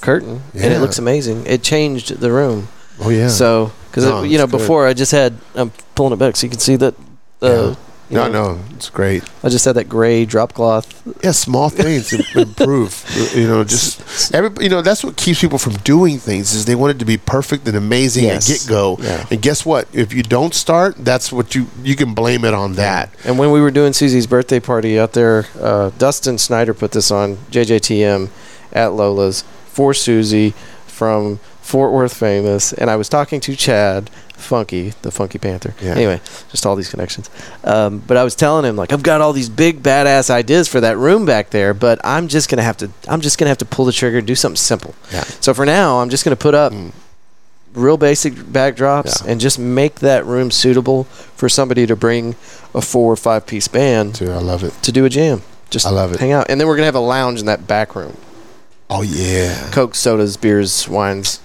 [0.00, 1.46] curtain, and it looks amazing.
[1.46, 2.68] It changed the room.
[3.00, 3.28] oh yeah.
[3.28, 4.58] So, because No, you know, good.
[4.58, 6.94] before I just had I'm pulling it back so you can see that.
[7.42, 7.74] Uh,
[8.08, 8.28] Yeah.
[8.28, 9.24] no, know, no, it's great.
[9.42, 10.86] I just had that gray drop cloth.
[11.24, 13.04] Yeah, small things improve.
[13.34, 16.76] You know, just every you know that's what keeps people from doing things is they
[16.76, 18.48] want it to be perfect and amazing Yes.
[18.48, 18.96] at get go.
[19.02, 19.26] Yeah.
[19.32, 19.88] And guess what?
[19.92, 23.10] If you don't start, that's what you you can blame it on that.
[23.24, 27.10] And when we were doing Susie's birthday party out there, uh, Dustin Snyder put this
[27.10, 28.28] on JJTM
[28.72, 29.42] at Lola's
[29.76, 30.54] for Susie
[30.86, 32.72] from Fort Worth Famous.
[32.72, 35.74] And I was talking to Chad Funky, the Funky Panther.
[35.82, 35.92] Yeah.
[35.94, 36.20] Anyway,
[36.50, 37.28] just all these connections.
[37.62, 40.80] Um, but I was telling him like I've got all these big badass ideas for
[40.80, 43.66] that room back there, but I'm just gonna have to I'm just gonna have to
[43.66, 44.94] pull the trigger and do something simple.
[45.12, 45.24] Yeah.
[45.40, 46.72] So for now, I'm just gonna put up
[47.74, 49.32] real basic backdrops Yeah.
[49.32, 51.04] and just make that room suitable
[51.36, 52.34] for somebody to bring
[52.74, 54.72] a four or five piece band Dude, I love it.
[54.82, 55.42] to do a jam.
[55.68, 56.20] Just I love it.
[56.20, 58.16] hang out, and then we're gonna have a lounge in that back room.
[58.88, 59.70] Oh yeah.
[59.72, 61.38] Coke, sodas, beers, wines,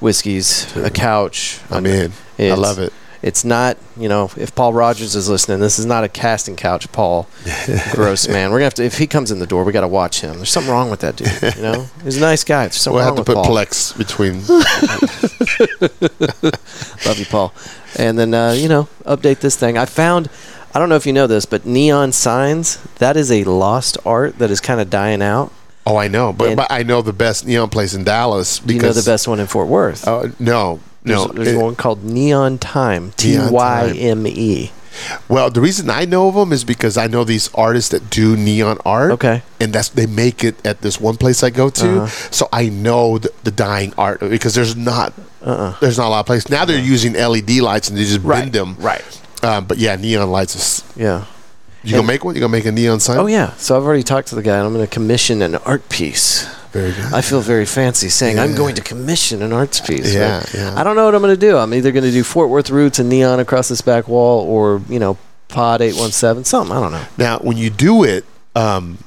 [0.00, 1.60] whiskeys, a couch.
[1.70, 2.12] I'm in.
[2.38, 2.92] I love it.
[3.22, 6.90] It's not, you know, if Paul Rogers is listening, this is not a casting couch,
[6.92, 7.26] Paul.
[7.92, 8.50] Gross man.
[8.50, 8.84] We're gonna have to.
[8.84, 10.36] If he comes in the door, we got to watch him.
[10.36, 11.56] There's something wrong with that dude.
[11.56, 12.64] You know, he's a nice guy.
[12.64, 13.46] There's something We'll have to put Paul.
[13.46, 14.46] Plex between.
[17.06, 17.52] Love you, Paul.
[17.98, 19.76] And then, uh, you know, update this thing.
[19.76, 20.28] I found,
[20.74, 24.38] I don't know if you know this, but neon signs, that is a lost art
[24.38, 25.52] that is kind of dying out.
[25.86, 28.74] Oh, I know, but, And- but I know the best neon place in Dallas Do
[28.74, 30.06] you because know the best one in Fort Worth?
[30.06, 31.26] Uh, no, no.
[31.28, 33.12] there's It- one called Neon Tyme.
[33.16, 34.72] T Y M E.
[35.28, 38.34] Well, the reason I know of them is because I know these artists that do
[38.34, 39.12] neon art.
[39.12, 39.42] Okay.
[39.60, 42.28] And that's they make it at this one place I go to, Uh-huh.
[42.30, 45.12] so I know the, the dying art because there's not
[45.44, 45.74] Uh-uh.
[45.80, 46.64] there's not a lot of places now.
[46.64, 48.74] They're using LED lights and they just bend them.
[48.80, 49.02] Right.
[49.42, 50.56] Um, but yeah, neon lights.
[50.56, 51.24] Is, Yeah.
[51.86, 52.34] You gonna make one?
[52.34, 53.18] You gonna make a neon sign?
[53.18, 53.52] Oh yeah.
[53.56, 56.46] So I've already talked to the guy, and I'm going to commission an art piece.
[56.72, 57.12] very good.
[57.12, 60.14] I feel very fancy saying I'm going to commission an arts piece.
[60.14, 60.74] Yeah, but yeah.
[60.76, 61.56] I don't know what I'm going to do.
[61.56, 64.82] I'm either going to do Fort Worth roots and neon across this back wall, or
[64.88, 65.16] you know,
[65.48, 66.76] Pod eight one seven, something.
[66.76, 67.04] I don't know.
[67.18, 68.24] Now, when you do it,
[68.56, 68.98] um,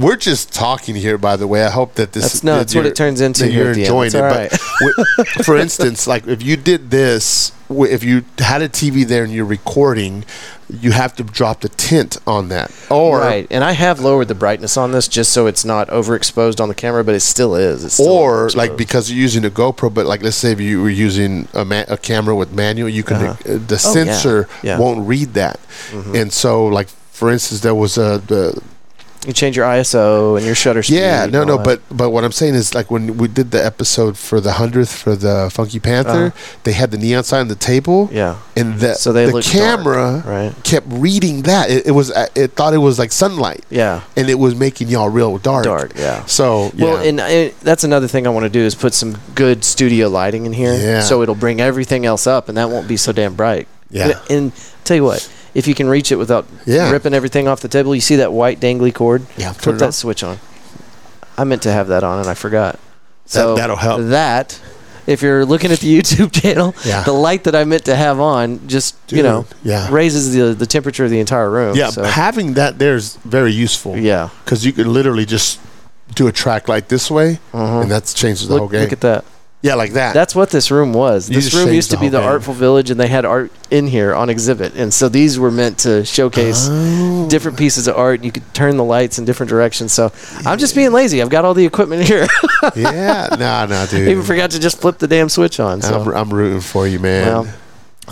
[0.00, 1.18] we're just talking here.
[1.18, 3.50] By the way, I hope that this That's- no, that that's what it turns into
[3.50, 4.60] You're the enjoying it.
[5.16, 9.32] But for instance, like if you did this, if you had a TV there and
[9.32, 10.24] you're recording,
[10.70, 12.70] you have to drop the tint on that.
[12.90, 16.60] Or right, and I have lowered the brightness on this just so it's not overexposed
[16.60, 17.84] on the camera, but it still is.
[17.84, 20.82] It's still or like because you're using a GoPro, but like let's say if you
[20.82, 23.54] were using a, ma- a camera with manual, you can Uh-huh.
[23.54, 24.72] uh, the Oh, sensor Yeah.
[24.74, 24.82] Mm-hmm.
[24.82, 25.58] won't read that,
[26.14, 28.60] and so like for instance, there was a the
[29.26, 30.96] you change your ISO and your shutter speed.
[30.98, 34.16] Yeah, no, no, but but what I'm saying is like when we did the episode
[34.16, 36.58] for the hundredth for the Funky Panther, Uh-huh.
[36.64, 38.08] they had the neon sign on the table.
[38.12, 40.64] yeah, and the So the camera dark, right?
[40.64, 41.68] kept reading that.
[41.70, 44.88] It, it was uh, it thought it was like sunlight, yeah, and it was making
[44.88, 45.64] y'all real dark.
[45.64, 45.92] dark.
[45.96, 46.24] Yeah.
[46.26, 46.84] So yeah.
[46.84, 50.08] Well, and uh, that's another thing I want to do is put some good studio
[50.08, 51.00] lighting in here, Yeah.
[51.00, 53.66] so it'll bring everything else up, and that won't be so damn bright.
[53.90, 54.20] Yeah.
[54.28, 54.52] And, and
[54.84, 55.28] tell you what,
[55.58, 56.90] if you can reach it without Yeah.
[56.90, 59.22] ripping everything off the table, you see that white dangly cord?
[59.36, 59.92] Yeah, Put that on.
[59.92, 60.38] switch on.
[61.36, 62.78] I meant to have that on, and I forgot.
[63.26, 64.00] So that'll help.
[64.08, 64.60] That.
[65.06, 67.02] If you're looking at the YouTube channel, Yeah.
[67.02, 69.88] the light that I meant to have on just you know yeah.
[69.90, 71.74] raises the the temperature of the entire room.
[71.76, 73.96] yeah, so, having that there is very useful.
[73.96, 74.28] yeah.
[74.44, 75.58] because you could literally just
[76.14, 77.80] do a track like this way, uh-huh.
[77.82, 78.82] and that changes the Look, whole game.
[78.82, 79.24] look at that.
[79.60, 80.14] Yeah, like that.
[80.14, 81.28] That's what this room was.
[81.28, 82.28] You This room used to be whole the game.
[82.28, 84.76] Artful Village, and they had art in here on exhibit.
[84.76, 87.28] And so these were meant to showcase Oh.
[87.28, 88.22] different pieces of art.
[88.22, 89.92] You could turn the lights in different directions.
[89.92, 90.12] So
[90.46, 91.20] I'm just being lazy.
[91.20, 92.28] I've got all the equipment here.
[92.76, 94.08] yeah, no, no, dude.
[94.08, 95.82] Even forgot to just flip the damn switch on.
[95.82, 96.02] So.
[96.02, 97.26] I'm, I'm rooting for you, man.
[97.26, 97.44] Well,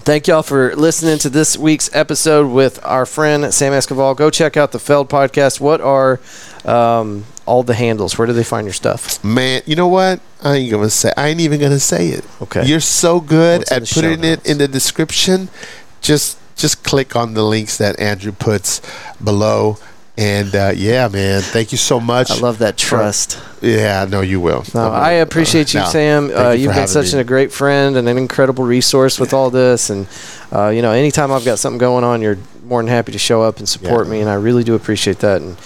[0.00, 4.16] thank y'all for listening to this week's episode with our friend Sam Escoval.
[4.16, 5.60] Go check out the Failed podcast.
[5.60, 6.18] What are
[6.64, 8.18] um, all the handles?
[8.18, 9.22] Where do they find your stuff?
[9.24, 10.20] Man, you know what?
[10.42, 11.12] I ain't gonna say.
[11.16, 12.24] I ain't even gonna say it.
[12.42, 12.66] Okay.
[12.66, 15.48] You're so good What's at putting it in the description.
[16.00, 18.80] Just just click on the links that Andrew puts
[19.22, 19.78] below.
[20.18, 22.30] And uh, yeah, man, thank you so much.
[22.30, 23.38] I love that trust.
[23.60, 24.64] Yeah, no, you will.
[24.74, 26.34] No, I appreciate you, Sam.
[26.34, 27.20] Uh, you you've been such me.
[27.20, 29.90] a great friend and an incredible resource with all this.
[29.90, 30.06] And
[30.50, 33.42] uh, you know, anytime I've got something going on, you're more than happy to show
[33.42, 34.12] up and support Yeah.
[34.12, 34.20] me.
[34.22, 35.42] And I really do appreciate that.
[35.42, 35.58] And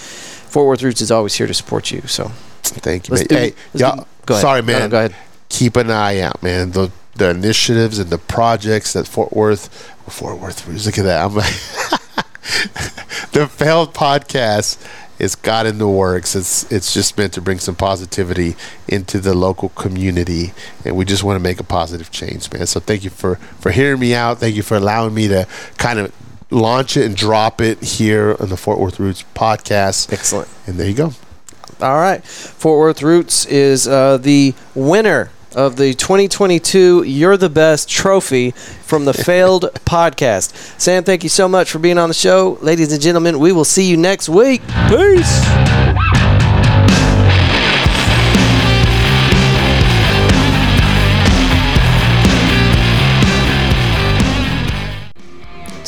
[0.51, 2.01] Fort Worth Roots is always here to support you.
[2.07, 2.29] So
[2.63, 3.25] Thank you, man.
[3.25, 3.35] do.
[3.35, 4.41] Hey, y'all, do- go ahead.
[4.41, 4.89] sorry, No, no, man.
[4.89, 5.15] go ahead.
[5.49, 6.71] Keep an eye out, man.
[6.71, 9.67] The the initiatives and the projects that Fort Worth,
[10.07, 10.67] Fort Worth.
[10.67, 10.85] Roots.
[10.85, 11.25] Look at that.
[11.25, 11.53] I'm like,
[13.33, 14.77] the failed podcast
[15.19, 16.35] is got in the works.
[16.35, 18.55] It's it's just meant to bring some positivity
[18.87, 20.53] into the local community,
[20.85, 22.65] and we just want to make a positive change, man.
[22.65, 24.39] So thank you for for hearing me out.
[24.39, 25.47] Thank you for allowing me to
[25.77, 26.11] kind of
[26.51, 30.11] launch it and drop it here on the Fort Worth Roots podcast.
[30.13, 30.49] Excellent.
[30.67, 31.13] And there you go.
[31.81, 32.23] All right.
[32.23, 39.05] Fort Worth Roots is uh, the winner of the 2022 You're the Best trophy from
[39.05, 40.79] the Failed podcast.
[40.79, 42.57] Sam, thank you so much for being on the show.
[42.61, 44.61] Ladies and gentlemen, we will see you next week.
[44.87, 45.90] Peace.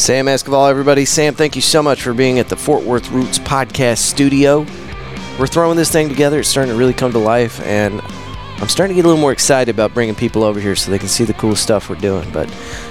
[0.04, 1.06] Sam Escoval, everybody.
[1.06, 4.66] Sam, thank you so much for being at the Fort Worth Roots podcast studio.
[5.40, 6.42] We're throwing this thing together.
[6.42, 8.02] It's starting to really come to life, and
[8.58, 11.00] I'm starting to get a little more excited about bringing people over here so they
[11.00, 12.30] can see the cool stuff we're doing.
[12.32, 12.50] But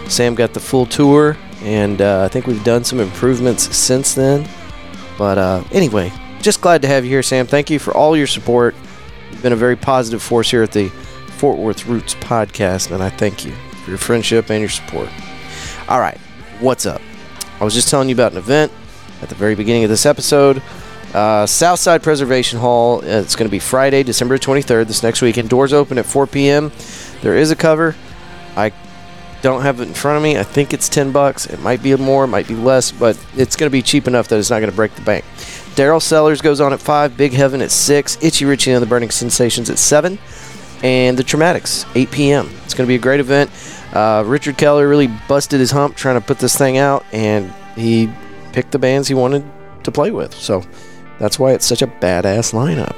[0.09, 4.49] Sam got the full tour, and uh, I think we've done some improvements since then.
[5.19, 6.11] But uh, anyway,
[6.41, 7.47] just glad to have you here, Sam.
[7.47, 8.75] Thank you for all your support.
[9.31, 13.11] You've been a very positive force here at the Fort Worth Roots podcast, and I
[13.11, 13.53] thank you
[13.85, 15.11] for your friendship and your support.
[15.91, 16.19] All right,
[16.63, 17.03] what's up?
[17.61, 18.73] I was just telling you about an event
[19.21, 20.63] at the very beginning of this episode.
[21.13, 23.01] Uh, Southside Preservation Hall.
[23.03, 25.51] It's going to be Friday, December 23rd, this next weekend.
[25.51, 26.71] Doors open at 4 p.m.
[27.21, 27.97] There is a cover.
[28.57, 28.73] I
[29.43, 30.39] don't have it in front of me.
[30.39, 31.47] I think it's 10 bucks.
[31.47, 34.29] It might be more, it might be less, but it's going to be cheap enough
[34.29, 35.25] that it's not going to break the bank.
[35.75, 39.11] Daryl Sellers goes on at 5, Big Heaven at 6, Itchy Richie and the Burning
[39.11, 40.19] Sensations at 7,
[40.83, 42.51] and the Traumatics, 8 p.m.
[42.65, 43.51] It's going to be a great event.
[43.93, 48.13] Uh, Richard Keller really busted his hump trying to put this thing out, and he
[48.53, 49.45] picked the bands he wanted
[49.85, 50.35] to play with.
[50.35, 50.63] So
[51.19, 52.97] that's why it's such a badass lineup.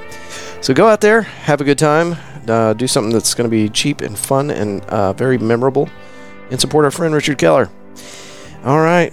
[0.65, 2.17] So go out there, have a good time,
[2.49, 5.89] uh, do something that's going to be cheap and fun and uh, very memorable,
[6.51, 7.71] and support our friend Richard Keller.
[8.65, 9.13] All right,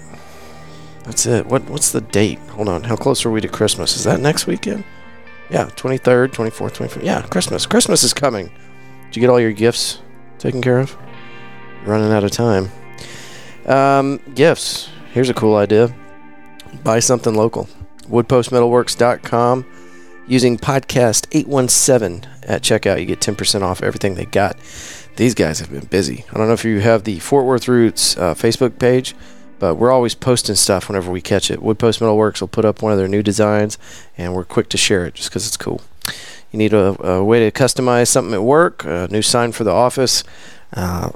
[1.03, 1.45] that's it.
[1.45, 2.39] What what's the date?
[2.52, 3.98] Hold on, how close are we to Christmas?
[3.98, 4.85] Is that next weekend?
[5.52, 7.03] Yeah, 23rd, 24th, 25th.
[7.03, 7.65] Yeah, Christmas.
[7.65, 8.52] Christmas is coming.
[9.07, 9.99] Did you get all your gifts
[10.40, 10.95] taken care of?
[11.86, 12.69] Running out of time.
[13.65, 14.90] Um, gifts.
[15.14, 15.94] Here's a cool idea.
[16.84, 17.68] Buy something local.
[18.03, 19.65] Woodpostmetalworks.com.
[20.28, 24.56] Using podcast 817 at checkout, you get 10% off everything they got.
[25.18, 26.23] These guys have been busy.
[26.32, 29.14] I don't know if you have the Fort Worth Roots uh, Facebook page,
[29.62, 31.62] but we're always posting stuff whenever we catch it.
[31.62, 33.78] Wood Post Metal Works will put up one of their new designs,
[34.18, 35.82] and we're quick to share it just because it's cool.
[36.52, 39.70] You need a, a way to customize something at work, a new sign for the
[39.70, 40.24] office,
[40.74, 41.12] uh,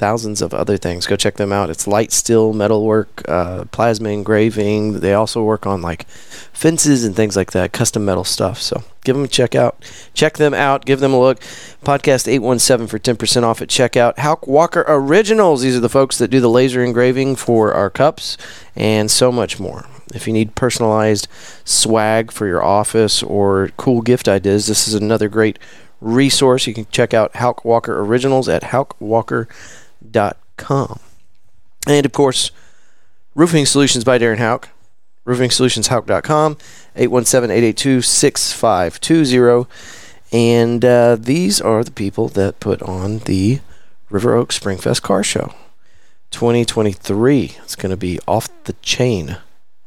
[0.00, 1.06] thousands of other things.
[1.06, 1.68] Go check them out.
[1.68, 5.00] It's light steel metalwork, uh, plasma engraving.
[5.00, 8.62] They also work on like fences and things like that, custom metal stuff.
[8.62, 9.76] So give them a check out.
[10.14, 10.86] Check them out.
[10.86, 11.38] Give them a look.
[11.84, 14.18] Podcast 817 for 10% off at checkout.
[14.18, 15.60] Hauk Walker Originals.
[15.60, 18.38] These are the folks that do the laser engraving for our cups
[18.74, 19.86] and so much more.
[20.14, 21.28] If you need personalized
[21.64, 25.58] swag for your office or cool gift ideas, this is another great
[26.00, 26.66] resource.
[26.66, 28.64] You can check out Hauk Walker Originals at
[30.04, 31.00] haukwalker.com.
[31.86, 32.50] And of course,
[33.34, 34.70] Roofing Solutions by Darren Hauk.
[35.26, 36.56] RoofingSolutionsHauk.com,
[36.96, 39.66] 817-882-6520.
[40.32, 43.60] And uh, these are the people that put on the
[44.08, 45.52] River Oak Springfest Car Show.
[46.30, 47.56] 2023.
[47.62, 49.36] It's going to be off the chain,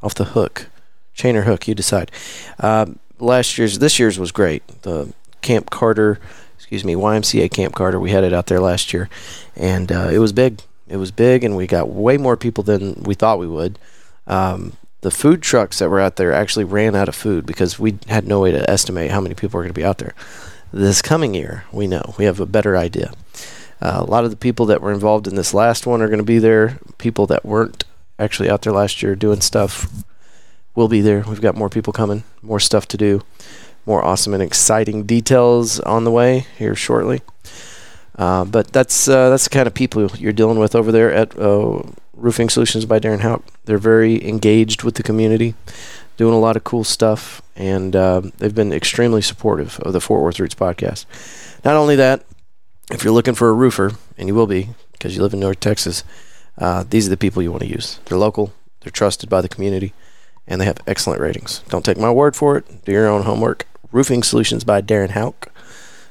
[0.02, 0.68] off the hook.
[1.14, 2.12] Chain or hook, you decide.
[2.60, 4.62] Um, last year's, this year's was great.
[4.82, 5.12] The
[5.42, 6.20] Camp Carter,
[6.64, 9.10] excuse me, YMCA Camp Carter, we had it out there last year.
[9.54, 10.62] And uh, it was big.
[10.88, 13.78] It was big, and we got way more people than we thought we would.
[14.26, 14.72] Um,
[15.02, 18.26] the food trucks that were out there actually ran out of food because we had
[18.26, 20.14] no way to estimate how many people were going to be out there.
[20.72, 21.64] this coming year.
[21.70, 23.12] We know we have a better idea.
[23.82, 26.16] Uh, a lot of the people that were involved in this last one are going
[26.16, 26.78] to be there.
[26.96, 27.84] People that weren't
[28.18, 29.86] actually out there last year doing stuff
[30.74, 31.24] will be there.
[31.28, 33.20] We've got more people coming, more stuff to do,
[33.86, 37.22] more awesome and exciting details on the way here shortly.
[38.16, 41.36] Uh, but that's uh, that's the kind of people you're dealing with over there at
[41.38, 41.82] uh,
[42.14, 43.44] Roofing Solutions by Darren Hauk.
[43.64, 45.54] They're very engaged with the community,
[46.16, 50.22] doing a lot of cool stuff, and uh, they've been extremely supportive of the Fort
[50.22, 51.06] Worth Roots podcast.
[51.64, 52.24] Not only that,
[52.92, 55.60] if you're looking for a roofer, and you will be because you live in North
[55.60, 56.04] Texas,
[56.58, 57.98] uh, these are the people you want to use.
[58.04, 59.92] They're local, they're trusted by the community,
[60.46, 61.62] and they have excellent ratings.
[61.68, 62.84] Don't take my word for it.
[62.84, 63.66] Do your own homework.
[63.94, 65.52] Roofing Solutions by Darren Hauk.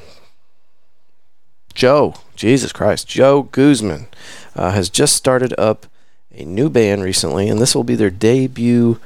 [1.80, 4.08] Joe, Jesus Christ, Joe Guzman
[4.54, 5.86] uh, has just started up
[6.30, 9.00] a new band recently, and this will be their debut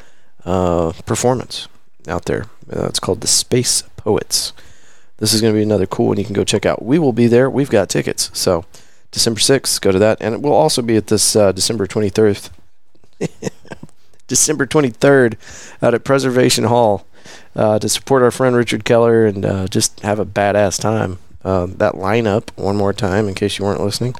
[0.43, 1.67] uh, performance
[2.07, 2.47] out there.
[2.75, 4.53] Uh, it's called the Space Poets.
[5.17, 6.83] This is going to be another cool one you can go check out.
[6.83, 7.47] We will be there.
[7.47, 8.31] We've got tickets.
[8.33, 8.65] So
[9.11, 10.17] December 6th, go to that.
[10.19, 12.49] And we'll also be at this uh, December 23rd.
[14.27, 15.35] December 23rd
[15.79, 17.05] out at Preservation Hall
[17.55, 21.19] uh, to support our friend Richard Keller and uh, just have a badass time.
[21.43, 24.15] Uh, that lineup, one more time, in case you weren't listening.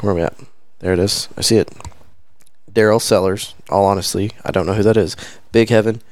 [0.00, 0.34] Where are we at?
[0.80, 1.28] There it is.
[1.36, 1.72] I see it.
[2.70, 3.54] Daryl Sellers.
[3.70, 5.16] All honestly, I don't know who that is.
[5.50, 6.02] Big Heaven,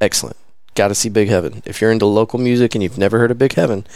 [0.00, 0.36] excellent.
[0.74, 1.62] Got to see Big Heaven.
[1.64, 3.86] If you're into local music and you've never heard of Big Heaven,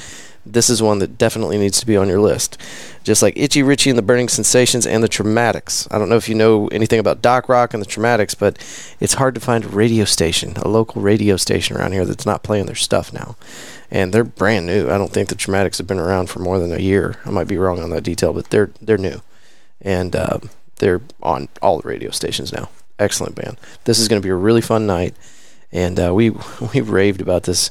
[0.47, 2.59] this is one that definitely needs to be on your list.
[3.05, 5.87] Just like Itchy Richie and the Burning Sensations and the Traumatics.
[5.91, 8.57] I don't know if you know anything about Doc Rock and the Traumatics, but
[9.01, 12.43] it's hard to find a radio station, a local radio station around here that's not
[12.43, 13.37] playing their stuff now.
[13.91, 14.89] And they're brand new.
[14.89, 17.17] I don't think the Traumatics have been around for more than a year.
[17.25, 19.21] I might be wrong on that detail, but they're they're new,
[19.83, 20.39] and uh,
[20.77, 22.71] they're on all the radio stations now.
[22.99, 23.59] Excellent band.
[23.85, 25.15] This is going to be a really fun night,
[25.73, 26.31] and uh, we
[26.75, 27.71] we raved about this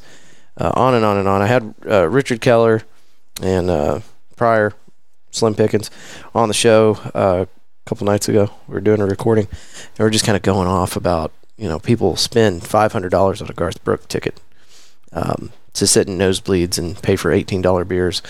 [0.60, 1.42] uh, on and on and on.
[1.42, 2.84] I had uh, Richard Keller
[3.42, 4.02] and uh,
[4.36, 4.74] Pryor,
[5.32, 5.90] Slim Pickens,
[6.36, 8.52] on the show uh, a couple nights ago.
[8.68, 11.68] We were doing a recording, and we are just kind of going off about you
[11.68, 14.40] know people spend five hundred dollars on a Garth Brooks ticket
[15.14, 18.22] um, to sit in nosebleeds and pay for eighteen dollar beers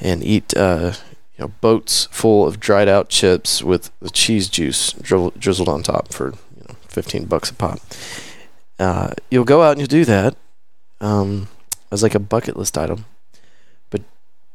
[0.00, 0.54] and eat.
[0.56, 0.92] Uh,
[1.36, 5.82] you know, boats full of dried out chips with the cheese juice dri- drizzled on
[5.82, 6.26] top for
[6.56, 7.80] you know, 15 bucks a pop.
[8.78, 10.36] Uh, you'll go out and you'll do that,
[11.00, 11.48] um,
[11.94, 13.06] as like a bucket list item.
[13.88, 14.02] But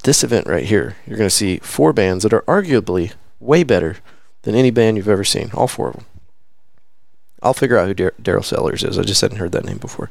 [0.04, 3.96] this event right here, you're going to see four bands that are arguably way better
[4.42, 5.50] than any band you've ever seen.
[5.54, 6.06] All four of them.
[7.42, 8.98] I'll figure out who Daryl Sellers is.
[8.98, 10.10] I just hadn't heard that name before.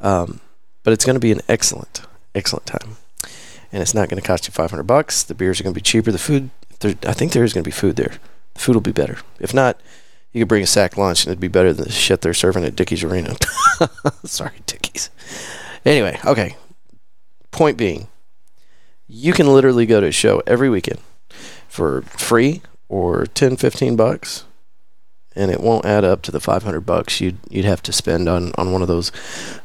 [0.00, 0.40] Um,
[0.82, 2.02] but it's going to be an excellent,
[2.34, 2.96] excellent time.
[3.72, 5.22] And it's not going to cost you 500 bucks.
[5.22, 6.12] The beers are going to be cheaper.
[6.12, 6.50] The food,
[6.84, 8.12] I think there is going to be food there.
[8.54, 9.18] The food will be better.
[9.40, 9.80] If not,
[10.32, 12.64] you could bring a sack lunch and it'd be better than the shit they're serving
[12.64, 13.36] at Dickies Arena.
[14.24, 15.10] Sorry, Dickies.
[15.84, 16.56] Anyway, okay.
[17.50, 18.08] Point being,
[19.08, 21.00] you can literally go to a show every weekend
[21.68, 24.44] for free or 10, 15 bucks,
[25.34, 28.52] and it won't add up to the 500 bucks you'd you'd have to spend on,
[28.56, 29.10] on one of those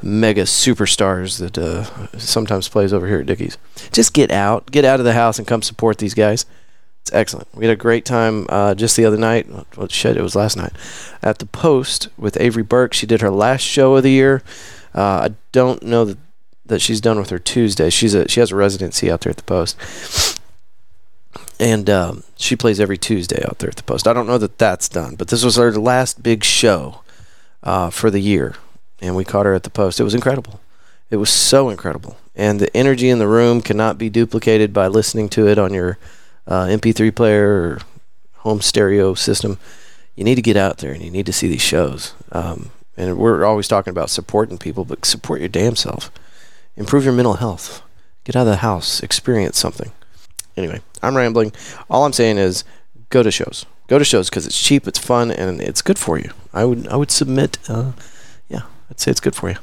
[0.01, 1.83] mega superstars that uh,
[2.17, 3.57] sometimes plays over here at Dickies.
[3.91, 6.45] Just get out, get out of the house, and come support these guys.
[7.01, 7.47] It's excellent.
[7.53, 9.47] We had a great time uh, just the other night.
[9.77, 10.73] Well, shit, it was last night
[11.21, 12.93] at the Post with Avery Burke.
[12.93, 14.43] She did her last show of the year.
[14.97, 16.17] Uh, I don't know that,
[16.65, 17.91] that she's done with her Tuesday.
[17.91, 20.41] She's a she has a residency out there at the Post,
[21.59, 24.07] and um, she plays every Tuesday out there at the Post.
[24.07, 27.01] I don't know that that's done, but this was her last big show
[27.61, 28.55] uh, for the year,
[28.99, 29.99] and we caught her at the Post.
[29.99, 30.59] It was incredible.
[31.11, 35.29] It was so incredible, and the energy in the room cannot be duplicated by listening
[35.29, 35.99] to it on your
[36.47, 37.79] uh, MP3 player or
[38.37, 39.59] home stereo system.
[40.15, 42.15] You need to get out there and you need to see these shows.
[42.31, 46.11] Um, and we're always talking about supporting people, but support your damn self.
[46.75, 47.81] Improve your mental health.
[48.23, 49.01] Get out of the house.
[49.01, 49.91] Experience something.
[50.57, 51.53] Anyway, I'm rambling.
[51.89, 52.63] All I'm saying is
[53.09, 53.65] go to shows.
[53.87, 56.31] Go to shows because it's cheap, it's fun, and it's good for you.
[56.53, 57.57] I would I would submit.
[57.69, 57.91] Uh,
[58.49, 59.57] yeah, I'd say it's good for you.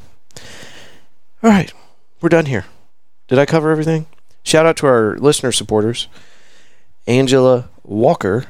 [1.42, 1.72] All right,
[2.20, 2.64] we're done here.
[3.28, 4.06] Did I cover everything?
[4.44, 6.08] Shout out to our listener supporters,
[7.06, 8.46] Angela Walker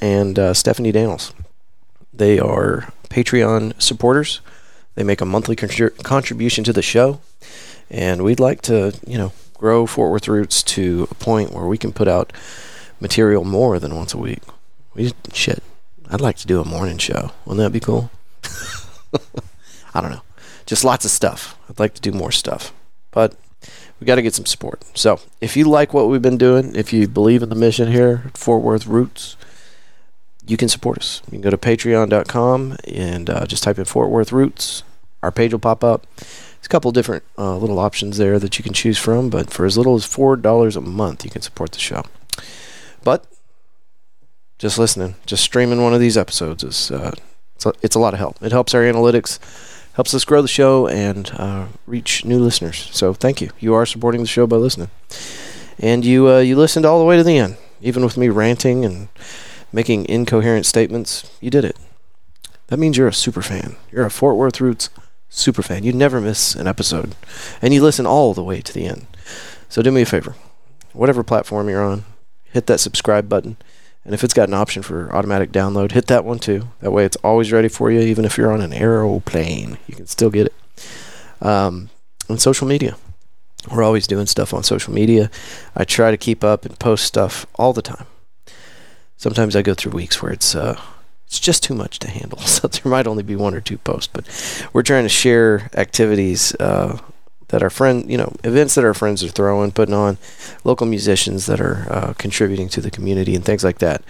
[0.00, 1.34] and uh, Stephanie Daniels.
[2.18, 4.40] They are Patreon supporters.
[4.96, 7.20] They make a monthly contri- contribution to the show,
[7.88, 11.78] and we'd like to, you know, grow Fort Worth Roots to a point where we
[11.78, 12.32] can put out
[13.00, 14.42] material more than once a week.
[14.94, 15.62] We shit.
[16.10, 17.30] I'd like to do a morning show.
[17.44, 18.10] Wouldn't that be cool?
[19.94, 20.22] I don't know.
[20.66, 21.56] Just lots of stuff.
[21.70, 22.72] I'd like to do more stuff.
[23.12, 23.36] But
[24.00, 24.82] we got to get some support.
[24.94, 28.30] So if you like what we've been doing, if you believe in the mission here
[28.34, 29.36] Fort Worth Roots,
[30.48, 31.22] you can support us.
[31.26, 34.82] You can go to patreon.com and uh, just type in Fort Worth Roots.
[35.22, 36.06] Our page will pop up.
[36.16, 39.66] There's a couple different uh, little options there that you can choose from, but for
[39.66, 42.02] as little as $4 a month, you can support the show.
[43.04, 43.26] But
[44.58, 47.12] just listening, just streaming one of these episodes is uh,
[47.54, 48.42] it's, a, it's a lot of help.
[48.42, 49.38] It helps our analytics,
[49.92, 52.88] helps us grow the show, and uh, reach new listeners.
[52.92, 53.50] So thank you.
[53.60, 54.90] You are supporting the show by listening,
[55.78, 58.84] and you uh, you listened all the way to the end, even with me ranting
[58.84, 59.08] and
[59.72, 61.30] making incoherent statements.
[61.40, 61.76] You did it.
[62.68, 63.76] That means you're a super fan.
[63.90, 64.90] You're a Fort Worth Roots
[65.28, 65.84] super fan.
[65.84, 67.14] You never miss an episode,
[67.60, 69.06] and you listen all the way to the end.
[69.68, 70.34] So do me a favor,
[70.92, 72.04] whatever platform you're on,
[72.44, 73.56] hit that subscribe button.
[74.04, 76.68] And if it's got an option for automatic download, hit that one too.
[76.80, 79.76] That way it's always ready for you, even if you're on an aeroplane.
[79.86, 80.54] You can still get it.
[81.42, 81.90] Um,
[82.28, 82.96] on social media.
[83.70, 85.30] We're always doing stuff on social media.
[85.76, 88.06] I try to keep up and post stuff all the time.
[89.18, 90.80] Sometimes I go through weeks where it's uh,
[91.26, 92.38] it's just too much to handle.
[92.46, 94.24] So there might only be one or two posts, but
[94.72, 96.98] we're trying to share activities uh,
[97.48, 100.18] that our friend, you know, events that our friends are throwing, putting on,
[100.64, 104.02] local musicians that are uh, contributing to the community and things like that.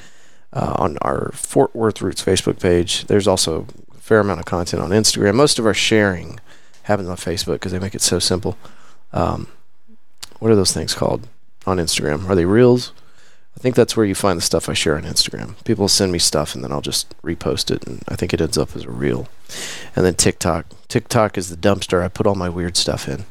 [0.53, 4.83] Uh, on our Fort Worth Roots Facebook page, there's also a fair amount of content
[4.83, 5.35] on Instagram.
[5.35, 6.41] Most of our sharing
[6.85, 8.57] happens on Facebook because they make it so simple.
[9.13, 9.49] Um,
[10.39, 11.29] what are those things called
[11.67, 12.29] on Instagram?
[12.29, 12.93] Are they reels?
[13.59, 15.63] I think that's where you find the stuff I share on Instagram.
[15.65, 18.57] People send me stuff and then I'll just repost it, and I think it ends
[18.57, 19.29] up as a reel.
[19.97, 20.67] And then TikTok.
[20.87, 23.25] TikTok is the dumpster I put all my weird stuff in.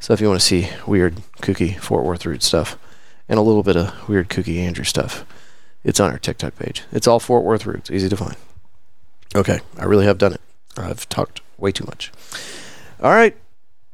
[0.00, 2.76] So if you want to see weird, kooky Fort Worth Root stuff
[3.26, 5.24] and a little bit of weird, kooky Andrew stuff,
[5.82, 6.82] it's on our TikTok page.
[6.92, 8.36] It's all Fort Worth Roots, easy to find.
[9.34, 10.42] Okay, I really have done it.
[10.76, 12.12] I've talked way too much.
[13.02, 13.34] All right.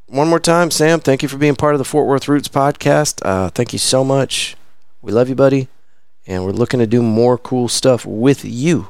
[0.09, 3.24] One more time, Sam, thank you for being part of the Fort Worth Roots podcast.
[3.24, 4.56] Uh, thank you so much.
[5.02, 5.68] We love you, buddy.
[6.27, 8.89] And we're looking to do more cool stuff with you.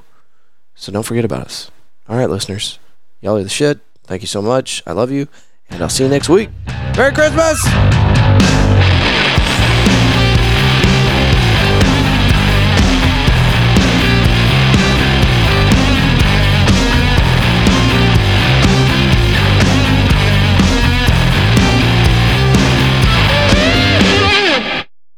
[0.74, 1.70] So don't forget about us.
[2.08, 2.78] All right, listeners.
[3.20, 3.80] Y'all are the shit.
[4.04, 4.82] Thank you so much.
[4.86, 5.28] I love you.
[5.68, 6.50] And I'll see you next week.
[6.96, 8.59] Merry Christmas!